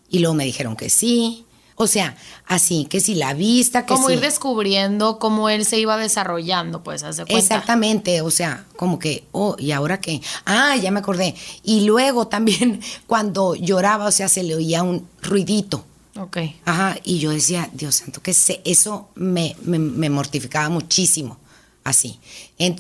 y 0.09 0.19
luego 0.21 0.35
me 0.35 0.45
dijeron 0.45 0.77
que 0.77 0.91
sí. 0.91 1.47
O 1.75 1.87
sea, 1.87 2.17
así, 2.47 2.85
que 2.85 3.01
si 3.01 3.15
la 3.15 3.35
vista, 3.35 3.87
que 3.87 3.95
Como 3.95 4.11
ir 4.11 4.21
descubriendo 4.21 5.19
cómo 5.19 5.49
él 5.49 5.65
se 5.65 5.79
iba 5.79 5.97
desarrollando, 5.97 6.83
pues, 6.83 7.03
hace 7.03 7.25
cuenta. 7.25 7.39
Exactamente, 7.39 8.21
o 8.21 8.31
sea, 8.31 8.67
como 8.77 8.99
que, 8.99 9.25
oh, 9.33 9.57
¿y 9.59 9.73
ahora 9.73 9.99
qué? 9.99 10.21
Ah, 10.45 10.77
ya 10.77 10.91
me 10.91 11.01
acordé. 11.01 11.35
Y 11.65 11.81
luego 11.81 12.29
también 12.29 12.81
cuando 13.07 13.55
lloraba, 13.55 14.07
o 14.07 14.13
sea, 14.13 14.29
se 14.29 14.43
le 14.43 14.55
oía 14.55 14.83
un 14.83 15.09
ruidito. 15.23 15.85
Ok. 16.17 16.39
Ajá, 16.67 16.99
y 17.05 17.19
yo 17.19 17.31
decía, 17.31 17.71
Dios 17.73 17.97
santo, 17.97 18.23
que 18.23 18.37
eso 18.65 19.09
me, 19.15 19.57
me 19.63 20.11
mortificaba 20.11 20.69
muchísimo 20.69 21.39
así. 21.85 22.19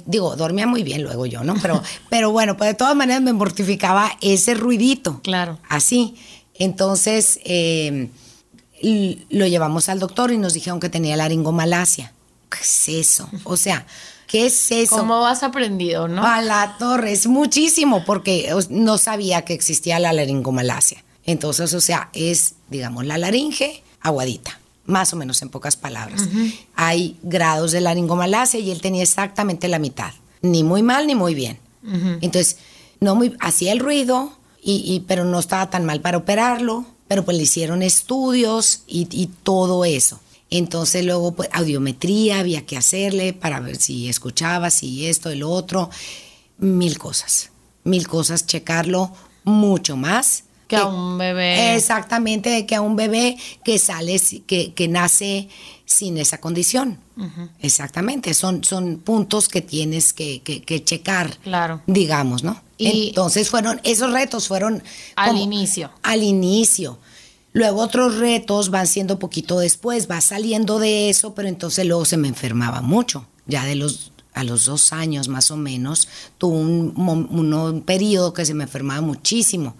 digo, 0.06 0.36
dormía 0.36 0.66
muy 0.66 0.82
bien 0.82 1.02
luego 1.02 1.26
yo, 1.26 1.44
¿no? 1.44 1.54
Pero, 1.60 1.82
pero 2.10 2.30
bueno, 2.30 2.56
pues 2.56 2.70
de 2.70 2.74
todas 2.74 2.96
maneras 2.96 3.22
me 3.22 3.32
mortificaba 3.32 4.16
ese 4.20 4.54
ruidito. 4.54 5.20
Claro. 5.22 5.58
Así. 5.68 6.14
Entonces 6.54 7.40
em, 7.44 8.10
lo 9.30 9.46
llevamos 9.46 9.88
al 9.88 9.98
doctor 9.98 10.32
y 10.32 10.38
nos 10.38 10.54
dijeron 10.54 10.80
que 10.80 10.88
tenía 10.88 11.16
laringomalacia. 11.16 12.12
¿Qué 12.50 12.58
es 12.60 12.88
eso? 12.88 13.28
O 13.44 13.56
sea, 13.56 13.86
¿qué 14.26 14.46
es 14.46 14.70
eso? 14.70 14.96
¿Cómo 14.96 15.26
has 15.26 15.42
aprendido, 15.42 16.06
no? 16.08 16.24
A 16.24 16.42
la 16.42 16.76
torre, 16.78 17.12
es 17.12 17.26
muchísimo, 17.26 18.04
porque 18.04 18.54
no 18.68 18.98
sabía 18.98 19.42
que 19.44 19.54
existía 19.54 19.98
la 19.98 20.12
laringomalacia. 20.12 21.02
Entonces, 21.24 21.72
o 21.72 21.80
sea, 21.80 22.10
es, 22.12 22.56
digamos, 22.68 23.06
la 23.06 23.16
laringe 23.16 23.82
aguadita 24.00 24.58
más 24.84 25.12
o 25.12 25.16
menos 25.16 25.42
en 25.42 25.48
pocas 25.48 25.76
palabras. 25.76 26.28
Hay 26.74 27.16
grados 27.22 27.72
de 27.72 27.80
laringomalacia 27.80 28.60
y 28.60 28.70
él 28.70 28.80
tenía 28.80 29.02
exactamente 29.02 29.68
la 29.68 29.78
mitad, 29.78 30.12
ni 30.40 30.64
muy 30.64 30.82
mal 30.82 31.06
ni 31.06 31.14
muy 31.14 31.34
bien. 31.34 31.58
Entonces, 32.20 32.58
no 33.00 33.14
muy, 33.14 33.36
hacía 33.40 33.72
el 33.72 33.80
ruido, 33.80 34.32
y, 34.64 35.02
pero 35.08 35.24
no 35.24 35.40
estaba 35.40 35.70
tan 35.70 35.84
mal 35.84 36.00
para 36.00 36.18
operarlo, 36.18 36.84
pero 37.08 37.24
pues 37.24 37.36
le 37.36 37.42
hicieron 37.42 37.82
estudios 37.82 38.82
y, 38.86 39.28
todo 39.42 39.84
eso. 39.84 40.20
Entonces 40.50 41.04
luego 41.04 41.32
pues 41.32 41.48
audiometría 41.52 42.38
había 42.38 42.66
que 42.66 42.76
hacerle 42.76 43.32
para 43.32 43.58
ver 43.58 43.76
si 43.76 44.08
escuchaba, 44.08 44.70
si 44.70 45.06
esto, 45.06 45.30
el 45.30 45.42
otro, 45.42 45.90
mil 46.58 46.98
cosas, 46.98 47.50
mil 47.84 48.06
cosas, 48.06 48.46
checarlo 48.46 49.12
mucho 49.44 49.96
más 49.96 50.44
que 50.72 50.82
a 50.82 50.86
un 50.86 51.18
bebé. 51.18 51.76
Exactamente, 51.76 52.64
que 52.66 52.74
a 52.74 52.80
un 52.80 52.96
bebé 52.96 53.36
que 53.64 53.78
sale, 53.78 54.20
que, 54.46 54.72
que 54.72 54.88
nace 54.88 55.48
sin 55.84 56.16
esa 56.16 56.38
condición. 56.38 56.98
Exactamente, 57.60 58.32
son, 58.32 58.64
son 58.64 58.96
puntos 58.98 59.48
que 59.48 59.60
tienes 59.60 60.12
que, 60.12 60.40
que, 60.42 60.84
checar, 60.84 61.36
claro. 61.38 61.82
digamos, 61.86 62.42
¿no? 62.42 62.60
Y 62.78 63.08
Entonces 63.08 63.50
fueron, 63.50 63.80
esos 63.84 64.10
retos 64.12 64.48
fueron... 64.48 64.82
Al 65.14 65.36
inicio. 65.36 65.92
Al 66.02 66.22
inicio. 66.22 66.98
Luego 67.52 67.82
otros 67.82 68.16
retos 68.16 68.70
van 68.70 68.86
siendo 68.86 69.18
poquito 69.18 69.58
después, 69.58 70.10
va 70.10 70.20
saliendo 70.20 70.78
de 70.78 71.10
eso, 71.10 71.34
pero 71.34 71.48
entonces 71.48 71.86
luego 71.86 72.06
se 72.06 72.16
me 72.16 72.28
enfermaba 72.28 72.80
mucho. 72.80 73.26
Ya 73.46 73.64
de 73.64 73.74
los 73.74 74.12
a 74.34 74.44
los 74.44 74.64
dos 74.64 74.94
años 74.94 75.28
más 75.28 75.50
o 75.50 75.58
menos, 75.58 76.08
tuve 76.38 76.56
un, 76.56 76.94
un, 76.96 77.52
un 77.52 77.82
periodo 77.82 78.32
que 78.32 78.46
se 78.46 78.54
me 78.54 78.64
enfermaba 78.64 79.02
muchísimo 79.02 79.76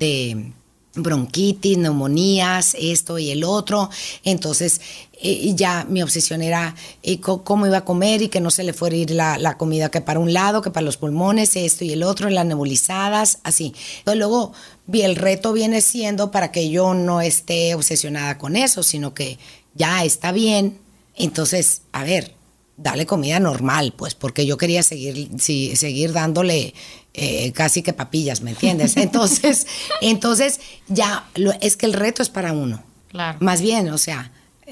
de, 0.00 0.52
bronquitis, 0.94 1.78
neumonías, 1.78 2.74
esto 2.78 3.18
y 3.18 3.30
el 3.30 3.44
otro. 3.44 3.90
Entonces, 4.24 4.80
eh, 5.22 5.52
ya 5.54 5.84
mi 5.88 6.02
obsesión 6.02 6.42
era 6.42 6.74
eh, 7.02 7.20
cómo 7.20 7.66
iba 7.66 7.78
a 7.78 7.84
comer 7.84 8.22
y 8.22 8.28
que 8.28 8.40
no 8.40 8.50
se 8.50 8.64
le 8.64 8.72
fuera 8.72 8.96
a 8.96 8.98
ir 8.98 9.10
la, 9.12 9.56
comida 9.56 9.90
que 9.90 10.00
para 10.00 10.18
un 10.18 10.32
lado, 10.32 10.62
que 10.62 10.70
para 10.70 10.84
los 10.84 10.96
pulmones, 10.96 11.56
esto 11.56 11.84
y 11.84 11.92
el 11.92 12.02
otro, 12.02 12.28
las 12.30 12.46
nebulizadas, 12.46 13.38
así. 13.44 13.72
Entonces, 13.98 14.18
luego, 14.18 14.52
el 14.92 15.16
reto 15.16 15.52
viene 15.52 15.80
siendo 15.80 16.30
para 16.30 16.50
que 16.50 16.70
yo 16.70 16.94
no 16.94 17.20
esté 17.20 17.74
obsesionada 17.74 18.38
con 18.38 18.56
eso, 18.56 18.82
sino 18.82 19.14
que 19.14 19.38
ya 19.74 20.04
está 20.04 20.32
bien. 20.32 20.78
Entonces, 21.14 21.82
a 21.92 22.02
ver, 22.02 22.34
dale 22.82 23.06
comida 23.06 23.38
normal, 23.40 23.92
pues, 23.96 24.14
porque 24.14 24.46
yo 24.46 24.56
quería 24.56 24.82
seguir, 24.82 25.30
seguir 25.38 26.12
dándole 26.12 26.74
eh, 27.14 27.52
casi 27.52 27.82
que 27.82 27.92
papillas, 27.92 28.40
¿me 28.40 28.50
entiendes? 28.50 28.96
Entonces, 28.96 29.66
entonces 30.00 30.60
ya 30.88 31.28
es 31.60 31.76
que 31.76 31.86
el 31.86 31.92
reto 31.92 32.22
es 32.22 32.28
para 32.28 32.52
uno. 32.52 32.82
Claro. 33.08 33.38
Más 33.40 33.60
bien, 33.60 33.90
o 33.90 33.98
sea, 33.98 34.30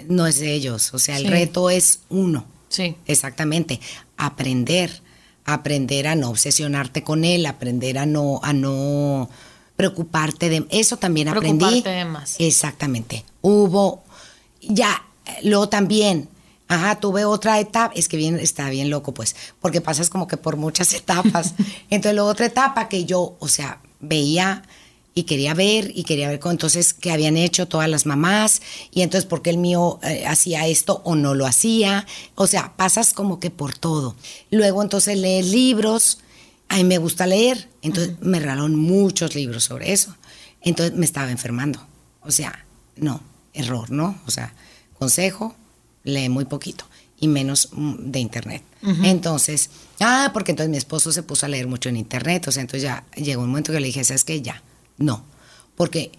no 0.09 0.27
es 0.27 0.38
de 0.38 0.53
ellos, 0.53 0.94
o 0.94 0.99
sea, 0.99 1.16
el 1.16 1.27
reto 1.27 1.71
es 1.71 2.01
uno. 2.09 2.47
Sí. 2.68 2.97
Exactamente. 3.07 3.81
Aprender, 4.16 5.03
aprender 5.44 6.07
a 6.07 6.14
no 6.14 6.31
obsesionarte 6.31 7.03
con 7.03 7.25
él, 7.25 7.47
aprender 7.47 7.99
a 7.99 8.07
no, 8.07 8.40
a 8.42 8.53
no 8.53 9.29
preocuparte 9.77 10.49
de 10.49 10.66
eso 10.71 10.97
también 10.97 11.29
aprendí. 11.29 11.59
Preocuparte 11.59 11.90
de 11.90 12.05
más. 12.05 12.37
Exactamente. 12.38 13.25
Hubo 13.42 14.05
ya 14.61 15.05
luego 15.42 15.68
también 15.68 16.29
Ajá, 16.68 17.00
tuve 17.00 17.24
otra 17.24 17.59
etapa, 17.59 17.92
es 17.94 18.09
que 18.09 18.18
bien, 18.18 18.38
está 18.38 18.68
bien 18.68 18.90
loco, 18.90 19.14
pues, 19.14 19.35
porque 19.61 19.81
pasas 19.81 20.11
como 20.11 20.28
que 20.28 20.37
por 20.37 20.57
muchas 20.57 20.92
etapas. 20.94 21.54
Entonces, 21.90 22.14
luego 22.14 22.28
otra 22.28 22.46
etapa 22.46 22.88
que 22.88 23.07
yo, 23.07 23.37
o 23.38 23.48
sea, 23.48 23.81
veía 24.00 24.62
y 25.14 25.24
quería 25.24 25.52
ver 25.52 25.90
y 25.94 26.04
quería 26.04 26.28
ver 26.28 26.38
entonces 26.44 26.94
qué 26.94 27.11
habían 27.11 27.37
hecho 27.37 27.66
todas 27.66 27.88
las 27.88 28.07
mamás 28.07 28.62
y 28.92 29.02
entonces 29.02 29.26
por 29.26 29.42
qué 29.42 29.50
el 29.50 29.59
mío 29.59 29.98
eh, 30.04 30.24
hacía 30.26 30.68
esto 30.68 31.02
o 31.04 31.16
no 31.16 31.35
lo 31.35 31.44
hacía. 31.44 32.07
O 32.37 32.46
sea, 32.46 32.76
pasas 32.76 33.14
como 33.14 33.40
que 33.40 33.50
por 33.50 33.76
todo. 33.76 34.14
Luego 34.52 34.81
entonces 34.81 35.18
lees 35.18 35.46
libros, 35.46 36.18
a 36.68 36.76
mí 36.76 36.85
me 36.85 36.98
gusta 36.98 37.26
leer, 37.26 37.68
entonces 37.83 38.14
me 38.20 38.38
regalaron 38.38 38.76
muchos 38.76 39.35
libros 39.35 39.64
sobre 39.64 39.92
eso. 39.92 40.14
Entonces 40.61 40.96
me 40.96 41.04
estaba 41.04 41.33
enfermando. 41.33 41.85
O 42.22 42.31
sea, 42.31 42.64
no, 42.94 43.20
error, 43.54 43.90
¿no? 43.90 44.20
O 44.26 44.31
sea, 44.31 44.54
consejo, 45.00 45.57
lee 46.09 46.29
muy 46.29 46.44
poquito 46.44 46.85
y 47.21 47.29
menos 47.29 47.68
mm, 47.73 48.11
de 48.11 48.18
internet. 48.21 48.62
Entonces, 49.03 49.71
ah, 50.01 50.31
porque 50.33 50.53
entonces 50.53 50.71
mi 50.71 50.77
esposo 50.77 51.11
se 51.11 51.25
puso 51.25 51.47
a 51.47 51.49
leer 51.49 51.66
mucho 51.66 51.88
en 51.88 51.97
internet, 51.97 52.47
o 52.47 52.53
sea, 52.53 52.61
entonces 52.61 52.83
ya 52.83 53.05
llegó 53.16 53.42
un 53.42 53.49
momento 53.49 53.73
que 53.73 53.81
le 53.81 53.88
dije, 53.88 54.05
¿sabes 54.05 54.23
qué? 54.23 54.40
Ya, 54.40 54.62
no, 54.99 55.25
porque 55.77 56.12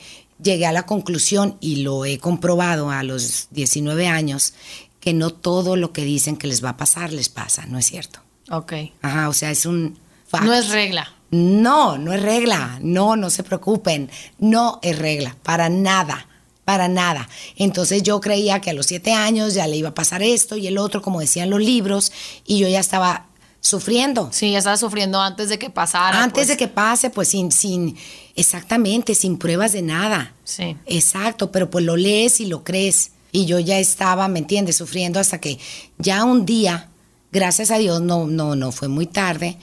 llegué 0.43 0.65
a 0.65 0.73
la 0.73 0.86
conclusión 0.86 1.56
y 1.62 1.78
lo 1.78 2.04
he 2.04 2.17
comprobado 2.17 2.91
a 2.91 3.04
los 3.04 3.47
19 3.52 4.08
años, 4.08 4.54
que 4.99 5.13
no 5.13 5.30
todo 5.30 5.78
lo 5.78 5.93
que 5.93 6.04
dicen 6.04 6.36
que 6.36 6.47
les 6.47 6.63
va 6.63 6.71
a 6.71 6.78
pasar 6.78 7.13
les 7.13 7.30
pasa, 7.30 7.65
no 7.65 7.80
es 7.80 7.86
cierto. 7.86 8.19
Ok. 8.52 8.73
Ajá, 9.02 9.30
o 9.30 9.34
sea, 9.34 9.52
es 9.52 9.65
un... 9.65 9.97
No 10.43 10.54
es 10.54 10.69
regla. 10.69 11.13
No, 11.32 11.97
no 11.97 12.13
es 12.13 12.21
regla, 12.21 12.80
no, 12.82 13.15
no 13.15 13.30
se 13.30 13.43
preocupen, 13.43 14.10
no 14.39 14.80
es 14.82 14.97
regla, 14.97 15.38
para 15.43 15.69
nada 15.69 16.28
para 16.69 16.88
nada. 16.88 17.27
Entonces 17.55 18.03
yo 18.03 18.21
creía 18.21 18.62
que 18.62 18.69
a 18.69 18.73
los 18.73 18.86
siete 18.86 19.12
años 19.12 19.55
ya 19.55 19.65
le 19.65 19.75
iba 19.75 19.89
a 19.89 19.95
pasar 19.95 20.21
esto 20.21 20.55
y 20.55 20.67
el 20.67 20.77
otro, 20.77 21.01
como 21.01 21.19
decían 21.19 21.49
los 21.49 21.60
libros, 21.60 22.12
y 22.45 22.60
yo 22.60 22.67
ya 22.67 22.79
estaba 22.79 23.25
sufriendo. 23.60 24.29
Sí, 24.32 24.51
ya 24.51 24.60
estaba 24.60 24.77
sufriendo 24.77 25.19
antes 25.19 25.49
de 25.49 25.58
que 25.58 25.71
pasara. 25.71 26.21
Antes 26.21 26.47
de 26.47 26.53
pues. 26.53 26.58
que 26.60 26.67
pase, 26.67 27.10
pues 27.10 27.29
sin, 27.29 27.51
sin, 27.51 27.97
exactamente, 28.36 29.15
sin 29.15 29.39
pruebas 29.39 29.71
de 29.71 29.82
nada. 29.82 30.36
Sí. 30.43 30.77
Exacto, 30.86 31.51
pero 31.51 31.71
pues 31.71 31.84
lo 31.84 31.97
lees 31.97 32.39
y 32.39 32.45
lo 32.45 32.63
crees. 32.63 33.13
Y 33.32 33.47
yo 33.47 33.58
ya 33.58 33.79
estaba, 33.79 34.27
¿me 34.27 34.38
entiendes? 34.38 34.77
Sufriendo 34.77 35.19
hasta 35.19 35.41
que 35.41 35.58
ya 35.97 36.23
un 36.23 36.45
día, 36.45 36.89
gracias 37.32 37.71
a 37.71 37.79
Dios, 37.79 37.99
no, 37.99 38.27
no, 38.27 38.55
no 38.55 38.71
fue 38.71 38.89
muy 38.89 39.08
tarde. 39.08 39.58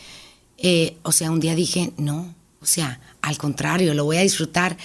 Eh, 0.59 0.97
o 1.05 1.13
sea, 1.13 1.31
un 1.31 1.39
día 1.39 1.55
dije, 1.55 1.93
no, 1.99 2.35
o 2.61 2.67
sea, 2.67 2.99
al 3.23 3.39
contrario, 3.39 3.95
lo 3.95 4.05
voy 4.05 4.17
a 4.17 4.23
disfrutar 4.23 4.77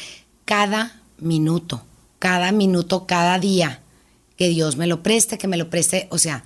cada 0.46 1.02
minuto 1.18 1.84
cada 2.22 2.52
minuto, 2.52 3.08
cada 3.08 3.40
día, 3.40 3.82
que 4.38 4.48
Dios 4.48 4.78
me 4.78 4.86
lo 4.86 5.02
preste, 5.02 5.40
que 5.40 5.48
me 5.48 5.58
lo 5.58 5.72
preste, 5.72 6.08
o 6.12 6.20
sea, 6.20 6.44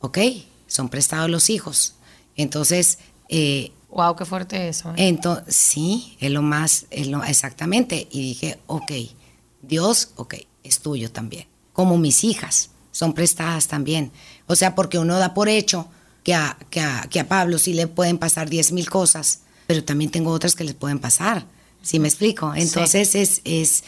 ok, 0.00 0.18
son 0.66 0.88
prestados 0.88 1.28
los 1.28 1.50
hijos. 1.50 1.94
Entonces... 2.36 2.98
Eh, 3.28 3.70
wow, 3.90 4.16
qué 4.16 4.24
fuerte 4.24 4.68
eso. 4.68 4.88
¿eh? 4.92 5.08
Entonces, 5.08 5.54
sí, 5.54 6.16
es 6.20 6.30
lo 6.30 6.40
más, 6.40 6.86
es 6.90 7.08
lo, 7.08 7.22
exactamente. 7.22 8.08
Y 8.10 8.20
dije, 8.22 8.58
ok, 8.66 8.92
Dios, 9.60 10.12
ok, 10.16 10.36
es 10.64 10.80
tuyo 10.80 11.12
también. 11.12 11.46
Como 11.74 11.98
mis 11.98 12.24
hijas, 12.24 12.70
son 12.90 13.12
prestadas 13.12 13.68
también. 13.68 14.12
O 14.46 14.56
sea, 14.56 14.74
porque 14.74 14.98
uno 14.98 15.18
da 15.18 15.34
por 15.34 15.50
hecho 15.50 15.86
que 16.24 16.32
a, 16.32 16.56
que 16.70 16.80
a, 17.20 17.28
Pablo 17.28 17.58
sí 17.58 17.74
le 17.74 17.88
pueden 17.88 18.16
pasar 18.16 18.48
diez 18.48 18.72
mil 18.72 18.88
cosas, 18.88 19.40
pero 19.66 19.84
también 19.84 20.10
tengo 20.10 20.30
otras 20.30 20.54
que 20.54 20.64
les 20.64 20.74
pueden 20.74 20.98
pasar. 20.98 21.44
¿Sí 21.82 21.98
me 21.98 22.08
explico? 22.08 22.54
Entonces 22.54 23.14
es, 23.14 23.42
es 23.44 23.84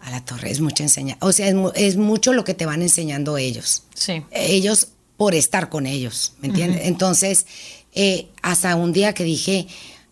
a 0.00 0.10
la 0.10 0.24
torre 0.24 0.50
es 0.50 0.60
mucha 0.60 0.82
enseñanza. 0.82 1.24
O 1.24 1.32
sea, 1.32 1.52
es, 1.74 1.96
mucho 1.96 2.32
lo 2.32 2.44
que 2.44 2.54
te 2.54 2.66
van 2.66 2.82
enseñando 2.82 3.36
ellos. 3.36 3.84
Sí. 3.94 4.24
Ellos 4.30 4.88
por 5.16 5.34
estar 5.34 5.68
con 5.68 5.86
ellos, 5.86 6.32
¿me 6.40 6.48
entiendes? 6.48 6.82
Entonces, 6.84 7.46
eh, 7.92 8.28
hasta 8.42 8.74
un 8.76 8.92
día 8.92 9.12
que 9.12 9.24
dije, 9.24 9.66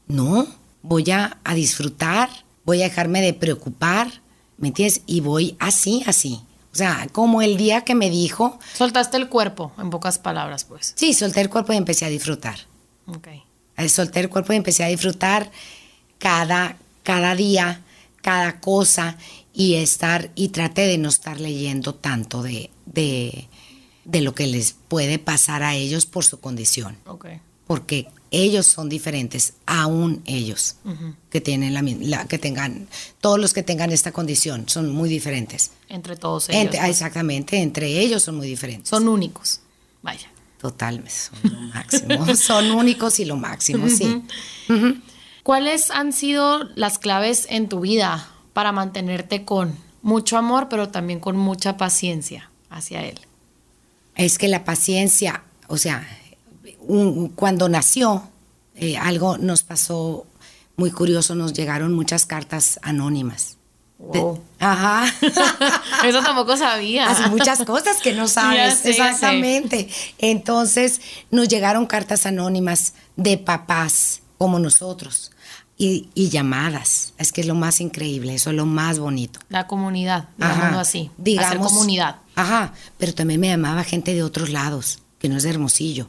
no, 0.06 0.46
voy 0.82 1.10
a, 1.10 1.38
a, 1.44 1.54
disfrutar, 1.54 2.28
voy 2.64 2.82
a 2.82 2.84
dejarme 2.84 3.22
de 3.22 3.32
preocupar, 3.32 4.20
¿me 4.58 4.68
entiendes? 4.68 5.00
Y 5.06 5.20
voy 5.20 5.56
así, 5.58 6.02
así. 6.06 6.42
O 6.72 6.76
sea, 6.76 7.08
como 7.12 7.40
el 7.40 7.56
día 7.56 7.82
que 7.82 7.94
me 7.94 8.10
dijo... 8.10 8.58
Soltaste 8.74 9.16
el 9.16 9.28
cuerpo, 9.28 9.72
en 9.78 9.88
pocas 9.90 10.18
palabras, 10.18 10.64
pues. 10.64 10.92
Sí, 10.96 11.14
solté 11.14 11.40
el 11.40 11.48
cuerpo 11.48 11.72
y 11.72 11.76
empecé 11.76 12.04
a 12.04 12.08
disfrutar. 12.08 12.58
Ok. 13.06 13.28
Solté 13.88 14.20
el 14.20 14.28
cuerpo 14.28 14.52
y 14.52 14.56
empecé 14.56 14.84
a 14.84 14.88
disfrutar 14.88 15.50
cada, 16.18 16.76
cada 17.02 17.34
día, 17.34 17.82
cada 18.20 18.60
cosa 18.60 19.16
y 19.58 19.74
estar 19.74 20.30
y 20.36 20.50
trate 20.50 20.82
de 20.82 20.98
no 20.98 21.08
estar 21.08 21.40
leyendo 21.40 21.92
tanto 21.92 22.44
de, 22.44 22.70
de, 22.86 23.48
lo 24.04 24.32
que 24.32 24.46
les 24.46 24.76
puede 24.86 25.18
pasar 25.18 25.64
a 25.64 25.74
ellos 25.74 26.06
por 26.06 26.24
su 26.24 26.38
condición. 26.38 26.96
Porque 27.66 28.06
ellos 28.30 28.68
son 28.68 28.88
diferentes, 28.88 29.54
aún 29.66 30.22
ellos 30.26 30.76
que 31.28 31.40
tienen 31.40 31.74
la, 32.08 32.28
que 32.28 32.38
tengan 32.38 32.86
todos 33.20 33.40
los 33.40 33.52
que 33.52 33.64
tengan 33.64 33.90
esta 33.90 34.12
condición 34.12 34.68
son 34.68 34.92
muy 34.92 35.08
diferentes. 35.08 35.72
Entre 35.88 36.14
todos 36.14 36.50
ellos. 36.50 36.76
Exactamente, 36.84 37.60
entre 37.60 37.98
ellos 37.98 38.22
son 38.22 38.36
muy 38.36 38.46
diferentes. 38.46 38.88
Son 38.88 39.08
únicos. 39.08 39.60
Vaya. 40.02 40.30
Total, 40.60 41.02
son 41.10 41.38
lo 41.42 41.60
máximo. 41.62 42.36
son 42.36 42.70
únicos 42.70 43.18
y 43.18 43.24
lo 43.24 43.34
máximo, 43.34 43.88
sí. 43.88 44.22
¿Cuáles 45.42 45.90
han 45.90 46.12
sido 46.12 46.62
las 46.76 47.00
claves 47.00 47.48
en 47.50 47.68
tu 47.68 47.80
vida 47.80 48.28
para 48.52 48.72
mantenerte 48.72 49.44
con 49.44 49.76
mucho 50.02 50.36
amor, 50.36 50.68
pero 50.68 50.88
también 50.88 51.20
con 51.20 51.36
mucha 51.36 51.76
paciencia 51.76 52.50
hacia 52.70 53.04
él? 53.04 53.18
Es 54.14 54.38
que 54.38 54.48
la 54.48 54.64
paciencia, 54.64 55.42
o 55.68 55.76
sea, 55.76 56.06
cuando 57.34 57.68
nació, 57.68 58.28
eh, 58.74 58.96
algo 58.96 59.38
nos 59.38 59.62
pasó 59.62 60.26
muy 60.76 60.90
curioso, 60.90 61.34
nos 61.34 61.52
llegaron 61.52 61.92
muchas 61.92 62.26
cartas 62.26 62.78
anónimas. 62.82 63.56
ajá. 64.58 65.12
Eso 66.04 66.22
tampoco 66.22 66.56
sabía. 66.56 67.10
Hace 67.10 67.28
muchas 67.28 67.64
cosas 67.64 67.98
que 68.00 68.12
no 68.12 68.28
sabes. 68.28 68.84
Exactamente. 68.86 69.88
Entonces, 70.18 71.00
nos 71.30 71.48
llegaron 71.48 71.86
cartas 71.86 72.26
anónimas 72.26 72.94
de 73.16 73.38
papás 73.38 74.22
como 74.38 74.60
nosotros 74.60 75.32
y, 75.78 76.28
llamadas. 76.28 77.14
Es 77.18 77.30
que 77.32 77.40
es 77.40 77.46
lo 77.46 77.54
más 77.54 77.80
increíble, 77.80 78.34
eso 78.34 78.50
es 78.50 78.56
lo 78.56 78.66
más 78.66 78.98
bonito. 78.98 79.38
La 79.48 79.68
comunidad, 79.68 80.28
digámoslo 80.36 80.80
así. 80.80 81.10
Digamos, 81.16 81.72
comunidad. 81.72 82.16
Ajá, 82.34 82.74
pero 82.98 83.14
también 83.14 83.40
me 83.40 83.48
llamaba 83.48 83.84
gente 83.84 84.12
de 84.12 84.24
otros 84.24 84.50
lados, 84.50 84.98
que 85.18 85.28
no 85.28 85.36
es 85.36 85.44
de 85.44 85.50
Hermosillo, 85.50 86.08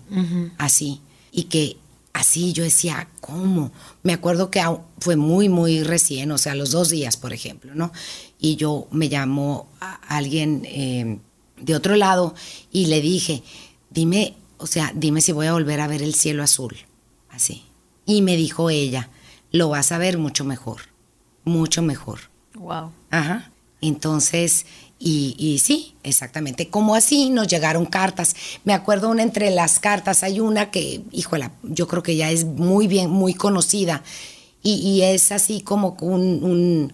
así. 0.57 1.01
Y 1.31 1.43
que 1.43 1.77
así 2.13 2.51
yo 2.51 2.63
decía, 2.63 3.07
¿cómo? 3.21 3.71
Me 4.01 4.13
acuerdo 4.13 4.49
que 4.49 4.63
fue 4.99 5.15
muy, 5.15 5.49
muy 5.49 5.83
recién, 5.83 6.31
o 6.31 6.39
sea, 6.39 6.55
los 6.55 6.71
dos 6.71 6.89
días, 6.89 7.15
por 7.17 7.31
ejemplo, 7.31 7.75
¿no? 7.75 7.91
Y 8.39 8.55
yo 8.55 8.87
me 8.91 9.07
llamó 9.07 9.69
a 9.79 9.99
alguien 10.07 10.63
eh, 10.65 11.19
de 11.61 11.75
otro 11.75 11.95
lado 11.95 12.33
y 12.71 12.87
le 12.87 13.01
dije, 13.01 13.43
dime, 13.91 14.35
o 14.57 14.65
sea, 14.65 14.91
dime 14.95 15.21
si 15.21 15.31
voy 15.31 15.45
a 15.45 15.53
volver 15.53 15.79
a 15.79 15.87
ver 15.87 16.01
el 16.01 16.15
cielo 16.15 16.41
azul, 16.41 16.75
así. 17.29 17.63
Y 18.05 18.23
me 18.23 18.35
dijo 18.35 18.71
ella, 18.71 19.09
lo 19.51 19.69
vas 19.69 19.91
a 19.91 19.97
ver 19.97 20.17
mucho 20.17 20.43
mejor, 20.43 20.81
mucho 21.43 21.81
mejor. 21.81 22.19
Wow. 22.55 22.91
Ajá. 23.09 23.51
Entonces, 23.81 24.65
y, 24.99 25.35
y, 25.37 25.59
sí, 25.59 25.95
exactamente. 26.03 26.69
Como 26.69 26.93
así 26.93 27.29
nos 27.29 27.47
llegaron 27.47 27.85
cartas. 27.85 28.35
Me 28.65 28.73
acuerdo 28.73 29.09
una 29.09 29.23
entre 29.23 29.49
las 29.49 29.79
cartas, 29.79 30.23
hay 30.23 30.41
una 30.41 30.71
que, 30.71 31.01
híjola, 31.11 31.53
yo 31.63 31.87
creo 31.87 32.03
que 32.03 32.17
ya 32.17 32.29
es 32.29 32.43
muy 32.43 32.87
bien, 32.87 33.09
muy 33.09 33.33
conocida. 33.33 34.03
Y, 34.61 34.73
y 34.75 35.03
es 35.03 35.31
así 35.31 35.61
como 35.61 35.95
un, 36.01 36.43
un, 36.43 36.93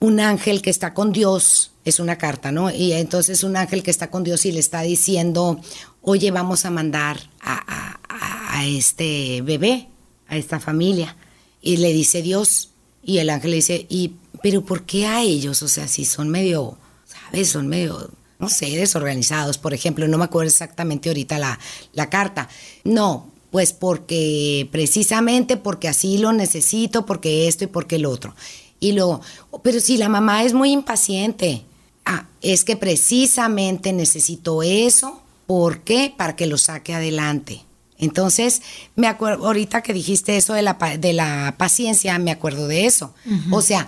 un 0.00 0.20
ángel 0.20 0.62
que 0.62 0.70
está 0.70 0.94
con 0.94 1.12
Dios, 1.12 1.70
es 1.84 2.00
una 2.00 2.18
carta, 2.18 2.50
¿no? 2.50 2.70
Y 2.72 2.92
entonces 2.92 3.44
un 3.44 3.56
ángel 3.56 3.84
que 3.84 3.92
está 3.92 4.10
con 4.10 4.24
Dios 4.24 4.44
y 4.44 4.50
le 4.50 4.58
está 4.58 4.80
diciendo, 4.82 5.60
oye, 6.00 6.32
vamos 6.32 6.64
a 6.64 6.70
mandar 6.70 7.20
a, 7.40 7.98
a 8.08 8.66
este 8.66 9.42
bebé, 9.42 9.88
a 10.26 10.36
esta 10.36 10.58
familia. 10.58 11.16
Y 11.62 11.76
le 11.78 11.92
dice 11.92 12.20
Dios, 12.20 12.70
y 13.04 13.18
el 13.18 13.30
ángel 13.30 13.52
le 13.52 13.56
dice, 13.56 13.86
y, 13.88 14.14
pero 14.42 14.64
¿por 14.64 14.82
qué 14.82 15.06
a 15.06 15.22
ellos? 15.22 15.62
O 15.62 15.68
sea, 15.68 15.88
si 15.88 16.04
son 16.04 16.28
medio, 16.28 16.76
¿sabes? 17.06 17.48
Son 17.48 17.68
medio, 17.68 18.10
no 18.38 18.48
sé, 18.48 18.66
desorganizados, 18.76 19.58
por 19.58 19.72
ejemplo, 19.72 20.08
no 20.08 20.18
me 20.18 20.24
acuerdo 20.24 20.48
exactamente 20.48 21.08
ahorita 21.08 21.38
la, 21.38 21.58
la 21.92 22.10
carta. 22.10 22.48
No, 22.84 23.30
pues 23.52 23.72
porque 23.72 24.68
precisamente 24.72 25.56
porque 25.56 25.86
así 25.86 26.18
lo 26.18 26.32
necesito, 26.32 27.06
porque 27.06 27.48
esto 27.48 27.64
y 27.64 27.68
porque 27.68 27.96
el 27.96 28.06
otro. 28.06 28.34
Y 28.80 28.92
luego, 28.92 29.20
pero 29.62 29.78
si 29.78 29.96
la 29.96 30.08
mamá 30.08 30.42
es 30.42 30.54
muy 30.54 30.72
impaciente, 30.72 31.62
ah, 32.04 32.26
es 32.40 32.64
que 32.64 32.76
precisamente 32.76 33.92
necesito 33.92 34.62
eso, 34.62 35.22
¿por 35.46 35.82
qué? 35.82 36.12
Para 36.16 36.34
que 36.34 36.46
lo 36.46 36.58
saque 36.58 36.94
adelante. 36.94 37.62
Entonces, 38.02 38.62
me 38.96 39.06
acuerdo, 39.06 39.46
ahorita 39.46 39.80
que 39.82 39.92
dijiste 39.94 40.36
eso 40.36 40.54
de 40.54 40.62
la, 40.62 40.74
de 40.98 41.12
la 41.12 41.54
paciencia, 41.56 42.18
me 42.18 42.32
acuerdo 42.32 42.66
de 42.66 42.86
eso. 42.86 43.14
O 43.52 43.62
sea, 43.62 43.86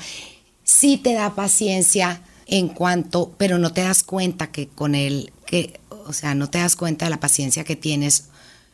sí 0.63 0.99
te 0.99 1.15
da 1.15 1.35
paciencia 1.35 2.23
en 2.47 2.69
cuanto, 2.69 3.35
pero 3.37 3.59
no 3.59 3.73
te 3.73 3.81
das 3.81 4.05
cuenta 4.05 4.53
que 4.53 4.69
con 4.69 4.95
él, 4.95 5.33
que, 5.47 5.81
o 6.07 6.13
sea, 6.13 6.37
no 6.37 6.49
te 6.49 6.59
das 6.59 6.77
cuenta 6.77 7.07
de 7.07 7.11
la 7.11 7.19
paciencia 7.19 7.65
que 7.65 7.75
tienes 7.75 8.27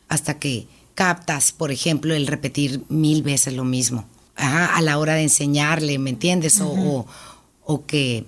hasta 0.09 0.37
que 0.37 0.67
captas, 0.93 1.51
por 1.51 1.71
ejemplo, 1.71 2.13
el 2.13 2.27
repetir 2.27 2.83
mil 2.87 3.23
veces 3.23 3.53
lo 3.53 3.63
mismo 3.63 4.05
a 4.35 4.79
la 4.81 4.99
hora 4.99 5.15
de 5.15 5.23
enseñarle, 5.23 5.97
¿me 5.97 6.11
entiendes? 6.11 6.61
o, 6.61 7.07
o, 7.65 7.85
que, 7.85 8.25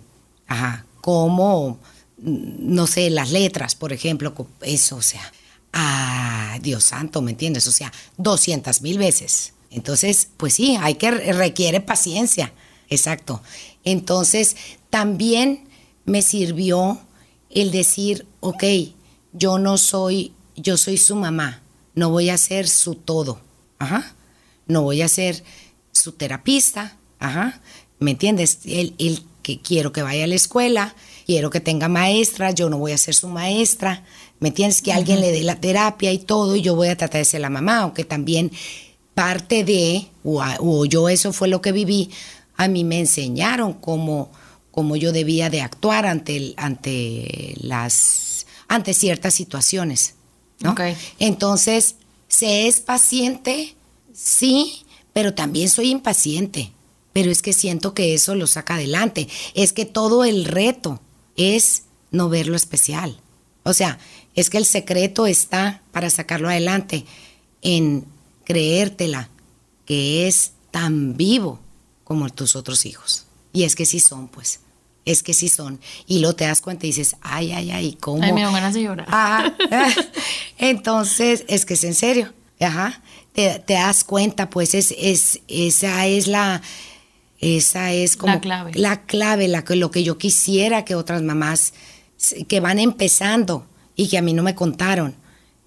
ajá, 0.48 0.86
como, 1.02 1.80
no 2.18 2.88
sé, 2.88 3.10
las 3.12 3.32
letras, 3.32 3.76
por 3.76 3.94
ejemplo, 3.94 4.34
eso, 4.62 4.96
o 4.96 5.02
sea, 5.02 5.32
ah, 5.74 6.58
Dios 6.62 6.86
santo, 6.86 7.22
¿me 7.22 7.32
entiendes? 7.32 7.68
O 7.68 7.72
sea, 7.72 7.92
200 8.18 8.82
mil 8.82 8.98
veces. 8.98 9.54
Entonces, 9.70 10.30
pues 10.38 10.54
sí, 10.54 10.78
hay 10.80 10.96
que, 10.96 11.12
requiere 11.12 11.82
paciencia, 11.82 12.54
exacto. 12.90 13.42
Entonces, 13.84 14.56
también 14.90 15.68
me 16.06 16.22
sirvió 16.22 17.02
el 17.50 17.72
decir, 17.72 18.28
ok, 18.40 18.64
yo 19.34 19.58
no 19.58 19.78
soy, 19.78 20.34
yo 20.56 20.78
soy 20.78 20.98
su 20.98 21.16
mamá, 21.16 21.62
no 21.96 22.12
voy 22.12 22.30
a 22.30 22.38
ser 22.38 22.68
su 22.68 22.96
todo, 22.96 23.42
ajá, 23.80 24.16
no 24.68 24.84
voy 24.84 25.02
a 25.02 25.08
ser 25.08 25.44
su 25.92 26.14
terapista, 26.14 26.98
ajá, 27.20 27.62
¿me 28.00 28.12
entiendes? 28.12 28.60
El, 28.66 29.26
que 29.42 29.60
quiero 29.60 29.92
que 29.92 30.02
vaya 30.02 30.24
a 30.24 30.28
la 30.28 30.36
escuela, 30.36 30.96
quiero 31.26 31.50
que 31.50 31.60
tenga 31.60 31.90
maestra, 31.90 32.52
yo 32.52 32.70
no 32.70 32.78
voy 32.78 32.94
a 32.94 32.98
ser 32.98 33.14
su 33.14 33.28
maestra, 33.28 34.06
¿me 34.40 34.50
entiendes? 34.50 34.82
Que 34.82 34.94
alguien 34.94 35.22
le 35.22 35.32
dé 35.32 35.44
la 35.44 35.60
terapia 35.60 36.12
y 36.12 36.20
todo, 36.20 36.56
y 36.56 36.62
yo 36.62 36.76
voy 36.76 36.90
a 36.90 36.98
tratar 36.98 37.20
de 37.20 37.26
ser 37.26 37.42
la 37.42 37.50
mamá, 37.50 37.80
aunque 37.80 38.04
también 38.04 38.52
parte 39.14 39.64
de, 39.64 40.08
o, 40.24 40.86
yo 40.86 41.10
eso 41.10 41.34
fue 41.34 41.48
lo 41.48 41.62
que 41.62 41.72
viví, 41.72 42.10
a 42.56 42.68
mí 42.68 42.84
me 42.84 43.00
enseñaron 43.00 43.74
cómo, 43.74 44.32
cómo 44.72 44.96
yo 44.96 45.12
debía 45.12 45.50
de 45.50 45.62
actuar 45.62 46.06
ante, 46.06 46.54
ante, 46.58 47.56
las, 47.62 48.46
ante 48.68 48.94
ciertas 48.94 49.34
situaciones. 49.34 50.16
¿no? 50.60 50.76
Entonces, 51.20 51.96
¿se 52.28 52.68
es 52.68 52.80
paciente? 52.80 53.76
Sí, 54.14 54.86
pero 55.14 55.34
también 55.34 55.70
soy 55.70 55.90
impaciente. 55.90 56.72
Pero 57.12 57.30
es 57.30 57.42
que 57.42 57.54
siento 57.54 57.94
que 57.94 58.16
eso 58.16 58.34
lo 58.34 58.48
saca 58.48 58.76
adelante. 58.76 59.28
Es 59.54 59.72
que 59.72 59.86
todo 59.86 60.24
el 60.24 60.46
reto 60.46 61.00
es 61.38 61.84
no 62.12 62.30
ver 62.30 62.48
lo 62.48 62.56
especial. 62.56 63.20
O 63.64 63.74
sea, 63.74 64.00
es 64.36 64.50
que 64.50 64.58
el 64.58 64.66
secreto 64.66 65.28
está 65.28 65.82
para 65.92 66.10
sacarlo 66.10 66.50
adelante 66.50 67.06
en 67.62 68.06
creértela 68.44 69.30
que 69.86 70.28
es 70.28 70.54
tan 70.72 71.16
vivo 71.16 71.60
como 72.04 72.30
tus 72.30 72.56
otros 72.56 72.86
hijos. 72.86 73.26
Y 73.52 73.64
es 73.64 73.76
que 73.76 73.86
sí 73.86 74.00
son, 74.00 74.28
pues. 74.28 74.60
Es 75.06 75.22
que 75.22 75.34
sí 75.34 75.50
son. 75.50 75.80
Y 76.08 76.20
lo 76.20 76.34
te 76.36 76.46
das 76.46 76.62
cuenta 76.62 76.86
y 76.86 76.90
dices, 76.90 77.18
ay, 77.22 77.52
ay, 77.52 77.72
ay, 77.72 77.98
¿cómo? 78.00 78.24
Ay, 78.24 78.34
me 78.34 78.42
dan 78.42 78.54
ganas 78.54 78.74
de 78.74 78.84
llorar. 78.84 79.56
Entonces, 80.58 81.44
es 81.48 81.66
que 81.66 81.76
es 81.76 81.84
en 81.84 81.94
serio. 81.94 82.34
Ajá 82.60 83.02
te, 83.34 83.64
das 83.68 84.04
cuenta, 84.04 84.50
pues 84.50 84.76
es, 84.76 84.94
es, 84.98 85.42
esa 85.48 86.06
es 86.06 86.28
la, 86.28 86.62
esa 87.40 87.92
es 87.92 88.16
como 88.16 88.34
la 88.34 88.42
clave, 88.42 88.72
la 88.76 89.02
clave, 89.02 89.48
la, 89.48 89.64
lo 89.68 89.92
que 89.92 90.04
yo 90.04 90.18
quisiera 90.18 90.86
que 90.86 90.96
otras 90.96 91.22
mamás 91.24 91.74
que 92.48 92.60
van 92.60 92.80
empezando 92.80 93.68
y 93.96 94.08
que 94.08 94.18
a 94.18 94.22
mí 94.22 94.34
no 94.34 94.44
me 94.44 94.56
contaron, 94.56 95.16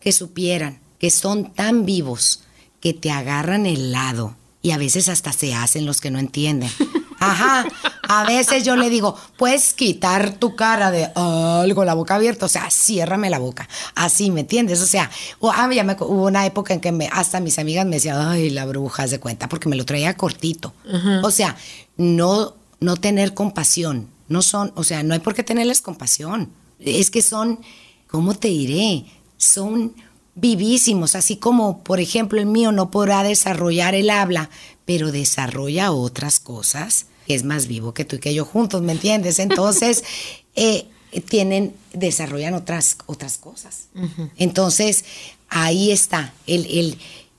que 0.00 0.12
supieran 0.12 0.80
que 0.98 1.10
son 1.10 1.52
tan 1.52 1.84
vivos 1.84 2.40
que 2.80 2.94
te 2.94 3.10
agarran 3.10 3.66
el 3.66 3.92
lado 3.92 4.36
y 4.62 4.70
a 4.72 4.78
veces 4.78 5.08
hasta 5.08 5.32
se 5.32 5.54
hacen 5.54 5.86
los 5.86 6.00
que 6.00 6.10
no 6.10 6.18
entienden. 6.18 6.70
Ajá, 7.18 7.64
a 8.08 8.24
veces 8.26 8.62
yo 8.62 8.76
le 8.76 8.90
digo, 8.90 9.16
puedes 9.38 9.72
quitar 9.72 10.34
tu 10.34 10.54
cara 10.54 10.90
de 10.90 11.10
algo, 11.14 11.84
la 11.84 11.94
boca 11.94 12.16
abierta, 12.16 12.44
o 12.44 12.48
sea, 12.48 12.70
ciérrame 12.70 13.30
la 13.30 13.38
boca, 13.38 13.68
así, 13.94 14.30
¿me 14.30 14.40
entiendes? 14.40 14.82
O 14.82 14.86
sea, 14.86 15.10
ah, 15.42 15.70
ya 15.72 15.82
me, 15.82 15.94
hubo 15.94 16.26
una 16.26 16.44
época 16.44 16.74
en 16.74 16.80
que 16.80 16.92
me, 16.92 17.08
hasta 17.10 17.40
mis 17.40 17.58
amigas 17.58 17.86
me 17.86 17.96
decían, 17.96 18.18
ay, 18.20 18.50
la 18.50 18.66
bruja, 18.66 19.08
se 19.08 19.18
cuenta, 19.18 19.48
porque 19.48 19.70
me 19.70 19.76
lo 19.76 19.86
traía 19.86 20.14
cortito. 20.14 20.74
O 21.22 21.30
sea, 21.30 21.56
no, 21.96 22.54
no 22.80 22.96
tener 22.98 23.32
compasión, 23.32 24.10
no 24.28 24.42
son, 24.42 24.72
o 24.76 24.84
sea, 24.84 25.02
no 25.02 25.14
hay 25.14 25.20
por 25.20 25.34
qué 25.34 25.42
tenerles 25.42 25.80
compasión, 25.80 26.50
es 26.80 27.10
que 27.10 27.22
son, 27.22 27.60
¿cómo 28.06 28.34
te 28.34 28.48
diré? 28.48 29.06
Son 29.36 29.94
vivísimos, 30.34 31.14
así 31.14 31.36
como, 31.36 31.82
por 31.82 31.98
ejemplo, 31.98 32.38
el 32.38 32.46
mío 32.46 32.70
no 32.70 32.90
podrá 32.90 33.22
desarrollar 33.22 33.94
el 33.94 34.10
habla, 34.10 34.50
pero 34.84 35.10
desarrolla 35.10 35.92
otras 35.92 36.38
cosas, 36.40 37.06
es 37.26 37.42
más 37.42 37.66
vivo 37.66 37.94
que 37.94 38.04
tú 38.04 38.16
y 38.16 38.20
que 38.20 38.34
yo 38.34 38.44
juntos, 38.44 38.82
¿me 38.82 38.92
entiendes? 38.92 39.38
Entonces, 39.38 40.04
eh, 40.54 40.86
tienen, 41.28 41.74
desarrollan 41.92 42.54
otras, 42.54 42.98
otras 43.06 43.38
cosas. 43.38 43.88
Entonces, 44.36 45.04
ahí 45.48 45.90
está, 45.90 46.34
el, 46.46 46.98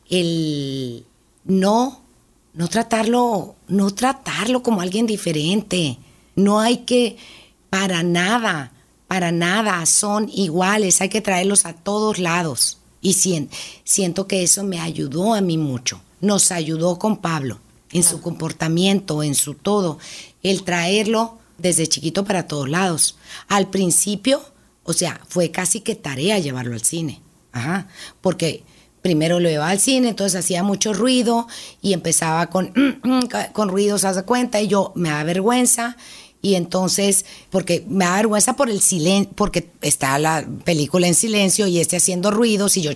el, 0.10 1.06
no, 1.46 2.02
no 2.54 2.68
tratarlo, 2.68 3.56
no 3.68 3.92
tratarlo 3.92 4.64
como 4.64 4.82
alguien 4.82 5.06
diferente. 5.06 5.98
No 6.36 6.60
hay 6.60 6.78
que, 6.78 7.18
para 7.70 8.02
nada, 8.02 8.72
para 9.08 9.32
nada, 9.32 9.86
son 9.86 10.30
iguales, 10.34 11.02
hay 11.02 11.10
que 11.10 11.22
traerlos 11.22 11.66
a 11.66 11.74
todos 11.74 12.20
lados. 12.20 12.80
Y 13.02 13.14
siento 13.84 14.28
que 14.28 14.44
eso 14.44 14.64
me 14.64 14.80
ayudó 14.80 15.34
a 15.34 15.42
mí 15.42 15.58
mucho 15.58 16.02
nos 16.22 16.52
ayudó 16.52 16.98
con 16.98 17.18
Pablo 17.18 17.60
en 17.92 18.04
su 18.04 18.22
comportamiento, 18.22 19.24
en 19.24 19.36
su 19.36 19.54
todo, 19.54 19.98
el 20.44 20.64
traerlo 20.64 21.38
desde 21.58 21.88
chiquito 21.88 22.26
para 22.26 22.48
todos 22.48 22.70
lados. 22.70 23.18
Al 23.48 23.70
principio, 23.70 24.42
o 24.84 24.94
sea, 24.94 25.22
fue 25.28 25.52
casi 25.52 25.82
que 25.82 25.96
tarea 25.96 26.40
llevarlo 26.40 26.74
al 26.74 26.84
cine, 26.84 27.22
Ajá, 27.54 27.88
porque 28.22 28.64
primero 29.02 29.40
lo 29.40 29.50
llevaba 29.50 29.72
al 29.72 29.80
cine, 29.80 30.10
entonces 30.10 30.38
hacía 30.38 30.64
mucho 30.64 30.94
ruido 30.94 31.48
y 31.82 31.94
empezaba 31.94 32.48
con, 32.48 32.74
con 33.54 33.70
ruidos, 33.70 34.04
haz 34.04 34.22
cuenta, 34.24 34.62
y 34.62 34.68
yo 34.68 34.92
me 34.96 35.10
da 35.10 35.24
vergüenza. 35.24 35.98
Y 36.48 36.56
entonces, 36.56 37.26
porque 37.50 37.84
me 37.90 38.06
da 38.06 38.16
vergüenza 38.16 38.56
por 38.56 38.70
el 38.70 38.80
silencio, 38.80 39.34
porque 39.36 39.70
está 39.82 40.18
la 40.18 40.48
película 40.64 41.06
en 41.06 41.14
silencio 41.14 41.68
y 41.68 41.82
este 41.82 41.98
haciendo 41.98 42.32
ruidos 42.32 42.78
y 42.78 42.84
yo, 42.84 42.92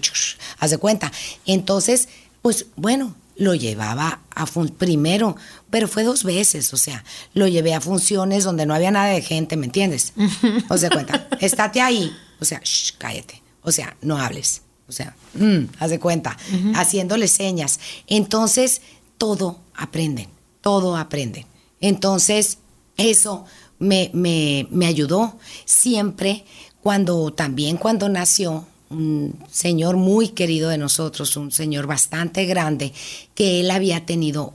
haz 0.58 0.72
de 0.72 0.78
cuenta. 0.78 1.12
Entonces, 1.46 2.08
pues 2.42 2.68
bueno, 2.78 3.14
lo 3.36 3.54
llevaba 3.54 4.22
a 4.34 4.46
primero, 4.46 5.36
pero 5.70 5.90
fue 5.90 6.06
dos 6.06 6.24
veces, 6.24 6.74
o 6.74 6.78
sea, 6.78 7.04
lo 7.34 7.46
llevé 7.46 7.74
a 7.74 7.82
funciones 7.82 8.46
donde 8.46 8.66
no 8.66 8.74
había 8.74 8.90
nada 8.90 9.08
de 9.08 9.22
gente, 9.22 9.58
¿me 9.58 9.66
entiendes? 9.66 10.14
O 10.70 10.78
sea, 10.78 10.90
cuenta, 10.90 11.28
estate 11.42 11.82
ahí, 11.82 12.10
o 12.40 12.46
sea, 12.46 12.62
shh, 12.64 12.94
cállate, 12.98 13.44
o 13.64 13.72
sea, 13.74 13.98
no 14.02 14.18
hables, 14.18 14.62
o 14.88 14.94
sea, 14.94 15.14
mm, 15.34 15.64
haz 15.78 15.90
de 15.90 16.00
cuenta, 16.00 16.38
haciéndole 16.74 17.28
señas. 17.28 17.82
Entonces, 18.08 18.82
todo 19.18 19.60
aprenden, 19.76 20.30
todo 20.62 20.96
aprenden. 20.96 21.46
Entonces, 21.82 22.60
eso 23.02 23.46
me, 23.80 24.10
me, 24.14 24.68
me 24.72 24.86
ayudó 24.86 25.38
siempre 25.66 26.46
cuando, 26.82 27.32
también 27.32 27.78
cuando 27.78 28.10
nació, 28.10 28.66
un 28.90 29.40
señor 29.50 29.96
muy 29.96 30.30
querido 30.30 30.70
de 30.70 30.78
nosotros, 30.78 31.38
un 31.38 31.52
señor 31.52 31.88
bastante 31.88 32.46
grande, 32.46 32.92
que 33.34 33.62
él 33.62 33.72
había 33.72 34.06
tenido, 34.06 34.54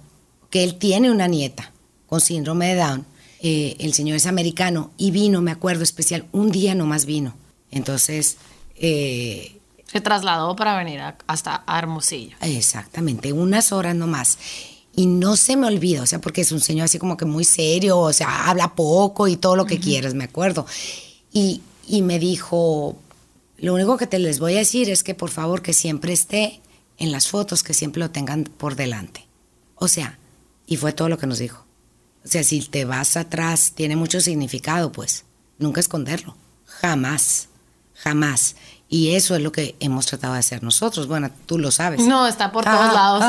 que 0.50 0.62
él 0.62 0.74
tiene 0.74 1.10
una 1.10 1.26
nieta 1.26 1.72
con 2.06 2.20
síndrome 2.20 2.68
de 2.68 2.74
Down. 2.74 3.06
Eh, 3.40 3.76
el 3.78 3.94
señor 3.94 4.16
es 4.16 4.26
americano 4.26 4.90
y 4.98 5.10
vino, 5.10 5.40
me 5.40 5.52
acuerdo 5.52 5.82
especial, 5.82 6.26
un 6.32 6.50
día 6.50 6.74
nomás 6.74 7.06
vino. 7.06 7.34
Entonces... 7.70 8.36
Eh, 8.76 9.58
Se 9.90 10.00
trasladó 10.00 10.54
para 10.56 10.76
venir 10.76 11.00
hasta 11.26 11.64
Hermosillo. 11.66 12.36
Exactamente, 12.40 13.32
unas 13.32 13.72
horas 13.72 13.94
nomás. 13.94 14.38
Y 14.96 15.06
no 15.06 15.36
se 15.36 15.56
me 15.56 15.66
olvida, 15.66 16.02
o 16.02 16.06
sea, 16.06 16.20
porque 16.20 16.40
es 16.40 16.50
un 16.52 16.60
señor 16.60 16.86
así 16.86 16.98
como 16.98 17.18
que 17.18 17.26
muy 17.26 17.44
serio, 17.44 17.98
o 17.98 18.12
sea, 18.14 18.48
habla 18.48 18.74
poco 18.74 19.28
y 19.28 19.36
todo 19.36 19.54
lo 19.54 19.66
que 19.66 19.78
quieras, 19.78 20.14
me 20.14 20.24
acuerdo. 20.24 20.66
Y, 21.30 21.60
y 21.86 22.00
me 22.00 22.18
dijo, 22.18 22.96
lo 23.58 23.74
único 23.74 23.98
que 23.98 24.06
te 24.06 24.18
les 24.18 24.38
voy 24.38 24.54
a 24.54 24.58
decir 24.58 24.88
es 24.88 25.02
que 25.02 25.14
por 25.14 25.30
favor 25.30 25.60
que 25.60 25.74
siempre 25.74 26.14
esté 26.14 26.62
en 26.96 27.12
las 27.12 27.28
fotos, 27.28 27.62
que 27.62 27.74
siempre 27.74 28.00
lo 28.00 28.10
tengan 28.10 28.44
por 28.44 28.74
delante. 28.74 29.26
O 29.74 29.86
sea, 29.86 30.18
y 30.66 30.78
fue 30.78 30.92
todo 30.92 31.10
lo 31.10 31.18
que 31.18 31.26
nos 31.26 31.38
dijo. 31.38 31.66
O 32.24 32.28
sea, 32.28 32.42
si 32.42 32.60
te 32.60 32.86
vas 32.86 33.16
atrás, 33.18 33.72
tiene 33.74 33.96
mucho 33.96 34.20
significado, 34.20 34.92
pues. 34.92 35.24
Nunca 35.58 35.80
esconderlo. 35.80 36.36
Jamás. 36.64 37.48
Jamás. 37.94 38.56
Y 38.88 39.16
eso 39.16 39.34
es 39.34 39.42
lo 39.42 39.50
que 39.50 39.74
hemos 39.80 40.06
tratado 40.06 40.34
de 40.34 40.38
hacer 40.38 40.62
nosotros. 40.62 41.08
Bueno, 41.08 41.30
tú 41.46 41.58
lo 41.58 41.72
sabes. 41.72 42.00
No, 42.06 42.26
está 42.26 42.52
por 42.52 42.64
todos 42.64 42.92
lados. 42.92 43.24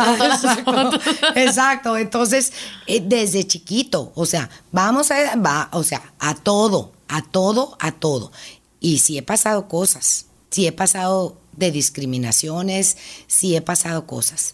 exacto. 1.36 1.98
Entonces, 1.98 2.54
eh, 2.86 3.02
desde 3.04 3.48
chiquito, 3.48 4.12
o 4.14 4.26
sea, 4.28 4.50
vamos 4.72 5.10
a, 5.10 5.36
va, 5.36 5.70
o 5.72 5.84
sea, 5.84 6.14
a 6.20 6.36
todo, 6.36 6.92
a 7.08 7.24
todo, 7.24 7.76
a 7.80 7.92
todo. 7.92 8.32
Y 8.80 9.00
si 9.00 9.18
he 9.18 9.24
pasado 9.24 9.68
cosas, 9.68 10.28
si 10.52 10.68
he 10.68 10.72
pasado 10.72 11.38
de 11.54 11.72
discriminaciones, 11.72 12.98
sí 13.26 13.56
he 13.56 13.62
pasado 13.62 14.06
cosas, 14.06 14.54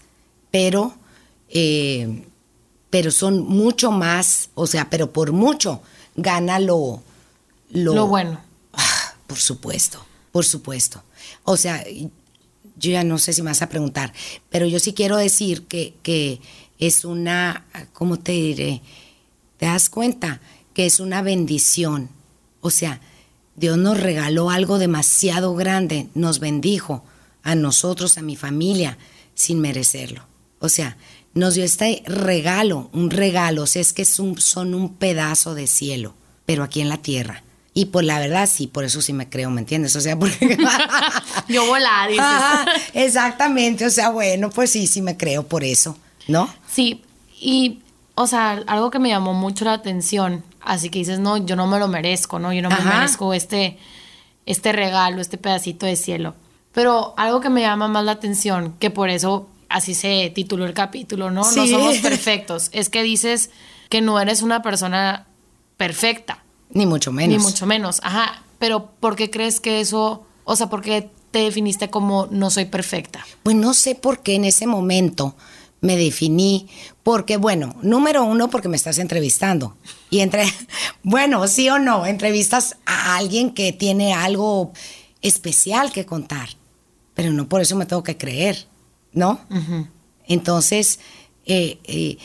pero, 0.51 0.93
eh, 1.49 2.25
pero 2.89 3.11
son 3.11 3.45
mucho 3.45 3.91
más, 3.91 4.49
o 4.55 4.67
sea, 4.67 4.89
pero 4.89 5.11
por 5.11 5.33
mucho 5.33 5.81
gana 6.15 6.59
lo... 6.59 7.01
Lo, 7.69 8.07
bueno. 8.07 8.39
Ah, 8.71 9.15
por 9.27 9.39
supuesto, 9.39 10.05
por 10.34 10.45
supuesto. 10.45 11.03
O 11.43 11.55
sea, 11.55 11.86
yo 11.86 12.91
ya 12.91 13.03
no 13.03 13.19
sé 13.19 13.34
si 13.34 13.43
me 13.43 13.51
vas 13.51 13.61
a 13.61 13.69
preguntar, 13.69 14.11
pero 14.49 14.65
yo 14.65 14.79
sí 14.79 14.93
quiero 14.93 15.15
decir 15.15 15.67
que, 15.67 15.93
que 16.01 16.41
es 16.79 17.05
una, 17.05 17.67
¿cómo 17.93 18.17
te 18.17 18.31
diré? 18.31 18.81
¿Te 19.57 19.67
das 19.67 19.89
cuenta? 19.89 20.41
Que 20.73 20.88
es 20.88 20.99
una 20.99 21.21
bendición. 21.21 22.09
O 22.61 22.71
sea, 22.71 22.99
Dios 23.55 23.77
nos 23.77 23.99
regaló 23.99 24.49
algo 24.49 24.79
demasiado 24.79 25.53
grande, 25.53 26.09
nos 26.15 26.39
bendijo 26.39 27.03
a 27.43 27.53
nosotros, 27.53 28.17
a 28.17 28.23
mi 28.23 28.36
familia, 28.36 28.97
sin 29.36 29.59
merecerlo. 29.59 30.25
O 30.57 30.67
sea, 30.67 30.97
nos 31.36 31.53
dio 31.53 31.63
este 31.63 32.01
regalo, 32.07 32.89
un 32.91 33.11
regalo, 33.11 33.63
o 33.63 33.67
sea, 33.67 33.84
es 33.84 33.93
que 33.93 34.05
son 34.05 34.73
un 34.73 34.95
pedazo 34.95 35.53
de 35.53 35.67
cielo, 35.67 36.15
pero 36.47 36.63
aquí 36.63 36.81
en 36.81 36.89
la 36.89 37.03
tierra. 37.03 37.43
Y 37.74 37.86
pues 37.86 38.05
la 38.05 38.19
verdad 38.19 38.47
sí, 38.51 38.67
por 38.67 38.84
eso 38.84 39.01
sí 39.01 39.13
me 39.13 39.30
creo, 39.30 39.49
¿me 39.49 39.61
entiendes? 39.61 39.95
O 39.95 40.01
sea, 40.01 40.17
porque... 40.17 40.57
Yo 41.47 41.65
volar, 41.65 42.09
dices. 42.09 42.26
exactamente, 42.93 43.86
o 43.86 43.89
sea, 43.89 44.09
bueno, 44.09 44.49
pues 44.51 44.71
sí, 44.71 44.86
sí 44.86 45.01
me 45.01 45.17
creo 45.17 45.47
por 45.47 45.63
eso, 45.63 45.97
¿no? 46.28 46.53
Sí, 46.71 47.01
y, 47.41 47.80
o 48.13 48.28
sea, 48.28 48.61
algo 48.67 48.91
que 48.91 48.99
me 48.99 49.09
llamó 49.09 49.34
mucho 49.34 49.65
la 49.65 49.74
atención 49.74 50.43
Así 50.63 50.89
que 50.89 50.99
dices, 50.99 51.19
no, 51.19 51.38
yo 51.38 51.55
no 51.55 51.67
me 51.67 51.80
lo 51.80 51.88
merezco, 51.88 52.39
¿no? 52.39 52.53
Yo 52.53 52.61
no 52.61 52.69
me 52.69 52.80
merezco 52.80 53.34
este, 53.34 53.78
este 54.45 54.71
regalo, 54.71 55.21
este 55.21 55.38
pedacito 55.38 55.86
de 55.86 55.95
cielo. 55.95 56.36
Pero 56.71 57.13
algo 57.17 57.41
que 57.41 57.49
me 57.49 57.61
llama 57.61 57.88
más 57.88 58.05
la 58.05 58.13
atención, 58.13 58.76
que 58.80 58.89
por 58.89 59.09
eso 59.09 59.49
así 59.67 59.93
se 59.93 60.32
tituló 60.34 60.65
el 60.65 60.74
capítulo, 60.74 61.32
¿no? 61.32 61.41
No 61.41 61.67
somos 61.67 61.97
perfectos. 61.97 62.69
Es 62.71 62.89
que 62.89 63.03
dices 63.03 63.49
que 63.89 64.01
no 64.01 64.19
eres 64.19 64.41
una 64.41 64.61
persona 64.61 65.28
perfecta. 65.76 66.42
Ni 66.74 66.86
mucho 66.86 67.11
menos. 67.11 67.38
Ni 67.38 67.43
mucho 67.43 67.65
menos, 67.65 67.99
ajá. 68.03 68.43
Pero 68.59 68.91
¿por 68.99 69.15
qué 69.15 69.30
crees 69.30 69.59
que 69.59 69.80
eso, 69.80 70.26
o 70.43 70.55
sea, 70.55 70.69
por 70.69 70.82
qué 70.82 71.09
te 71.32 71.39
definiste 71.39 71.89
como 71.89 72.28
no 72.32 72.49
soy 72.49 72.65
perfecta? 72.65 73.26
Pues 73.43 73.55
no 73.55 73.74
sé 73.74 73.95
por 73.95 74.21
qué 74.21 74.36
en 74.36 74.45
ese 74.45 74.67
momento 74.67 75.36
me 75.82 75.97
definí, 75.97 76.67
porque 77.03 77.36
bueno, 77.36 77.76
número 77.82 78.24
uno, 78.24 78.49
porque 78.49 78.69
me 78.69 78.78
estás 78.78 78.99
entrevistando. 78.99 79.76
Y 80.09 80.21
entre, 80.21 80.45
bueno, 81.03 81.45
sí 81.47 81.69
o 81.69 81.78
no, 81.78 82.05
entrevistas 82.05 82.78
a 82.86 83.17
alguien 83.17 83.53
que 83.53 83.74
tiene 83.74 84.13
algo 84.13 84.71
especial 85.21 85.91
que 85.91 86.05
contar, 86.05 86.49
pero 87.13 87.34
no 87.34 87.49
por 87.49 87.61
eso 87.61 87.76
me 87.76 87.86
tengo 87.86 88.01
que 88.01 88.17
creer, 88.17 88.65
¿no? 89.11 89.41
Entonces, 90.26 90.99
eh, 91.45 91.80
eh, 91.84 92.17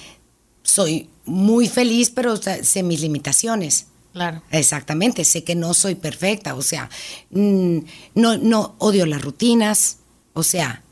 soy 0.62 1.10
muy 1.24 1.68
feliz, 1.68 2.10
pero 2.10 2.36
sé 2.36 2.82
mis 2.84 3.00
limitaciones. 3.00 3.88
Claro. 4.18 4.42
Exactamente, 4.50 5.24
sé 5.24 5.44
que 5.44 5.54
no 5.54 5.74
soy 5.74 5.94
perfecta, 5.94 6.56
o 6.56 6.62
sea, 6.62 6.90
mm, 7.30 7.78
no, 8.16 8.36
no 8.36 8.74
odio 8.78 9.06
las 9.06 9.22
rutinas, 9.22 9.98
o 10.32 10.42
sea, 10.42 10.82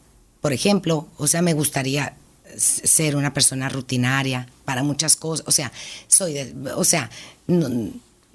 por 0.40 0.52
ejemplo, 0.52 1.08
o 1.18 1.26
sea, 1.26 1.42
me 1.42 1.52
gustaría 1.54 2.14
ser 2.56 3.16
una 3.16 3.34
persona 3.34 3.68
rutinaria 3.68 4.48
para 4.64 4.82
muchas 4.82 5.16
cosas. 5.16 5.46
O 5.48 5.50
sea, 5.50 5.72
soy 6.06 6.34
de, 6.34 6.54
o 6.74 6.84
sea, 6.84 7.10
no, 7.46 7.68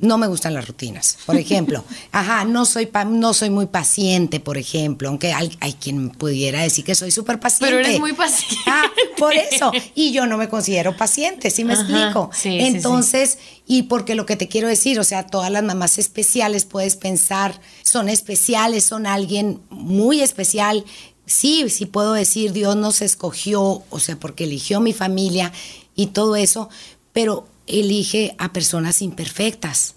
me 0.01 0.27
gustan 0.27 0.53
las 0.53 0.67
rutinas. 0.67 1.17
Por 1.25 1.35
ejemplo, 1.37 1.83
ajá, 2.11 2.43
no 2.45 2.65
soy, 2.65 2.89
no 3.07 3.33
soy 3.33 3.49
muy 3.49 3.67
paciente, 3.67 4.39
por 4.39 4.57
ejemplo, 4.57 5.09
aunque 5.09 5.33
hay, 5.33 5.55
hay 5.59 5.73
quien 5.73 6.09
pudiera 6.09 6.61
decir 6.61 6.83
que 6.83 6.95
soy 6.95 7.11
súper 7.11 7.39
paciente. 7.39 7.75
Pero 7.75 7.87
eres 7.87 7.99
muy 7.99 8.13
paciente. 8.13 8.63
Ah, 8.67 8.83
por 9.17 9.33
eso. 9.33 9.71
Y 9.95 10.11
yo 10.11 10.25
no 10.25 10.37
me 10.37 10.49
considero 10.49 10.95
paciente, 10.97 11.49
¿sí 11.49 11.63
me 11.63 11.73
explico? 11.73 12.31
Entonces, 12.43 13.37
y 13.67 13.83
porque 13.83 14.15
lo 14.15 14.25
que 14.25 14.35
te 14.35 14.47
quiero 14.47 14.67
decir, 14.67 14.99
o 14.99 15.03
sea, 15.03 15.27
todas 15.27 15.51
las 15.51 15.63
mamás 15.63 15.97
especiales 15.97 16.65
puedes 16.65 16.95
pensar, 16.95 17.59
son 17.83 18.09
especiales, 18.09 18.83
son 18.83 19.05
alguien 19.05 19.61
muy 19.69 20.21
especial 20.21 20.85
sí, 21.31 21.69
sí 21.69 21.85
puedo 21.85 22.13
decir, 22.13 22.51
Dios 22.51 22.75
nos 22.75 23.01
escogió, 23.01 23.83
o 23.89 23.99
sea, 23.99 24.17
porque 24.17 24.43
eligió 24.43 24.79
mi 24.79 24.93
familia 24.93 25.51
y 25.95 26.07
todo 26.07 26.35
eso, 26.35 26.69
pero 27.13 27.47
elige 27.67 28.35
a 28.37 28.53
personas 28.53 29.01
imperfectas. 29.01 29.95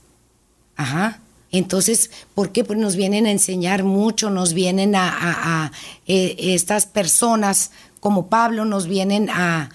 Ajá. 0.77 1.21
Entonces, 1.51 2.11
¿por 2.35 2.51
qué? 2.51 2.65
Pues 2.65 2.79
nos 2.79 2.97
vienen 2.97 3.27
a 3.27 3.31
enseñar 3.31 3.85
mucho, 3.85 4.29
nos 4.29 4.55
vienen 4.55 4.95
a, 4.97 5.71
eh, 6.07 6.35
estas 6.39 6.87
personas 6.87 7.71
como 8.01 8.27
Pablo, 8.27 8.65
nos 8.65 8.89
vienen 8.89 9.31
a, 9.31 9.71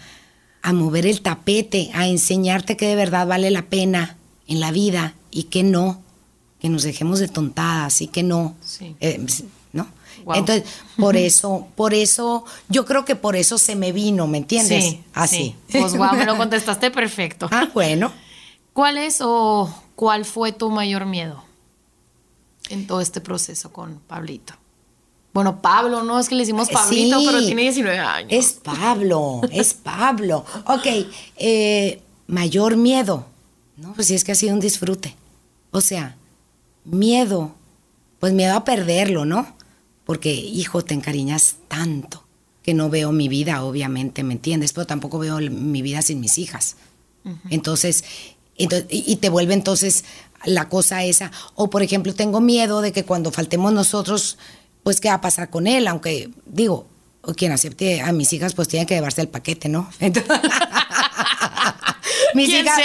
mover 0.74 1.08
el 1.08 1.22
tapete, 1.22 1.90
a 1.94 2.08
enseñarte 2.08 2.78
que 2.78 2.88
de 2.88 2.96
verdad 2.96 3.26
vale 3.26 3.50
la 3.50 3.64
pena 3.68 4.18
en 4.46 4.60
la 4.60 4.72
vida 4.72 5.16
y 5.32 5.44
que 5.44 5.64
no, 5.64 6.02
que 6.60 6.70
nos 6.70 6.84
dejemos 6.84 7.20
de 7.20 7.28
tontadas 7.30 8.02
y 8.02 8.08
que 8.08 8.24
no. 8.24 8.56
Sí. 8.62 8.96
Eh, 9.00 9.26
entonces, 10.36 10.64
por 10.98 11.16
eso, 11.18 11.68
por 11.76 11.94
eso, 11.94 12.46
yo 12.68 12.86
creo 12.86 13.06
que 13.06 13.16
por 13.16 13.36
eso 13.36 13.58
se 13.58 13.76
me 13.76 13.92
vino, 13.92 14.28
¿me 14.28 14.40
entiendes? 14.40 14.84
Sí, 14.84 15.04
Así. 15.14 15.56
Pues 15.72 15.96
wow, 15.98 16.14
me 16.14 16.26
lo 16.26 16.38
contestaste 16.38 16.92
perfecto. 16.92 17.48
Ah, 17.52 17.70
bueno. 17.74 18.12
¿Cuál 18.74 18.98
es 18.98 19.20
o 19.22 19.74
cuál 19.96 20.26
fue 20.26 20.52
tu 20.52 20.70
mayor 20.70 21.06
miedo 21.06 21.44
en 22.70 22.88
todo 22.88 23.02
este 23.02 23.22
proceso 23.22 23.72
con 23.72 24.00
Pablito? 24.08 24.54
Bueno, 25.34 25.62
Pablo, 25.62 26.04
no 26.04 26.20
es 26.20 26.28
que 26.28 26.36
le 26.36 26.42
decimos 26.42 26.70
Pablito, 26.70 27.20
pero 27.26 27.40
tiene 27.40 27.62
19 27.64 28.00
años. 28.00 28.32
Es 28.32 28.54
Pablo, 28.54 29.42
es 29.52 29.74
Pablo. 29.74 30.46
Ok, 30.66 30.88
eh, 31.38 32.02
mayor 32.28 32.78
miedo. 32.78 33.26
No, 33.78 33.94
pues 33.94 34.08
sí 34.08 34.16
es 34.16 34.24
que 34.24 34.32
ha 34.32 34.36
sido 34.36 34.54
un 34.54 34.60
disfrute. 34.60 35.16
O 35.72 35.82
sea, 35.82 36.16
miedo, 36.84 37.52
pues 38.20 38.34
miedo 38.34 38.56
a 38.56 38.64
perderlo, 38.64 39.26
¿no? 39.26 39.48
Porque, 40.10 40.34
hijo, 40.34 40.84
te 40.84 40.96
encariñas 40.96 41.58
tanto 41.68 42.26
que 42.64 42.74
no 42.74 42.90
veo 42.90 43.12
mi 43.12 43.28
vida, 43.28 43.64
obviamente, 43.64 44.24
¿me 44.24 44.34
entiendes? 44.34 44.74
Pero 44.74 44.88
tampoco 44.88 45.20
veo 45.20 45.38
mi 45.38 45.84
vida 45.84 46.02
sin 46.02 46.20
mis 46.20 46.40
hijas. 46.40 46.78
Entonces, 47.52 48.04
y 48.58 49.16
te 49.18 49.30
vuelve 49.30 49.54
entonces 49.54 50.06
la 50.46 50.68
cosa 50.68 51.04
esa. 51.04 51.32
O, 51.54 51.70
por 51.70 51.84
ejemplo, 51.84 52.16
tengo 52.16 52.42
miedo 52.42 52.82
de 52.82 52.92
que 52.92 53.06
cuando 53.06 53.32
faltemos 53.32 53.72
nosotros, 53.72 54.40
pues, 54.82 55.00
¿qué 55.00 55.10
va 55.10 55.14
a 55.14 55.22
pasar 55.22 55.52
con 55.52 55.68
él? 55.68 55.88
Aunque, 55.88 56.32
digo, 56.48 56.88
quien 57.34 57.52
acepte 57.52 58.02
a 58.02 58.12
mis 58.12 58.32
hijas, 58.34 58.54
pues 58.54 58.68
tiene 58.68 58.86
que 58.86 58.96
llevarse 58.96 59.22
el 59.22 59.28
paquete, 59.28 59.70
¿no? 59.70 59.90
Entonces, 60.00 60.40
Mis 62.34 62.50
hijas. 62.50 62.80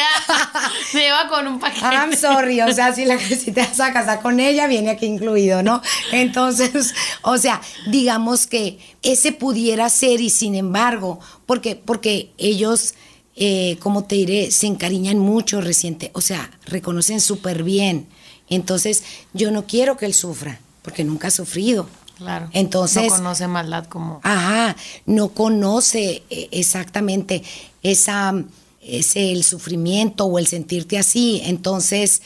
se 0.91 0.99
lleva 0.99 1.29
con 1.29 1.47
un 1.47 1.59
paquete. 1.59 1.85
I'm 1.87 2.17
sorry, 2.17 2.61
o 2.61 2.73
sea, 2.73 2.95
si, 2.95 3.05
la, 3.05 3.19
si 3.19 3.53
te 3.53 3.61
vas 3.61 3.79
a 3.81 3.93
casar 3.93 4.21
con 4.23 4.41
ella, 4.41 4.67
viene 4.67 4.91
aquí 4.91 5.07
incluido, 5.07 5.63
¿no? 5.63 5.83
Entonces, 6.13 6.95
o 7.23 7.37
sea, 7.39 7.61
digamos 7.89 8.47
que 8.47 8.79
ese 9.03 9.33
pudiera 9.33 9.89
ser 9.91 10.21
y 10.21 10.31
sin 10.31 10.55
embargo, 10.55 11.21
porque, 11.47 11.77
porque 11.77 12.31
ellos, 12.39 12.95
eh, 13.37 13.77
como 13.81 14.05
te 14.05 14.17
diré, 14.17 14.51
se 14.51 14.67
encariñan 14.67 15.19
mucho 15.19 15.61
reciente, 15.61 16.11
o 16.15 16.21
sea, 16.21 16.51
reconocen 16.67 17.21
súper 17.21 17.63
bien. 17.63 18.07
Entonces, 18.49 19.05
yo 19.33 19.51
no 19.51 19.67
quiero 19.67 19.97
que 19.97 20.07
él 20.07 20.15
sufra, 20.15 20.61
porque 20.83 21.05
nunca 21.05 21.29
ha 21.29 21.31
sufrido. 21.31 21.89
Claro. 22.17 22.49
Entonces. 22.53 23.11
No 23.11 23.17
conoce 23.17 23.49
maldad 23.49 23.87
como. 23.87 24.21
Ajá, 24.23 24.77
no 25.07 25.31
conoce 25.31 26.23
eh, 26.31 26.49
exactamente 26.53 27.43
esa 27.83 28.35
es 28.81 29.17
el 29.17 29.45
sufrimiento 29.45 30.27
o 30.27 30.39
el 30.39 30.47
sentirte 30.47 30.99
así. 30.99 31.41
Entonces, 31.45 32.23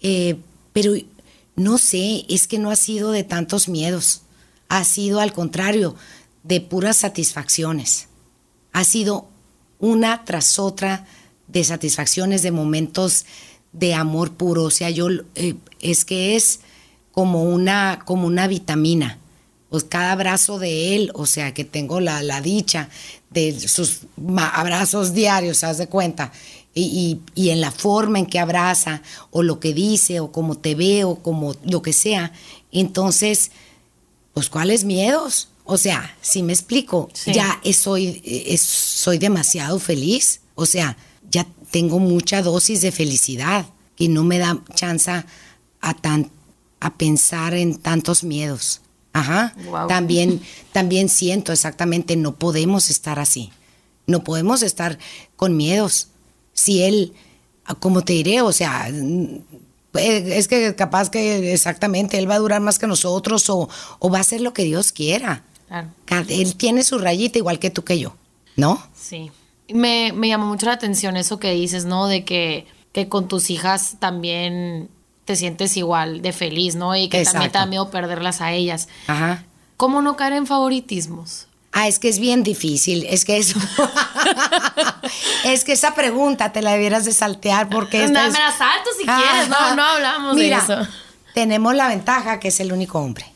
eh, 0.00 0.36
pero 0.72 0.92
no 1.56 1.78
sé, 1.78 2.24
es 2.28 2.46
que 2.46 2.58
no 2.58 2.70
ha 2.70 2.76
sido 2.76 3.10
de 3.10 3.24
tantos 3.24 3.68
miedos, 3.68 4.22
ha 4.68 4.84
sido 4.84 5.20
al 5.20 5.32
contrario, 5.32 5.94
de 6.42 6.60
puras 6.60 6.96
satisfacciones. 6.96 8.08
Ha 8.72 8.84
sido 8.84 9.28
una 9.78 10.24
tras 10.24 10.58
otra 10.58 11.06
de 11.46 11.64
satisfacciones, 11.64 12.42
de 12.42 12.52
momentos 12.52 13.26
de 13.72 13.94
amor 13.94 14.32
puro. 14.32 14.64
O 14.64 14.70
sea, 14.70 14.90
yo 14.90 15.08
eh, 15.34 15.56
es 15.80 16.04
que 16.04 16.36
es 16.36 16.60
como 17.12 17.44
una, 17.44 18.00
como 18.04 18.26
una 18.26 18.46
vitamina. 18.46 19.18
Pues 19.70 19.84
cada 19.84 20.12
abrazo 20.12 20.58
de 20.58 20.96
él, 20.96 21.10
o 21.14 21.26
sea, 21.26 21.52
que 21.52 21.64
tengo 21.64 22.00
la, 22.00 22.22
la 22.22 22.40
dicha 22.40 22.88
de 23.30 23.68
sus 23.68 24.00
abrazos 24.36 25.12
diarios, 25.12 25.58
¿sabes 25.58 25.78
de 25.78 25.88
cuenta? 25.88 26.32
Y, 26.74 27.20
y, 27.34 27.50
en 27.50 27.60
la 27.60 27.72
forma 27.72 28.20
en 28.20 28.26
que 28.26 28.38
abraza, 28.38 29.02
o 29.30 29.42
lo 29.42 29.58
que 29.58 29.74
dice, 29.74 30.20
o 30.20 30.30
como 30.30 30.56
te 30.56 30.76
veo, 30.76 31.16
como 31.16 31.56
lo 31.64 31.82
que 31.82 31.92
sea. 31.92 32.32
Entonces, 32.70 33.50
pues, 34.32 34.48
¿cuáles 34.48 34.84
miedos? 34.84 35.48
O 35.64 35.76
sea, 35.76 36.16
si 36.22 36.42
me 36.42 36.52
explico, 36.52 37.10
ya 37.26 37.60
soy, 37.74 38.56
soy 38.58 39.18
demasiado 39.18 39.78
feliz. 39.78 40.40
O 40.54 40.64
sea, 40.64 40.96
ya 41.30 41.46
tengo 41.70 41.98
mucha 41.98 42.40
dosis 42.42 42.80
de 42.80 42.92
felicidad 42.92 43.66
y 43.98 44.08
no 44.08 44.24
me 44.24 44.38
da 44.38 44.62
chance 44.74 45.10
a, 45.10 45.94
tan, 45.94 46.30
a 46.80 46.96
pensar 46.96 47.54
en 47.54 47.76
tantos 47.76 48.24
miedos. 48.24 48.80
Ajá. 49.12 49.54
También, 49.88 50.40
también 50.72 51.08
siento 51.08 51.52
exactamente, 51.52 52.16
no 52.16 52.36
podemos 52.36 52.90
estar 52.90 53.18
así. 53.18 53.50
No 54.06 54.24
podemos 54.24 54.62
estar 54.62 54.98
con 55.36 55.56
miedos. 55.56 56.08
Si 56.52 56.82
él, 56.82 57.12
como 57.80 58.02
te 58.02 58.14
diré, 58.14 58.40
o 58.42 58.52
sea, 58.52 58.90
es 59.94 60.48
que 60.48 60.74
capaz 60.74 61.10
que 61.10 61.52
exactamente 61.52 62.18
él 62.18 62.30
va 62.30 62.36
a 62.36 62.38
durar 62.38 62.60
más 62.60 62.78
que 62.78 62.86
nosotros 62.86 63.48
o, 63.50 63.68
o 63.98 64.10
va 64.10 64.18
a 64.18 64.20
hacer 64.22 64.40
lo 64.40 64.52
que 64.52 64.64
Dios 64.64 64.92
quiera. 64.92 65.44
Él 66.28 66.56
tiene 66.56 66.82
su 66.82 66.98
rayita 66.98 67.38
igual 67.38 67.58
que 67.58 67.70
tú 67.70 67.84
que 67.84 67.98
yo, 67.98 68.14
¿no? 68.56 68.82
Sí. 68.98 69.30
Me, 69.68 70.12
me 70.14 70.28
llamó 70.28 70.46
mucho 70.46 70.66
la 70.66 70.72
atención 70.72 71.16
eso 71.16 71.38
que 71.38 71.52
dices, 71.52 71.84
¿no? 71.84 72.06
De 72.06 72.24
que, 72.24 72.66
que 72.92 73.08
con 73.08 73.28
tus 73.28 73.50
hijas 73.50 73.96
también 73.98 74.88
te 75.28 75.36
sientes 75.36 75.76
igual 75.76 76.22
de 76.22 76.32
feliz, 76.32 76.74
¿no? 76.74 76.96
Y 76.96 77.10
que 77.10 77.22
también 77.22 77.52
te 77.52 77.58
da 77.58 77.66
miedo 77.66 77.90
perderlas 77.90 78.40
a 78.40 78.52
ellas. 78.52 78.88
Ajá. 79.08 79.44
¿Cómo 79.76 80.00
no 80.00 80.16
caer 80.16 80.32
en 80.32 80.46
favoritismos? 80.46 81.48
Ah, 81.70 81.86
es 81.86 81.98
que 81.98 82.08
es 82.08 82.18
bien 82.18 82.42
difícil, 82.42 83.04
es 83.04 83.26
que 83.26 83.36
eso. 83.36 83.58
es 85.44 85.64
que 85.64 85.72
esa 85.72 85.94
pregunta 85.94 86.50
te 86.50 86.62
la 86.62 86.72
debieras 86.72 87.04
de 87.04 87.12
saltear 87.12 87.68
porque. 87.68 88.08
No, 88.08 88.22
me 88.30 88.38
la 88.38 88.56
salto 88.56 88.88
si 88.98 89.04
quieres, 89.04 89.50
no, 89.50 89.76
no 89.76 89.82
hablamos 89.84 90.34
de 90.34 90.50
eso. 90.50 90.88
Tenemos 91.34 91.74
la 91.74 91.88
ventaja 91.88 92.40
que 92.40 92.48
es 92.48 92.58
el 92.60 92.72
único 92.72 92.98
hombre. 92.98 93.26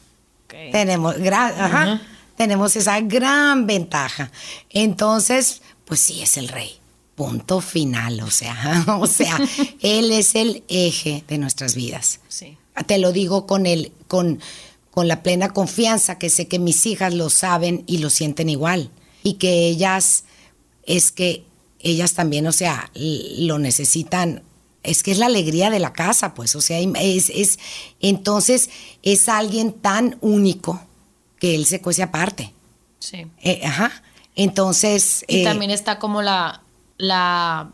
Tenemos, 0.49 1.15
ajá, 1.31 2.01
tenemos 2.39 2.75
esa 2.75 3.01
gran 3.01 3.67
ventaja. 3.67 4.31
Entonces, 4.71 5.61
pues 5.85 6.01
sí, 6.01 6.23
es 6.23 6.39
el 6.39 6.49
rey. 6.49 6.81
Punto 7.15 7.61
final, 7.61 8.21
o 8.21 8.31
sea, 8.31 8.85
o 9.01 9.07
sea, 9.07 9.39
él 9.81 10.11
es 10.11 10.35
el 10.35 10.65
eje 10.69 11.25
de 11.29 11.39
nuestras 11.39 11.75
vidas. 11.75 12.21
Sí. 12.29 12.57
Te 12.87 12.99
lo 12.99 13.13
digo 13.13 13.47
con 13.47 13.67
el, 13.67 13.93
con, 14.09 14.41
con 14.91 15.09
la 15.09 15.23
plena 15.23 15.51
confianza 15.51 16.19
que 16.19 16.31
sé 16.31 16.49
que 16.49 16.59
mis 16.59 16.87
hijas 16.87 17.13
lo 17.13 17.29
saben 17.29 17.85
y 17.87 17.99
lo 17.99 18.11
sienten 18.11 18.49
igual. 18.49 18.91
Y 19.23 19.35
que 19.35 19.69
ellas, 19.69 20.25
es 20.85 21.13
que 21.13 21.45
ellas 21.81 22.15
también, 22.15 22.47
o 22.47 22.53
sea, 22.53 22.91
lo 22.95 23.59
necesitan 23.59 24.43
es 24.83 25.03
que 25.03 25.13
es 25.13 25.19
la 25.19 25.27
alegría 25.27 25.71
de 25.71 25.79
la 25.79 25.93
casa, 25.93 26.35
pues, 26.35 26.57
o 26.57 26.61
sea, 26.61 26.79
es, 26.81 27.31
es, 27.31 27.59
entonces 28.01 28.71
es 29.03 29.29
alguien 29.29 29.73
tan 29.73 30.19
único 30.21 30.81
que 31.39 31.55
él 31.55 31.67
se 31.67 31.81
cuece 31.81 32.03
aparte. 32.03 32.53
Sí. 32.99 33.27
Eh, 33.43 33.61
ajá. 33.65 34.03
Entonces. 34.35 35.25
Y 35.29 35.41
eh, 35.41 35.45
también 35.45 35.71
está 35.71 35.99
como 35.99 36.23
la, 36.23 36.62
la 37.03 37.73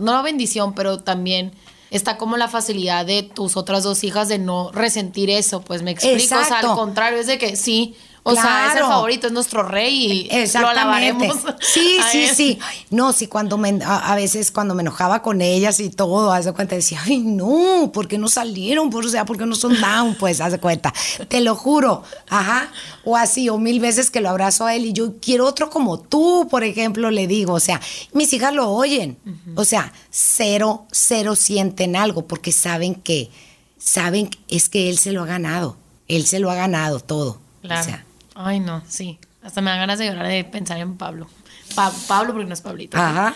no 0.00 0.12
la 0.12 0.22
bendición, 0.22 0.72
pero 0.72 1.00
también 1.00 1.52
está 1.90 2.16
como 2.16 2.36
la 2.36 2.46
facilidad 2.46 3.04
de 3.04 3.24
tus 3.24 3.56
otras 3.56 3.82
dos 3.82 4.04
hijas 4.04 4.28
de 4.28 4.38
no 4.38 4.70
resentir 4.72 5.30
eso, 5.30 5.62
pues 5.62 5.82
me 5.82 5.90
explico. 5.90 6.36
O 6.36 6.44
sea, 6.44 6.60
al 6.60 6.76
contrario, 6.76 7.18
es 7.18 7.26
de 7.26 7.38
que 7.38 7.56
sí, 7.56 7.96
o 8.32 8.34
sea, 8.34 8.68
es 8.68 8.76
el 8.76 8.82
favorito, 8.82 9.26
es 9.26 9.32
nuestro 9.32 9.62
rey 9.62 10.28
y 10.30 10.58
lo 10.58 10.68
alabaremos. 10.68 11.36
Sí, 11.60 11.98
sí, 12.12 12.26
sí. 12.34 12.58
No, 12.90 13.12
sí, 13.12 13.26
cuando 13.26 13.58
me, 13.58 13.78
a, 13.84 14.14
veces 14.14 14.50
cuando 14.50 14.74
me 14.74 14.82
enojaba 14.82 15.22
con 15.22 15.40
ellas 15.40 15.80
y 15.80 15.90
todo, 15.90 16.32
haz 16.32 16.44
de 16.44 16.52
cuenta, 16.52 16.74
decía, 16.74 17.00
ay, 17.04 17.18
no, 17.18 17.90
¿por 17.92 18.08
qué 18.08 18.18
no 18.18 18.28
salieron? 18.28 18.90
Por, 18.90 19.06
o 19.06 19.08
sea, 19.08 19.24
¿por 19.24 19.38
qué 19.38 19.46
no 19.46 19.54
son 19.54 19.80
down? 19.80 20.14
Pues, 20.16 20.40
haz 20.40 20.52
de 20.52 20.58
cuenta. 20.58 20.92
Te 21.28 21.40
lo 21.40 21.54
juro. 21.54 22.02
Ajá. 22.28 22.70
O 23.04 23.16
así, 23.16 23.48
o 23.48 23.58
mil 23.58 23.80
veces 23.80 24.10
que 24.10 24.20
lo 24.20 24.28
abrazo 24.28 24.66
a 24.66 24.74
él 24.74 24.86
y 24.86 24.92
yo 24.92 25.14
quiero 25.20 25.46
otro 25.46 25.70
como 25.70 25.98
tú, 25.98 26.46
por 26.50 26.64
ejemplo, 26.64 27.10
le 27.10 27.26
digo. 27.26 27.54
O 27.54 27.60
sea, 27.60 27.80
mis 28.12 28.32
hijas 28.32 28.54
lo 28.54 28.70
oyen. 28.70 29.18
O 29.54 29.64
sea, 29.64 29.92
cero, 30.10 30.86
cero 30.92 31.36
sienten 31.36 31.96
algo 31.96 32.26
porque 32.26 32.52
saben 32.52 32.94
que, 32.94 33.30
saben, 33.78 34.30
es 34.48 34.68
que 34.68 34.90
él 34.90 34.98
se 34.98 35.12
lo 35.12 35.22
ha 35.22 35.26
ganado. 35.26 35.76
Él 36.08 36.26
se 36.26 36.38
lo 36.38 36.50
ha 36.50 36.54
ganado 36.54 37.00
todo. 37.00 37.38
Claro. 37.62 37.80
O 37.80 37.84
sea, 37.84 38.04
Ay, 38.40 38.60
no, 38.60 38.82
sí. 38.88 39.18
Hasta 39.42 39.60
me 39.60 39.70
da 39.70 39.78
ganas 39.78 39.98
de 39.98 40.06
llorar 40.06 40.28
de 40.28 40.44
pensar 40.44 40.78
en 40.78 40.96
Pablo. 40.96 41.26
Pablo, 41.74 42.32
porque 42.32 42.46
no 42.46 42.54
es 42.54 42.60
Pablito. 42.60 42.96
Ajá. 42.96 43.34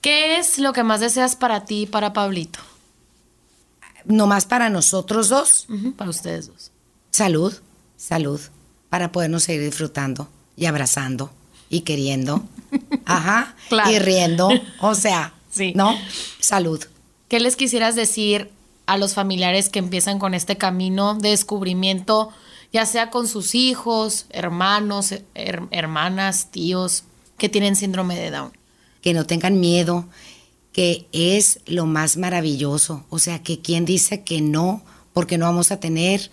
¿Qué 0.00 0.38
es 0.38 0.58
lo 0.60 0.72
que 0.72 0.84
más 0.84 1.00
deseas 1.00 1.34
para 1.34 1.64
ti 1.64 1.82
y 1.82 1.86
para 1.86 2.12
Pablito? 2.12 2.60
¿No 4.04 4.28
más 4.28 4.46
para 4.46 4.70
nosotros 4.70 5.28
dos? 5.28 5.66
para 5.96 6.08
ustedes 6.08 6.46
dos. 6.46 6.70
Salud, 7.10 7.52
salud, 7.96 8.40
para 8.90 9.10
podernos 9.10 9.42
seguir 9.42 9.62
disfrutando 9.62 10.28
y 10.56 10.66
abrazando 10.66 11.32
y 11.68 11.80
queriendo. 11.80 12.44
Ajá. 13.04 13.56
Y 13.90 13.98
riendo. 13.98 14.50
O 14.80 14.94
sea, 14.94 15.34
sí. 15.50 15.72
¿no? 15.74 15.98
Salud. 16.38 16.80
¿Qué 17.26 17.40
les 17.40 17.56
quisieras 17.56 17.96
decir 17.96 18.52
a 18.86 18.96
los 18.96 19.14
familiares 19.14 19.68
que 19.68 19.80
empiezan 19.80 20.20
con 20.20 20.34
este 20.34 20.56
camino 20.56 21.14
de 21.14 21.30
descubrimiento? 21.30 22.32
Ya 22.72 22.86
sea 22.86 23.10
con 23.10 23.28
sus 23.28 23.54
hijos, 23.54 24.26
hermanos, 24.30 25.14
hermanas, 25.34 26.50
tíos 26.50 27.04
que 27.36 27.48
tienen 27.48 27.76
síndrome 27.76 28.18
de 28.18 28.30
Down. 28.30 28.52
Que 29.02 29.12
no 29.12 29.26
tengan 29.26 29.60
miedo, 29.60 30.06
que 30.72 31.06
es 31.12 31.60
lo 31.66 31.86
más 31.86 32.16
maravilloso. 32.16 33.04
O 33.10 33.18
sea, 33.18 33.42
que 33.42 33.60
quien 33.60 33.84
dice 33.84 34.22
que 34.22 34.40
no, 34.40 34.82
porque 35.12 35.38
no 35.38 35.46
vamos 35.46 35.70
a 35.70 35.80
tener 35.80 36.30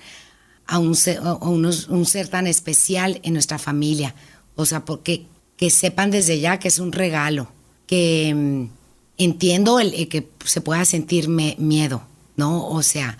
a 0.66 0.78
un 0.78 0.96
ser, 0.96 2.28
tan 2.30 2.48
especial 2.48 3.20
en 3.24 3.34
nuestra 3.34 3.58
familia. 3.58 4.16
O 4.56 4.66
sea, 4.66 4.86
porque 4.86 5.26
que 5.58 5.70
sepan 5.70 6.12
desde 6.12 6.40
ya 6.40 6.60
que 6.60 6.68
es 6.68 6.80
un 6.80 6.94
regalo, 6.94 7.52
que 7.86 8.34
mm, 8.34 8.70
entiendo 9.18 9.80
el, 9.80 10.08
que 10.08 10.30
se 10.46 10.62
pueda 10.62 10.86
sentir 10.86 11.28
miedo, 11.28 12.04
¿no? 12.38 12.68
O 12.68 12.84
sea, 12.84 13.18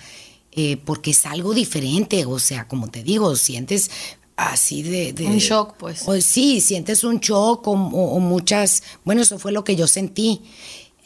eh, 0.52 0.78
porque 0.78 1.12
es 1.12 1.26
algo 1.26 1.54
diferente, 1.54 2.26
o 2.26 2.40
sea, 2.40 2.68
como 2.68 2.90
te 2.90 3.04
digo, 3.04 3.36
sientes 3.36 3.92
así 4.36 4.82
de... 4.84 5.14
un 5.26 5.38
shock, 5.38 5.76
pues. 5.78 6.06
sí, 6.24 6.62
sientes 6.62 7.04
un 7.04 7.20
shock 7.20 7.68
o, 7.68 7.76
muchas... 7.76 8.84
Bueno, 9.04 9.22
eso 9.22 9.38
fue 9.38 9.52
lo 9.52 9.64
que 9.64 9.76
yo 9.76 9.88
sentí. 9.88 10.42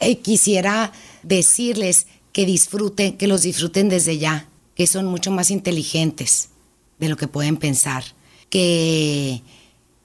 Eh, 0.00 0.18
quisiera 0.18 0.92
decirles 1.22 2.06
que 2.32 2.46
disfruten, 2.46 3.16
que 3.16 3.26
los 3.26 3.42
disfruten 3.42 3.88
desde 3.88 4.18
ya, 4.18 4.48
que 4.74 4.86
son 4.86 5.06
mucho 5.06 5.30
más 5.30 5.50
inteligentes 5.50 6.50
de 6.98 7.08
lo 7.08 7.16
que 7.16 7.28
pueden 7.28 7.56
pensar, 7.56 8.04
que, 8.50 9.42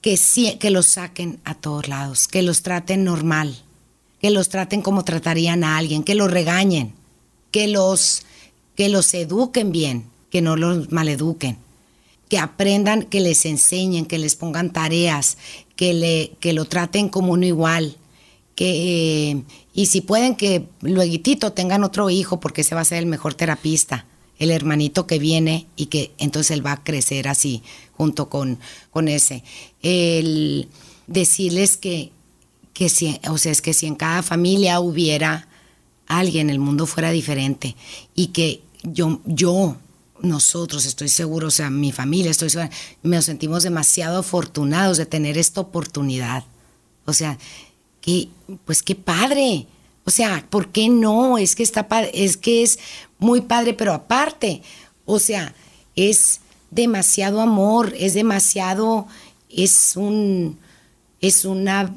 que, 0.00 0.18
que 0.58 0.70
los 0.70 0.86
saquen 0.86 1.40
a 1.44 1.54
todos 1.54 1.88
lados, 1.88 2.28
que 2.28 2.42
los 2.42 2.62
traten 2.62 3.04
normal, 3.04 3.56
que 4.20 4.30
los 4.30 4.48
traten 4.48 4.82
como 4.82 5.04
tratarían 5.04 5.64
a 5.64 5.76
alguien, 5.76 6.02
que 6.02 6.14
los 6.14 6.30
regañen, 6.30 6.94
que 7.50 7.68
los 7.68 8.22
que 8.80 8.88
los 8.88 9.12
eduquen 9.12 9.72
bien, 9.72 10.06
que 10.30 10.40
no 10.40 10.56
los 10.56 10.90
maleduquen, 10.90 11.58
que 12.30 12.38
aprendan, 12.38 13.02
que 13.02 13.20
les 13.20 13.44
enseñen, 13.44 14.06
que 14.06 14.16
les 14.16 14.36
pongan 14.36 14.72
tareas, 14.72 15.36
que, 15.76 15.92
le, 15.92 16.32
que 16.40 16.54
lo 16.54 16.64
traten 16.64 17.10
como 17.10 17.34
uno 17.34 17.44
igual, 17.44 17.98
que, 18.54 19.32
eh, 19.32 19.42
y 19.74 19.84
si 19.84 20.00
pueden 20.00 20.34
que 20.34 20.64
luego 20.80 21.52
tengan 21.52 21.84
otro 21.84 22.08
hijo 22.08 22.40
porque 22.40 22.62
ese 22.62 22.74
va 22.74 22.80
a 22.80 22.86
ser 22.86 23.00
el 23.00 23.04
mejor 23.04 23.34
terapista, 23.34 24.06
el 24.38 24.50
hermanito 24.50 25.06
que 25.06 25.18
viene 25.18 25.66
y 25.76 25.86
que 25.86 26.12
entonces 26.16 26.52
él 26.52 26.64
va 26.64 26.72
a 26.72 26.82
crecer 26.82 27.28
así 27.28 27.62
junto 27.92 28.30
con, 28.30 28.58
con 28.90 29.08
ese. 29.08 29.44
El 29.82 30.68
decirles 31.06 31.76
que, 31.76 32.12
que 32.72 32.88
si, 32.88 33.20
o 33.28 33.36
sea, 33.36 33.52
es 33.52 33.60
que 33.60 33.74
si 33.74 33.84
en 33.84 33.94
cada 33.94 34.22
familia 34.22 34.80
hubiera 34.80 35.48
alguien, 36.06 36.48
el 36.48 36.58
mundo 36.58 36.86
fuera 36.86 37.10
diferente 37.10 37.76
y 38.14 38.28
que 38.28 38.62
yo, 38.82 39.20
yo, 39.24 39.76
nosotros, 40.20 40.86
estoy 40.86 41.08
seguro, 41.08 41.48
o 41.48 41.50
sea, 41.50 41.70
mi 41.70 41.92
familia, 41.92 42.30
estoy 42.30 42.50
segura, 42.50 42.70
nos 43.02 43.24
sentimos 43.24 43.62
demasiado 43.62 44.18
afortunados 44.18 44.96
de 44.96 45.06
tener 45.06 45.38
esta 45.38 45.60
oportunidad. 45.60 46.44
O 47.06 47.12
sea, 47.12 47.38
que, 48.00 48.28
pues 48.64 48.82
qué 48.82 48.94
padre. 48.94 49.66
O 50.04 50.10
sea, 50.10 50.46
¿por 50.50 50.68
qué 50.68 50.88
no? 50.88 51.38
Es 51.38 51.54
que 51.54 51.62
está 51.62 51.86
es 52.12 52.36
que 52.36 52.62
es 52.62 52.78
muy 53.18 53.42
padre, 53.42 53.74
pero 53.74 53.92
aparte, 53.92 54.62
o 55.04 55.18
sea, 55.18 55.54
es 55.94 56.40
demasiado 56.70 57.40
amor, 57.40 57.94
es 57.96 58.14
demasiado, 58.14 59.06
es 59.48 59.96
un, 59.96 60.58
es 61.20 61.44
una 61.44 61.94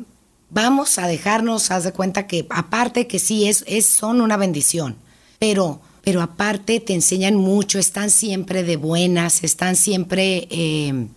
vamos 0.53 0.99
a 0.99 1.07
dejarnos, 1.07 1.71
haz 1.71 1.83
de 1.83 1.93
cuenta 1.93 2.27
que 2.27 2.45
aparte 2.49 3.07
que 3.07 3.17
sí 3.17 3.47
es, 3.47 3.63
es 3.67 3.87
son 3.87 4.21
una 4.21 4.37
bendición, 4.37 4.95
pero 5.39 5.81
pero 6.03 6.21
aparte 6.21 6.79
te 6.81 6.93
enseñan 6.93 7.35
mucho, 7.35 7.79
están 7.79 8.09
siempre 8.09 8.63
de 8.63 8.75
buenas, 8.75 9.43
están 9.43 9.77
siempre, 9.77 10.47
eh, 10.51 11.07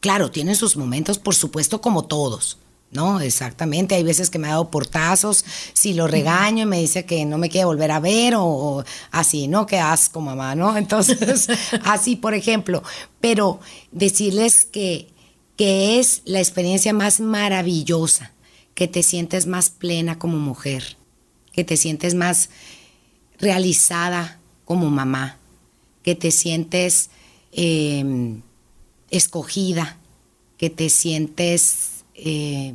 claro, 0.00 0.30
tienen 0.30 0.54
sus 0.54 0.76
momentos, 0.76 1.18
por 1.18 1.34
supuesto, 1.34 1.80
como 1.80 2.04
todos. 2.04 2.58
No, 2.92 3.20
exactamente. 3.20 3.94
Hay 3.94 4.02
veces 4.02 4.28
que 4.28 4.38
me 4.38 4.48
ha 4.48 4.50
dado 4.50 4.70
portazos, 4.70 5.44
si 5.72 5.94
lo 5.94 6.06
regaño 6.06 6.64
y 6.64 6.66
me 6.66 6.78
dice 6.78 7.06
que 7.06 7.24
no 7.24 7.38
me 7.38 7.48
quiere 7.48 7.64
volver 7.64 7.90
a 7.90 8.00
ver 8.00 8.34
o, 8.36 8.84
así, 9.10 9.48
¿no? 9.48 9.66
Qué 9.66 9.78
asco, 9.78 10.20
mamá, 10.20 10.54
¿no? 10.54 10.76
Entonces, 10.76 11.48
así, 11.84 12.16
por 12.16 12.34
ejemplo. 12.34 12.82
Pero 13.18 13.60
decirles 13.92 14.66
que, 14.66 15.08
que 15.56 15.98
es 15.98 16.20
la 16.26 16.38
experiencia 16.38 16.92
más 16.92 17.18
maravillosa, 17.18 18.32
que 18.74 18.88
te 18.88 19.02
sientes 19.02 19.46
más 19.46 19.70
plena 19.70 20.18
como 20.18 20.38
mujer, 20.38 20.98
que 21.52 21.64
te 21.64 21.78
sientes 21.78 22.14
más 22.14 22.50
realizada 23.42 24.38
como 24.64 24.88
mamá, 24.88 25.36
que 26.02 26.14
te 26.14 26.30
sientes 26.30 27.10
em, 27.52 28.40
escogida, 29.10 29.98
que 30.56 30.70
te 30.70 30.88
sientes, 30.88 32.04
eh, 32.14 32.74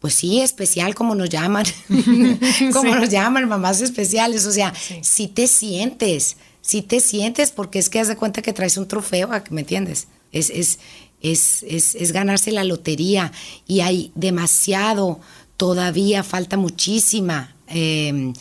pues 0.00 0.14
sí, 0.14 0.40
especial 0.40 0.94
como 0.94 1.14
nos 1.14 1.30
llaman, 1.30 1.64
como 2.72 2.94
nos 2.96 3.08
llaman, 3.08 3.48
mamás 3.48 3.80
especiales, 3.80 4.44
o 4.44 4.52
sea, 4.52 4.74
si 5.00 5.28
te 5.28 5.46
sientes, 5.46 6.36
si 6.60 6.82
te 6.82 7.00
sientes, 7.00 7.52
porque 7.52 7.78
es 7.78 7.88
que 7.88 8.00
haz 8.00 8.08
de 8.08 8.16
cuenta 8.16 8.42
que 8.42 8.52
traes 8.52 8.76
un 8.76 8.88
trofeo, 8.88 9.30
¿me 9.50 9.60
entiendes? 9.60 10.08
Es, 10.32 10.50
es, 10.50 10.80
es, 11.22 11.62
es, 11.62 12.12
ganarse 12.12 12.50
la 12.50 12.64
lotería 12.64 13.32
y 13.66 13.80
hay 13.80 14.12
demasiado, 14.14 15.20
todavía 15.56 16.22
falta 16.22 16.56
muchísima. 16.56 17.56
Em, 17.68 18.34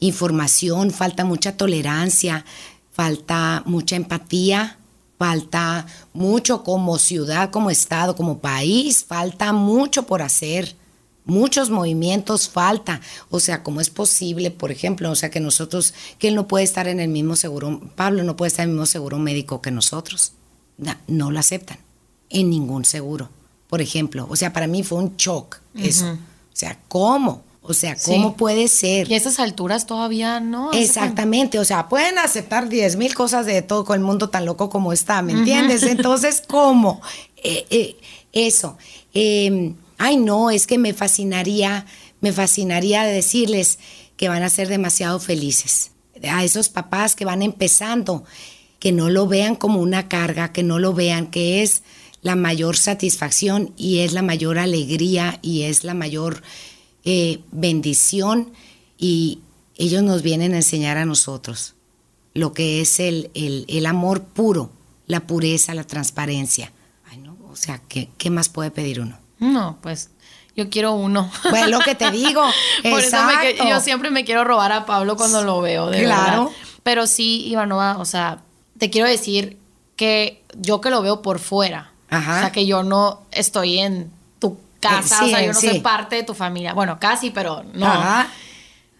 información, 0.00 0.90
falta 0.90 1.24
mucha 1.24 1.56
tolerancia, 1.56 2.44
falta 2.92 3.62
mucha 3.66 3.96
empatía, 3.96 4.78
falta 5.18 5.86
mucho 6.12 6.62
como 6.62 6.98
ciudad, 6.98 7.50
como 7.50 7.70
estado, 7.70 8.16
como 8.16 8.38
país, 8.38 9.04
falta 9.04 9.52
mucho 9.52 10.06
por 10.06 10.22
hacer. 10.22 10.76
Muchos 11.26 11.70
movimientos 11.70 12.50
falta, 12.50 13.00
o 13.30 13.40
sea, 13.40 13.62
¿cómo 13.62 13.80
es 13.80 13.88
posible, 13.88 14.50
por 14.50 14.70
ejemplo, 14.70 15.10
o 15.10 15.14
sea, 15.14 15.30
que 15.30 15.40
nosotros, 15.40 15.94
que 16.18 16.28
él 16.28 16.34
no 16.34 16.46
puede 16.46 16.64
estar 16.64 16.86
en 16.86 17.00
el 17.00 17.08
mismo 17.08 17.34
seguro, 17.34 17.80
Pablo 17.96 18.24
no 18.24 18.36
puede 18.36 18.48
estar 18.48 18.64
en 18.64 18.70
el 18.70 18.74
mismo 18.74 18.84
seguro 18.84 19.18
médico 19.18 19.62
que 19.62 19.70
nosotros? 19.70 20.34
No, 21.06 21.30
lo 21.30 21.38
aceptan 21.38 21.78
en 22.28 22.50
ningún 22.50 22.84
seguro, 22.84 23.30
por 23.68 23.80
ejemplo. 23.80 24.26
O 24.28 24.36
sea, 24.36 24.52
para 24.52 24.66
mí 24.66 24.82
fue 24.82 24.98
un 24.98 25.16
shock 25.16 25.60
eso. 25.74 26.12
O 26.12 26.56
sea, 26.56 26.78
¿cómo? 26.88 27.42
O 27.66 27.72
sea, 27.72 27.96
¿cómo 28.04 28.36
puede 28.36 28.68
ser? 28.68 29.10
Y 29.10 29.14
a 29.14 29.16
esas 29.16 29.40
alturas 29.40 29.86
todavía 29.86 30.38
no. 30.38 30.70
Exactamente, 30.72 31.58
o 31.58 31.64
sea, 31.64 31.88
pueden 31.88 32.18
aceptar 32.18 32.68
diez 32.68 32.96
mil 32.96 33.14
cosas 33.14 33.46
de 33.46 33.62
todo 33.62 33.86
con 33.86 33.98
el 33.98 34.04
mundo 34.04 34.28
tan 34.28 34.44
loco 34.44 34.68
como 34.68 34.92
está, 34.92 35.22
¿me 35.22 35.32
entiendes? 35.32 35.82
Entonces, 35.82 36.42
¿cómo? 36.46 37.00
Eh, 37.42 37.64
eh, 37.70 37.96
eso. 38.32 38.76
Em, 39.14 39.76
ay, 39.96 40.18
no, 40.18 40.50
es 40.50 40.66
que 40.66 40.76
me 40.76 40.92
fascinaría, 40.92 41.86
me 42.20 42.32
fascinaría 42.34 43.04
decirles 43.04 43.78
que 44.18 44.28
van 44.28 44.42
a 44.42 44.50
ser 44.50 44.68
demasiado 44.68 45.18
felices. 45.18 45.92
A 46.30 46.44
esos 46.44 46.68
papás 46.68 47.16
que 47.16 47.24
van 47.24 47.40
empezando, 47.40 48.24
que 48.78 48.92
no 48.92 49.08
lo 49.08 49.26
vean 49.26 49.56
como 49.56 49.80
una 49.80 50.06
carga, 50.06 50.52
que 50.52 50.62
no 50.62 50.78
lo 50.78 50.92
vean, 50.92 51.28
que 51.28 51.62
es 51.62 51.82
la 52.20 52.36
mayor 52.36 52.76
satisfacción 52.76 53.72
y 53.78 54.00
es 54.00 54.12
la 54.12 54.20
mayor 54.20 54.58
alegría 54.58 55.38
y 55.40 55.62
es 55.62 55.82
la 55.82 55.94
mayor 55.94 56.42
eh, 57.04 57.40
bendición 57.52 58.52
y 58.98 59.40
ellos 59.76 60.02
nos 60.02 60.22
vienen 60.22 60.54
a 60.54 60.56
enseñar 60.56 60.96
a 60.96 61.04
nosotros 61.04 61.74
lo 62.34 62.52
que 62.52 62.80
es 62.80 63.00
el, 63.00 63.30
el, 63.34 63.86
amor 63.86 64.22
puro, 64.22 64.70
la 65.06 65.20
pureza, 65.20 65.72
la 65.74 65.84
transparencia. 65.84 66.72
Ay, 67.08 67.18
no, 67.18 67.36
o 67.50 67.56
sea, 67.56 67.80
¿qué, 67.88 68.08
¿qué, 68.18 68.28
más 68.28 68.48
puede 68.48 68.72
pedir 68.72 69.00
uno? 69.00 69.16
No, 69.38 69.78
pues 69.80 70.10
yo 70.56 70.68
quiero 70.68 70.94
uno. 70.94 71.30
Pues 71.48 71.68
lo 71.68 71.78
que 71.80 71.94
te 71.94 72.10
digo. 72.10 72.42
Por 72.82 73.00
eso 73.00 73.16
yo 73.68 73.80
siempre 73.80 74.10
me 74.10 74.24
quiero 74.24 74.44
robar 74.44 74.72
a 74.72 74.84
Pablo 74.84 75.16
cuando 75.16 75.42
lo 75.44 75.60
veo, 75.60 75.90
de 75.90 76.02
claro. 76.02 76.52
Pero 76.82 77.06
sí, 77.06 77.46
Ivanova, 77.46 77.98
o 77.98 78.04
sea, 78.04 78.42
te 78.78 78.90
quiero 78.90 79.08
decir 79.08 79.56
que 79.96 80.42
yo 80.56 80.80
que 80.80 80.90
lo 80.90 81.02
veo 81.02 81.22
por 81.22 81.38
fuera, 81.38 81.92
o 82.10 82.20
sea, 82.20 82.52
que 82.52 82.66
yo 82.66 82.82
no 82.82 83.22
estoy 83.30 83.78
en 83.78 84.10
casa, 84.88 85.24
o 85.24 85.28
sea, 85.28 85.40
yo 85.42 85.52
no 85.52 85.60
soy 85.60 85.80
parte 85.80 86.16
de 86.16 86.22
tu 86.22 86.34
familia. 86.34 86.74
Bueno, 86.74 86.98
casi, 87.00 87.30
pero 87.30 87.64
no. 87.72 87.92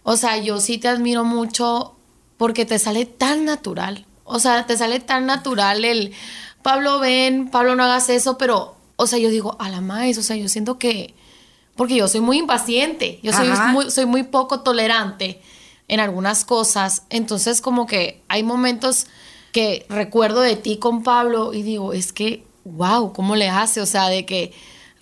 O 0.03 0.17
sea, 0.17 0.37
yo 0.37 0.59
sí 0.59 0.77
te 0.77 0.87
admiro 0.87 1.23
mucho 1.23 1.95
porque 2.37 2.65
te 2.65 2.77
sale 2.79 3.05
tan 3.05 3.45
natural. 3.45 4.05
O 4.23 4.39
sea, 4.39 4.65
te 4.65 4.77
sale 4.77 4.99
tan 4.99 5.25
natural 5.25 5.85
el 5.85 6.13
Pablo, 6.61 6.99
ven, 6.99 7.49
Pablo, 7.49 7.75
no 7.75 7.83
hagas 7.83 8.09
eso, 8.09 8.37
pero, 8.37 8.75
o 8.95 9.07
sea, 9.07 9.19
yo 9.19 9.29
digo, 9.29 9.55
a 9.59 9.69
la 9.69 9.81
más, 9.81 10.17
o 10.17 10.23
sea, 10.23 10.35
yo 10.35 10.49
siento 10.49 10.79
que, 10.79 11.13
porque 11.75 11.95
yo 11.95 12.07
soy 12.07 12.21
muy 12.21 12.39
impaciente, 12.39 13.19
yo 13.21 13.33
soy 13.33 13.49
muy, 13.71 13.91
soy 13.91 14.07
muy 14.07 14.23
poco 14.23 14.61
tolerante 14.61 15.41
en 15.87 15.99
algunas 15.99 16.43
cosas, 16.43 17.03
entonces 17.11 17.61
como 17.61 17.85
que 17.85 18.23
hay 18.27 18.41
momentos 18.41 19.05
que 19.51 19.85
recuerdo 19.89 20.41
de 20.41 20.55
ti 20.55 20.77
con 20.77 21.03
Pablo 21.03 21.53
y 21.53 21.61
digo, 21.61 21.93
es 21.93 22.11
que, 22.11 22.43
wow, 22.63 23.13
¿cómo 23.13 23.35
le 23.35 23.49
hace? 23.49 23.79
O 23.79 23.85
sea, 23.85 24.09
de 24.09 24.25
que 24.25 24.51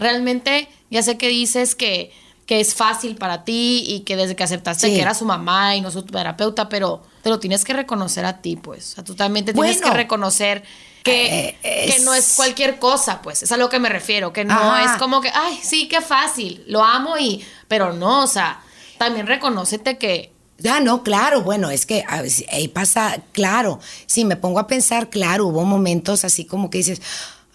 realmente 0.04 0.70
ya 0.92 1.02
sé 1.02 1.18
que 1.18 1.28
dices 1.30 1.74
que, 1.74 2.12
que 2.46 2.60
es 2.60 2.76
fácil 2.76 3.16
para 3.16 3.44
ti 3.44 3.84
y 3.88 4.02
que 4.02 4.16
desde 4.16 4.36
que 4.36 4.44
aceptaste 4.44 4.94
que 4.94 5.02
era 5.02 5.14
su 5.16 5.26
mamá 5.26 5.76
y 5.76 5.82
no 5.82 5.90
su 5.90 6.04
terapeuta, 6.04 6.70
pero 6.70 7.02
te 7.24 7.30
lo 7.30 7.40
tienes 7.40 7.64
que 7.64 7.74
reconocer 7.74 8.26
a 8.26 8.42
ti, 8.42 8.56
pues. 8.56 8.92
O 8.92 8.96
sea, 8.96 9.04
tú 9.04 9.16
también 9.16 9.46
te 9.46 9.54
tienes 9.54 9.82
que 9.82 9.92
reconocer 9.92 10.64
que, 11.04 11.58
eh, 11.64 11.94
que, 11.94 12.04
no 12.04 12.14
es 12.14 12.34
cualquier 12.36 12.78
cosa, 12.80 13.22
pues. 13.22 13.44
Es 13.44 13.52
a 13.52 13.58
lo 13.58 13.70
que 13.70 13.80
me 13.80 13.90
refiero, 13.90 14.32
que 14.32 14.46
no 14.46 14.78
es 14.78 14.92
como 15.00 15.22
que, 15.22 15.32
ay, 15.34 15.60
sí, 15.62 15.88
qué 15.88 16.02
fácil, 16.02 16.64
lo 16.68 16.84
amo 16.84 17.18
y, 17.18 17.44
pero 17.68 17.94
no, 17.94 18.24
o 18.24 18.28
sea, 18.28 18.62
también 18.98 19.26
reconócete 19.26 19.98
que 19.98 20.32
ya, 20.60 20.80
no, 20.80 21.04
claro, 21.04 21.42
bueno, 21.42 21.72
es 21.72 21.86
que 21.86 22.06
ahí 22.08 22.68
pasa, 22.70 23.18
claro, 23.34 23.80
si 24.06 24.24
me 24.24 24.38
pongo 24.38 24.60
a 24.60 24.68
pensar, 24.68 25.10
claro, 25.10 25.48
hubo 25.48 25.66
momentos 25.66 26.24
así 26.24 26.46
como 26.46 26.70
que 26.70 26.78
dices, 26.78 27.02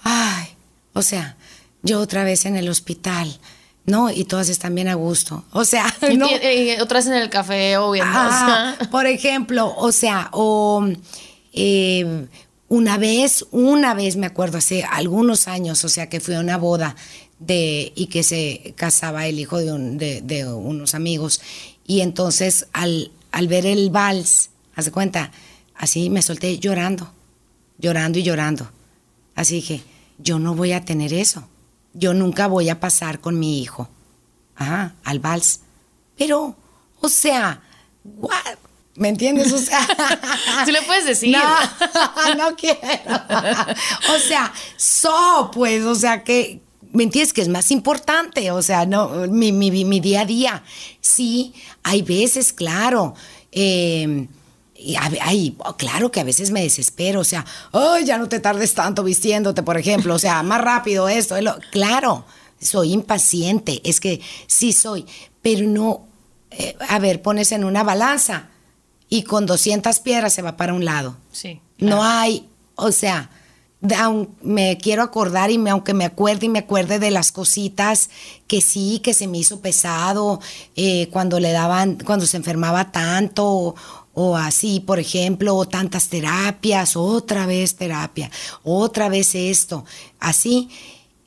ay, 0.03 0.49
o 0.93 1.01
sea, 1.01 1.37
yo 1.83 2.01
otra 2.01 2.25
vez 2.25 2.47
en 2.47 2.57
el 2.57 2.69
hospital. 2.69 3.39
No, 3.87 4.11
y 4.11 4.25
todas 4.25 4.51
están 4.51 4.75
bien 4.75 4.89
a 4.89 4.95
gusto. 4.95 5.45
O 5.53 5.65
sea, 5.65 5.87
y, 6.11 6.79
otras 6.81 7.07
en 7.07 7.15
el 7.15 7.31
café 7.31 7.79
o 7.79 7.91
viendo. 7.91 8.19
por 8.91 9.07
ejemplo, 9.07 9.75
o 9.77 9.93
sea, 9.93 10.29
o 10.33 10.87
eh, 11.55 12.27
una 12.69 12.99
vez, 12.99 13.47
una 13.51 13.95
vez 13.95 14.17
me 14.17 14.27
acuerdo, 14.27 14.59
hace 14.59 14.85
algunos 14.85 15.49
años, 15.49 15.83
o 15.85 15.89
sea, 15.89 16.11
que 16.11 16.21
fui 16.21 16.35
a 16.35 16.41
una 16.41 16.59
boda 16.59 16.97
de, 17.39 17.93
y 17.97 18.09
que 18.09 18.23
se 18.23 18.75
casaba 18.77 19.27
el 19.27 19.39
hijo 19.39 19.57
de, 19.57 20.21
de, 20.23 20.47
unos 20.47 20.95
amigos. 20.95 21.41
Y 21.87 22.03
entonces, 22.03 22.67
al, 22.75 23.11
al 23.33 23.49
ver 23.49 23.65
el 23.65 23.89
vals, 23.89 24.51
hace 24.75 24.93
cuenta, 24.93 25.33
así 25.75 26.11
me 26.11 26.21
solté 26.21 26.59
llorando, 26.59 27.11
llorando 27.79 28.19
y 28.19 28.23
llorando. 28.23 28.71
Así 29.35 29.55
dije, 29.55 29.81
yo 30.19 30.39
no 30.39 30.55
voy 30.55 30.73
a 30.73 30.85
tener 30.85 31.15
eso 31.15 31.49
yo 31.95 32.15
nunca 32.15 32.47
voy 32.47 32.69
a 32.69 32.81
pasar 32.81 33.21
con 33.21 33.39
mi 33.39 33.61
hijo 33.61 33.89
ajá, 34.59 34.95
al 35.05 35.21
vals. 35.21 35.61
Pero, 36.17 36.57
o 37.01 37.09
sea, 37.09 37.63
¿Me 38.95 39.11
entiendes? 39.11 39.53
O 39.53 39.59
sea, 39.59 39.87
tú 40.65 40.73
le 40.73 40.83
puedes 40.83 41.05
decir. 41.05 41.31
No, 41.31 42.35
no 42.37 42.57
quiero. 42.57 42.81
O 44.13 44.19
sea, 44.19 44.53
so, 44.77 45.53
pues, 45.55 45.85
o 45.85 45.95
sea, 45.95 46.25
que, 46.25 46.61
¿me 46.93 47.05
entiendes? 47.05 47.33
Que 47.33 47.43
es 47.43 47.49
más 47.49 47.71
importante, 47.71 48.51
o 48.51 48.61
sea, 48.61 48.87
no, 48.87 49.09
mi, 49.29 49.53
mi, 49.53 49.71
mi 49.85 50.01
día 50.01 50.23
a 50.23 50.25
día. 50.25 50.65
Sí, 51.01 51.55
hay 51.85 52.03
veces, 52.03 52.53
claro. 52.53 53.15
Eh, 53.53 54.27
y 54.79 54.97
ay, 54.97 55.57
oh, 55.59 55.77
claro 55.77 56.13
que 56.13 56.21
a 56.21 56.25
veces 56.25 56.51
me 56.51 56.63
desespero, 56.63 57.21
o 57.21 57.25
sea, 57.25 57.45
ay, 57.73 58.05
ya 58.05 58.17
no 58.17 58.29
te 58.29 58.39
tardes 58.39 58.75
tanto 58.75 59.03
vistiéndote, 59.03 59.63
por 59.63 59.77
ejemplo, 59.77 60.15
o 60.15 60.19
sea, 60.19 60.43
más 60.45 60.61
rápido 60.61 61.09
esto, 61.09 61.35
claro, 61.73 62.25
soy 62.61 62.93
impaciente, 62.93 63.81
es 63.85 64.01
que 64.01 64.21
sí 64.47 64.73
soy, 64.73 65.05
pero 65.43 65.67
no, 65.67 66.07
eh, 66.51 66.77
a 66.89 66.99
ver, 66.99 67.23
pones 67.23 67.51
en 67.53 67.65
una 67.65 67.83
balanza 67.83 68.51
y 69.09 69.23
con 69.23 69.47
200 69.47 69.99
piedras 70.01 70.33
se 70.33 70.43
va 70.43 70.57
para 70.57 70.75
un 70.75 70.85
lado. 70.85 71.17
Sí. 71.33 71.61
No 71.79 72.05
hay, 72.05 72.49
o 72.75 72.93
sea, 72.93 73.31
me 74.43 74.77
quiero 74.79 75.03
acordar 75.03 75.51
y 75.51 75.59
me, 75.59 75.71
aunque 75.71 75.95
me 75.95 76.05
acuerde 76.05 76.47
y 76.47 76.49
me 76.49 76.59
acuerde 76.61 76.99
de 76.99 77.13
las 77.13 77.31
cositas 77.31 78.11
que 78.49 78.61
sí, 78.61 79.01
que 79.03 79.15
se 79.15 79.29
me 79.29 79.39
hizo 79.39 79.61
pesado, 79.61 80.41
eh, 80.75 81.09
cuando 81.13 81.39
le 81.39 81.53
daban, 81.53 81.97
cuando 82.05 82.27
se 82.27 82.37
enfermaba 82.37 82.91
tanto, 82.91 83.47
o 83.47 83.75
así, 84.37 84.81
por 84.81 84.99
ejemplo, 84.99 85.55
o 85.57 85.67
tantas 85.67 86.09
terapias, 86.09 86.97
otra 86.97 87.47
vez 87.47 87.77
terapia, 87.77 88.31
otra 88.65 89.09
vez 89.09 89.35
esto, 89.35 89.85
así. 90.19 90.69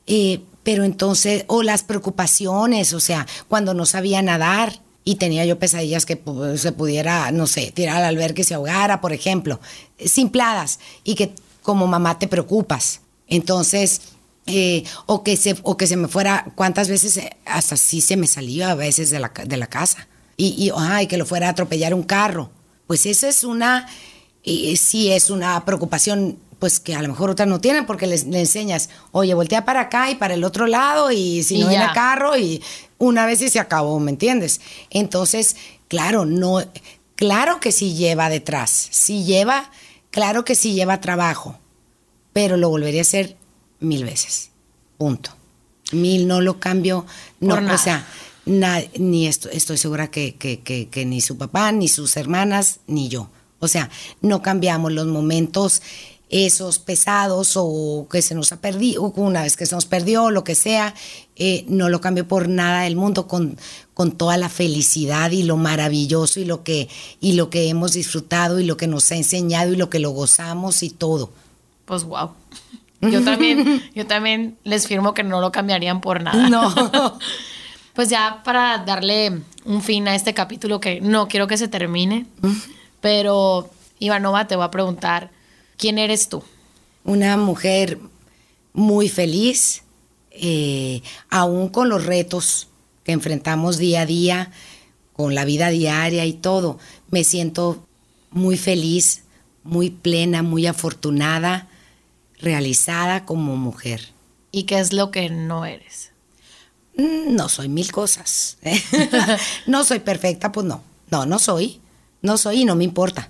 Eh, 0.08 0.42
pero 0.64 0.84
entonces, 0.84 1.46
o 1.48 1.64
las 1.64 1.84
preocupaciones, 1.84 2.94
o 2.94 3.00
sea, 3.00 3.26
cuando 3.48 3.74
no 3.74 3.86
sabía 3.86 4.22
nadar 4.22 4.82
y 5.04 5.16
tenía 5.16 5.46
yo 5.46 5.58
pesadillas 5.58 6.06
que 6.06 6.22
se 6.58 6.72
pudiera, 6.72 7.32
no 7.32 7.48
sé, 7.48 7.72
tirar 7.72 7.98
al 7.98 8.04
albergue 8.04 8.42
y 8.42 8.46
se 8.46 8.54
ahogara, 8.54 9.02
por 9.02 9.14
ejemplo, 9.14 9.60
simpladas, 10.04 10.80
y 11.04 11.16
que 11.16 11.34
como 11.64 11.88
mamá 11.88 12.20
te 12.20 12.28
preocupas. 12.28 13.02
Entonces, 13.28 14.02
eh, 14.46 14.84
o, 15.06 15.24
que 15.24 15.38
se, 15.38 15.56
o 15.64 15.78
que 15.78 15.88
se 15.88 15.98
me 15.98 16.08
fuera, 16.08 16.52
cuántas 16.56 16.90
veces 16.90 17.18
eh, 17.18 17.38
hasta 17.46 17.78
sí 17.78 18.02
se 18.02 18.18
me 18.18 18.28
salía 18.28 18.72
a 18.72 18.76
veces 18.76 19.10
de 19.10 19.20
la, 19.20 19.32
de 19.46 19.58
la 19.58 19.68
casa, 19.68 20.08
y, 20.38 20.50
y 20.64 20.72
ay, 20.76 21.08
que 21.08 21.18
lo 21.18 21.26
fuera 21.26 21.48
a 21.48 21.52
atropellar 21.52 21.94
un 21.94 22.04
carro. 22.04 22.52
Pues 22.92 23.06
esa 23.06 23.30
es 23.30 23.46
una, 23.46 23.88
eh, 24.44 24.76
sí 24.76 25.14
es 25.14 25.30
una 25.30 25.64
preocupación 25.64 26.38
pues 26.60 26.82
que 26.82 26.94
a 26.94 27.02
lo 27.02 27.08
mejor 27.08 27.30
otras 27.30 27.48
no 27.48 27.62
tienen 27.62 27.86
porque 27.86 28.06
les, 28.06 28.26
enseñas, 28.26 28.90
oye, 29.14 29.34
voltea 29.34 29.64
para 29.64 29.80
acá 29.80 30.12
y 30.12 30.16
para 30.16 30.34
el 30.34 30.44
otro 30.44 30.68
lado 30.68 31.10
y 31.10 31.42
si 31.42 31.60
no 31.60 31.70
viene 31.70 31.88
carro 31.94 32.36
y 32.36 32.62
una 32.98 33.26
vez 33.26 33.42
y 33.44 33.50
se 33.50 33.62
acabó, 33.62 33.98
¿me 34.02 34.12
entiendes? 34.12 34.60
Entonces, 34.90 35.56
claro, 35.88 36.26
no, 36.26 36.62
claro 37.16 37.62
que 37.62 37.72
sí 37.72 37.94
lleva 37.94 38.28
detrás, 38.28 38.90
sí 38.92 39.24
lleva, 39.24 39.72
claro 40.10 40.44
que 40.44 40.56
sí 40.56 40.74
lleva 40.74 41.00
trabajo, 41.00 41.58
pero 42.34 42.58
lo 42.58 42.68
volvería 42.68 43.00
a 43.00 43.04
hacer 43.04 43.38
mil 43.80 44.04
veces, 44.04 44.50
punto. 44.98 45.32
Mil 45.94 46.28
no 46.28 46.42
lo 46.42 46.60
cambio, 46.60 47.06
no, 47.40 47.56
o 47.56 47.78
sea, 47.78 48.06
ni 48.46 49.28
esto, 49.28 49.50
estoy 49.50 49.78
segura 49.78 50.10
que, 50.10 50.36
que, 50.36 50.62
que 50.62 51.06
ni 51.06 51.22
su 51.22 51.38
papá, 51.38 51.72
ni 51.72 51.88
sus 51.88 52.18
hermanas, 52.18 52.80
ni 52.88 53.10
yo. 53.10 53.30
O 53.60 53.68
sea, 53.68 53.90
no 54.22 54.42
cambiamos 54.42 54.92
los 54.92 55.06
momentos 55.06 55.82
esos 56.32 56.80
pesados 56.80 57.54
o 57.56 58.08
que 58.10 58.22
se 58.22 58.34
nos 58.34 58.54
ha 58.54 58.62
perdido, 58.62 59.04
una 59.18 59.44
vez 59.44 59.58
que 59.58 59.66
se 59.66 59.76
nos 59.76 59.86
perdió, 59.86 60.32
lo 60.32 60.46
que 60.46 60.56
sea, 60.56 60.96
eh, 61.36 61.66
no 61.68 61.90
lo 61.90 62.00
cambio 62.00 62.26
por 62.26 62.48
nada 62.48 62.84
del 62.84 62.96
mundo 62.96 63.28
con, 63.28 63.58
con 63.94 64.14
toda 64.14 64.38
la 64.38 64.48
felicidad 64.48 65.32
y 65.32 65.44
lo 65.44 65.58
maravilloso 65.58 66.40
y 66.40 66.46
lo, 66.46 66.64
que, 66.64 66.88
y 67.20 67.34
lo 67.34 67.50
que 67.50 67.68
hemos 67.68 67.92
disfrutado 67.92 68.62
y 68.62 68.64
lo 68.64 68.78
que 68.78 68.88
nos 68.88 69.12
ha 69.12 69.16
enseñado 69.16 69.74
y 69.74 69.76
lo 69.76 69.90
que 69.90 70.00
lo 70.00 70.12
gozamos 70.12 70.84
y 70.84 70.90
todo. 70.90 71.32
Pues 71.86 72.06
wow. 72.06 72.32
Yo 73.02 73.24
también, 73.24 73.82
yo 73.96 74.06
también 74.06 74.60
les 74.64 74.88
firmo 74.88 75.16
que 75.16 75.24
no 75.24 75.42
lo 75.42 75.52
cambiarían 75.52 76.02
por 76.02 76.22
nada. 76.22 76.50
No. 76.50 76.72
pues 77.94 78.10
ya 78.10 78.42
para 78.44 78.80
darle 78.80 79.42
un 79.66 79.82
fin 79.82 80.08
a 80.08 80.16
este 80.16 80.34
capítulo 80.34 80.80
que 80.80 81.02
no 81.02 81.28
quiero 81.28 81.48
que 81.48 81.58
se 81.58 81.68
termine, 81.68 82.26
pero 83.00 83.70
Ivanova 84.00 84.48
te 84.48 84.56
voy 84.56 84.66
a 84.66 84.72
preguntar 84.72 85.32
¿Quién 85.82 85.98
eres 85.98 86.30
tú? 86.30 86.44
Una 87.04 87.38
mujer 87.38 87.98
muy 88.72 89.10
feliz, 89.10 89.82
eh, 90.30 91.02
aún 91.28 91.70
con 91.70 91.90
los 91.90 92.06
retos 92.06 92.68
que 93.04 93.14
enfrentamos 93.14 93.80
día 93.80 94.02
a 94.02 94.06
día, 94.06 94.52
con 95.14 95.34
la 95.34 95.44
vida 95.44 95.72
diaria 95.72 96.24
y 96.28 96.34
todo. 96.34 96.78
Me 97.10 97.24
siento 97.24 97.84
muy 98.30 98.58
feliz, 98.58 99.24
muy 99.64 99.90
plena, 99.90 100.44
muy 100.44 100.68
afortunada, 100.68 101.68
realizada 102.38 103.26
como 103.26 103.56
mujer. 103.56 104.10
¿Y 104.52 104.66
qué 104.66 104.78
es 104.78 104.94
lo 104.94 105.10
que 105.10 105.32
no 105.32 105.66
eres? 105.66 106.11
Mm, 107.02 107.36
no 107.36 107.50
soy 107.50 107.68
mil 107.70 107.92
cosas. 107.92 108.58
no 109.66 109.84
soy 109.84 110.00
perfecta, 110.00 110.52
pues 110.52 110.66
no. 110.66 110.82
No, 111.10 111.26
no 111.26 111.40
soy. 111.40 111.82
No 112.22 112.38
soy 112.38 112.62
y 112.62 112.66
no 112.66 112.76
me 112.76 112.84
importa. 112.84 113.30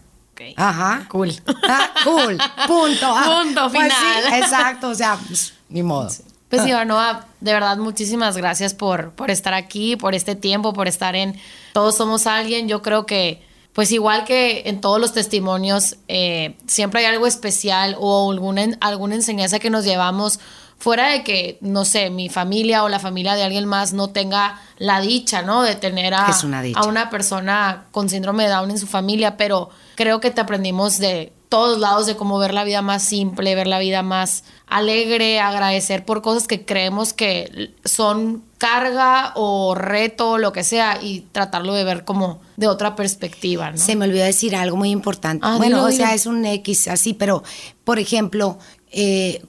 Ajá. 0.56 1.06
Cool. 1.10 1.34
Ah, 1.64 1.92
cool. 2.04 2.38
Punto. 2.68 3.06
Ah, 3.06 3.42
Punto 3.44 3.70
pues 3.72 3.84
final. 3.84 4.34
exacto, 4.42 4.90
o 4.90 4.96
sea, 4.96 5.18
pues, 5.28 5.54
ni 5.70 5.84
modo. 5.84 6.10
Pues 6.50 6.68
Ivanoa, 6.68 7.28
de 7.40 7.54
verdad 7.54 7.78
muchísimas 7.78 8.36
gracias 8.36 8.74
por, 8.74 9.12
por 9.12 9.32
estar 9.32 9.54
aquí, 9.54 9.96
por 9.96 10.16
este 10.16 10.36
tiempo, 10.36 10.74
por 10.74 10.88
estar 10.90 11.16
en 11.16 11.40
Todos 11.74 11.96
Somos 11.96 12.28
Alguien. 12.28 12.68
Yo 12.68 12.82
creo 12.82 13.06
que, 13.06 13.42
pues 13.72 13.92
igual 13.94 14.26
que 14.26 14.64
en 14.66 14.82
todos 14.82 15.00
los 15.00 15.14
testimonios, 15.14 15.96
eh, 16.10 16.58
siempre 16.68 17.02
hay 17.02 17.06
algo 17.06 17.26
especial 17.26 17.96
o 18.00 18.32
alguna, 18.32 18.78
alguna 18.82 19.16
enseñanza 19.16 19.60
que 19.60 19.70
nos 19.70 19.86
llevamos 19.86 20.40
fuera 20.82 21.10
de 21.10 21.24
que, 21.24 21.60
no 21.62 21.86
sé, 21.86 22.10
mi 22.10 22.28
familia 22.28 22.84
o 22.84 22.90
la 22.90 22.98
familia 22.98 23.36
de 23.36 23.44
alguien 23.44 23.66
más 23.66 23.94
no 23.94 24.08
tenga 24.10 24.60
la 24.80 25.00
dicha, 25.00 25.44
¿no? 25.44 25.62
De 25.62 25.76
tener 25.76 26.16
a, 26.16 26.26
a 26.26 26.86
una 26.88 27.12
persona 27.12 27.86
con 27.92 28.10
síndrome 28.10 28.46
de 28.46 28.50
Down 28.50 28.72
en 28.72 28.80
su 28.80 28.88
familia, 28.88 29.38
pero 29.38 29.70
creo 29.94 30.20
que 30.20 30.32
te 30.32 30.42
aprendimos 30.42 30.98
de 30.98 31.34
todos 31.50 31.80
lados 31.80 32.08
de 32.08 32.16
cómo 32.16 32.40
ver 32.40 32.56
la 32.56 32.64
vida 32.64 32.82
más 32.82 33.04
simple, 33.04 33.54
ver 33.54 33.68
la 33.68 33.78
vida 33.78 34.02
más 34.02 34.44
alegre, 34.66 35.40
agradecer 35.40 36.04
por 36.04 36.24
cosas 36.24 36.48
que 36.48 36.66
creemos 36.66 37.14
que 37.14 37.76
son 37.86 38.44
carga 38.58 39.34
o 39.36 39.76
reto, 39.76 40.40
lo 40.40 40.52
que 40.52 40.64
sea, 40.64 40.98
y 41.00 41.28
tratarlo 41.32 41.76
de 41.76 41.84
ver 41.84 42.06
como 42.06 42.42
de 42.58 42.68
otra 42.68 42.96
perspectiva, 42.96 43.70
¿no? 43.70 43.78
Se 43.78 43.96
me 43.96 44.06
olvidó 44.06 44.24
decir 44.24 44.56
algo 44.56 44.78
muy 44.78 44.90
importante. 44.90 45.46
Ah, 45.46 45.58
bueno, 45.58 45.84
o 45.84 45.92
sea, 45.92 46.16
es 46.16 46.26
un 46.26 46.44
X 46.44 46.88
así, 46.88 47.14
pero, 47.14 47.44
por 47.84 48.00
ejemplo, 48.00 48.58
eh, 48.92 49.44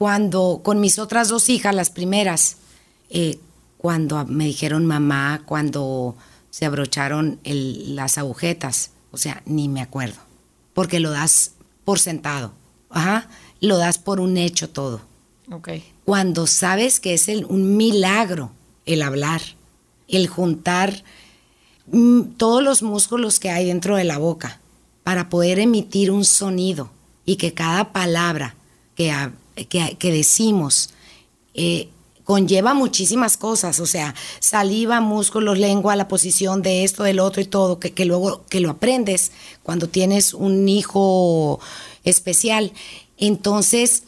cuando 0.00 0.62
con 0.64 0.80
mis 0.80 0.98
otras 0.98 1.28
dos 1.28 1.50
hijas, 1.50 1.74
las 1.74 1.90
primeras, 1.90 2.56
eh, 3.10 3.38
cuando 3.76 4.24
me 4.24 4.46
dijeron 4.46 4.86
mamá, 4.86 5.42
cuando 5.44 6.16
se 6.48 6.64
abrocharon 6.64 7.38
las 7.44 8.16
agujetas, 8.16 8.92
o 9.12 9.18
sea, 9.18 9.42
ni 9.44 9.68
me 9.68 9.82
acuerdo. 9.82 10.16
Porque 10.72 11.00
lo 11.00 11.10
das 11.10 11.52
por 11.84 11.98
sentado. 11.98 12.54
Ajá. 12.88 13.28
Lo 13.60 13.76
das 13.76 13.98
por 13.98 14.20
un 14.20 14.38
hecho 14.38 14.70
todo. 14.70 15.02
Ok. 15.52 15.68
Cuando 16.06 16.46
sabes 16.46 16.98
que 16.98 17.12
es 17.12 17.28
un 17.28 17.76
milagro 17.76 18.52
el 18.86 19.02
hablar, 19.02 19.42
el 20.08 20.28
juntar 20.28 21.04
mm, 21.88 22.22
todos 22.38 22.62
los 22.62 22.82
músculos 22.82 23.38
que 23.38 23.50
hay 23.50 23.66
dentro 23.66 23.96
de 23.96 24.04
la 24.04 24.16
boca 24.16 24.60
para 25.04 25.28
poder 25.28 25.58
emitir 25.58 26.10
un 26.10 26.24
sonido 26.24 26.90
y 27.26 27.36
que 27.36 27.52
cada 27.52 27.92
palabra 27.92 28.54
que, 28.94 29.12
que, 29.66 30.12
decimos 30.12 30.90
eh, 31.54 31.88
conlleva 32.24 32.74
muchísimas 32.74 33.36
cosas, 33.36 33.80
o 33.80 33.86
sea, 33.86 34.14
saliva, 34.38 35.00
músculos, 35.00 35.58
lengua, 35.58 35.96
la 35.96 36.06
posición 36.06 36.62
de 36.62 36.84
esto, 36.84 37.02
del 37.02 37.18
otro 37.18 37.42
y 37.42 37.46
todo, 37.46 37.80
que, 37.80 38.04
luego 38.04 38.44
que 38.48 38.60
lo 38.60 38.70
aprendes 38.70 39.32
cuando 39.64 39.88
tienes 39.88 40.32
un 40.32 40.68
hijo 40.68 41.58
especial. 42.04 42.72
Entonces, 43.18 44.04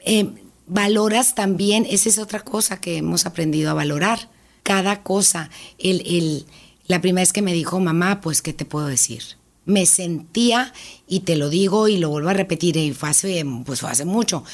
eh, 0.00 0.30
valoras 0.66 1.34
también, 1.34 1.86
esa 1.90 2.08
es 2.08 2.18
otra 2.18 2.40
cosa 2.40 2.80
que 2.80 2.96
hemos 2.96 3.26
aprendido 3.26 3.70
a 3.70 3.74
valorar, 3.74 4.30
cada 4.62 5.02
cosa. 5.02 5.50
El, 5.78 6.46
la 6.86 7.02
primera 7.02 7.22
vez 7.22 7.34
que 7.34 7.42
me 7.42 7.52
dijo, 7.52 7.80
mamá, 7.80 8.22
pues, 8.22 8.40
¿qué 8.40 8.54
te 8.54 8.64
puedo 8.64 8.86
decir? 8.86 9.22
Me 9.64 9.86
sentía, 9.86 10.72
y 11.06 11.20
te 11.20 11.36
lo 11.36 11.48
digo 11.48 11.88
y 11.88 11.98
lo 11.98 12.10
vuelvo 12.10 12.30
a 12.30 12.34
repetir, 12.34 12.76
y 12.76 12.92
fue 12.92 13.10
hace, 13.10 13.44
pues 13.64 13.80
fue 13.80 13.90
hace 13.90 14.04
mucho, 14.04 14.44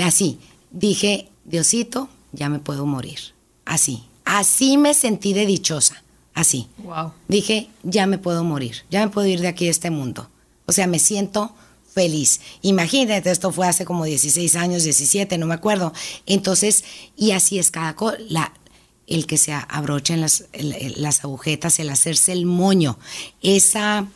así, 0.00 0.38
dije, 0.70 1.28
Diosito, 1.44 2.08
ya 2.32 2.48
me 2.48 2.58
puedo 2.58 2.86
morir. 2.86 3.18
Así. 3.64 4.04
Así 4.24 4.76
me 4.76 4.94
sentí 4.94 5.32
de 5.32 5.46
dichosa. 5.46 6.02
Así. 6.34 6.68
Wow. 6.78 7.12
Dije, 7.28 7.68
ya 7.82 8.06
me 8.06 8.18
puedo 8.18 8.44
morir. 8.44 8.84
Ya 8.90 9.04
me 9.04 9.12
puedo 9.12 9.26
ir 9.26 9.40
de 9.40 9.48
aquí 9.48 9.66
de 9.66 9.70
este 9.70 9.90
mundo. 9.90 10.30
O 10.66 10.72
sea, 10.72 10.86
me 10.86 10.98
siento 10.98 11.54
feliz. 11.92 12.40
Imagínate, 12.62 13.30
esto 13.30 13.52
fue 13.52 13.66
hace 13.66 13.84
como 13.84 14.04
16 14.04 14.56
años, 14.56 14.84
17, 14.84 15.36
no 15.38 15.46
me 15.46 15.54
acuerdo. 15.54 15.92
Entonces, 16.26 16.84
y 17.16 17.32
así 17.32 17.58
es 17.58 17.70
cada 17.70 17.94
cosa. 17.94 18.18
El 19.06 19.26
que 19.26 19.36
se 19.36 19.52
abrochen 19.52 20.20
las, 20.20 20.44
las 20.96 21.24
agujetas, 21.24 21.78
el 21.80 21.90
hacerse 21.90 22.32
el 22.32 22.46
moño, 22.46 22.98
esa, 23.42 24.06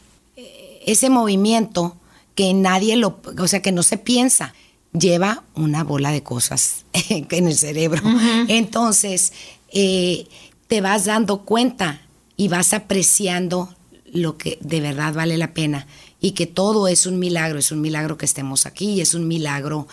ese 0.87 1.11
movimiento 1.11 1.97
que 2.34 2.55
nadie 2.55 2.97
lo, 2.97 3.20
o 3.39 3.47
sea, 3.47 3.61
que 3.61 3.72
no 3.72 3.82
se 3.82 3.99
piensa 3.99 4.55
lleva 4.99 5.45
una 5.55 5.84
bola 5.84 6.11
de 6.11 6.22
cosas 6.22 6.87
en 7.11 7.49
el 7.49 7.57
cerebro. 7.57 8.03
Entonces, 8.49 9.32
eh, 9.70 10.26
te 10.68 10.80
vas 10.80 11.05
dando 11.05 11.43
cuenta 11.43 12.01
y 12.37 12.49
vas 12.49 12.72
apreciando 12.72 13.74
lo 14.12 14.39
que 14.39 14.59
de 14.61 14.80
verdad 14.80 15.12
vale 15.14 15.37
la 15.37 15.53
pena 15.53 15.87
y 16.20 16.32
que 16.32 16.47
todo 16.47 16.89
es 16.89 17.07
un 17.07 17.18
milagro, 17.18 17.59
es 17.59 17.72
un 17.72 17.80
milagro 17.80 18.16
que 18.16 18.24
estemos 18.24 18.66
aquí, 18.66 19.01
es 19.01 19.14
un 19.14 19.28
milagro 19.28 19.87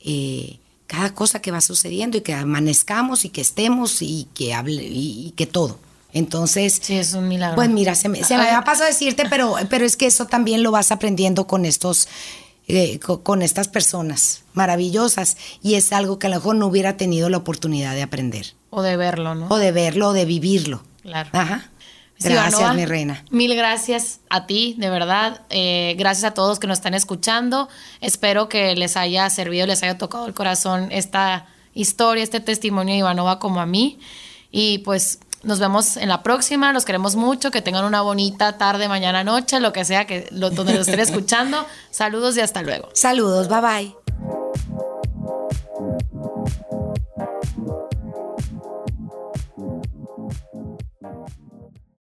eh, 0.00 0.58
cada 0.86 1.14
cosa 1.14 1.40
que 1.40 1.50
va 1.50 1.60
sucediendo 1.60 2.18
y 2.18 2.22
que 2.22 2.34
amanezcamos 2.34 3.24
y 3.24 3.28
que 3.28 3.42
estemos 3.42 4.02
y 4.02 4.26
que 4.34 4.54
hable 4.54 4.82
y, 4.84 5.32
que 5.36 5.46
todo. 5.46 5.78
Entonces, 6.12 6.78
sí, 6.80 6.96
es 6.96 7.12
un 7.14 7.28
milagro. 7.28 7.56
Pues 7.56 7.68
mira, 7.68 7.94
se 7.94 8.08
me, 8.08 8.24
se 8.24 8.36
me 8.36 8.44
pasado 8.64 8.84
a 8.84 8.88
decirte, 8.88 9.26
pero, 9.28 9.56
pero 9.68 9.84
es 9.84 9.96
que 9.96 10.06
eso 10.06 10.26
también 10.26 10.62
lo 10.62 10.70
vas 10.70 10.90
aprendiendo 10.90 11.46
con 11.46 11.64
estos 11.64 12.08
eh, 12.70 12.98
con, 12.98 13.40
estas 13.40 13.66
personas 13.66 14.44
maravillosas 14.52 15.38
y 15.62 15.76
es 15.76 15.90
algo 15.90 16.18
que 16.18 16.26
a 16.26 16.30
lo 16.30 16.36
mejor 16.36 16.54
no 16.56 16.66
hubiera 16.66 16.98
tenido 16.98 17.30
la 17.30 17.38
oportunidad 17.38 17.94
de 17.94 18.02
aprender. 18.02 18.52
O 18.68 18.82
de 18.82 18.98
verlo, 18.98 19.34
¿no? 19.34 19.46
O 19.48 19.56
de 19.56 19.72
verlo, 19.72 20.08
o 20.08 20.12
de 20.12 20.26
vivirlo. 20.26 20.82
Claro. 21.00 21.30
Ajá. 21.32 21.70
Gracias, 22.20 22.74
mi 22.74 22.84
reina. 22.84 23.24
Mil 23.30 23.54
gracias 23.54 24.20
a 24.28 24.44
ti, 24.44 24.74
de 24.76 24.90
verdad. 24.90 25.40
Eh, 25.48 25.94
gracias 25.96 26.24
a 26.24 26.34
todos 26.34 26.58
que 26.58 26.66
nos 26.66 26.76
están 26.76 26.92
escuchando. 26.92 27.70
Espero 28.02 28.50
que 28.50 28.76
les 28.76 28.98
haya 28.98 29.30
servido, 29.30 29.66
les 29.66 29.82
haya 29.82 29.96
tocado 29.96 30.26
el 30.26 30.34
corazón 30.34 30.88
esta 30.90 31.46
historia, 31.72 32.22
este 32.22 32.40
testimonio 32.40 32.92
de 32.92 32.98
Ivanova 32.98 33.38
como 33.38 33.60
a 33.60 33.66
mí. 33.66 33.98
Y 34.50 34.78
pues 34.78 35.20
nos 35.42 35.58
vemos 35.58 35.96
en 35.96 36.08
la 36.08 36.22
próxima, 36.22 36.72
los 36.72 36.84
queremos 36.84 37.16
mucho, 37.16 37.50
que 37.50 37.62
tengan 37.62 37.84
una 37.84 38.02
bonita 38.02 38.58
tarde, 38.58 38.88
mañana, 38.88 39.24
noche, 39.24 39.60
lo 39.60 39.72
que 39.72 39.84
sea, 39.84 40.06
que 40.06 40.28
lo, 40.30 40.50
donde 40.50 40.74
lo 40.74 40.80
estén 40.80 41.00
escuchando. 41.00 41.66
Saludos 41.90 42.36
y 42.36 42.40
hasta 42.40 42.62
luego. 42.62 42.88
Saludos, 42.94 43.48
bye 43.48 43.60
bye. 43.60 43.94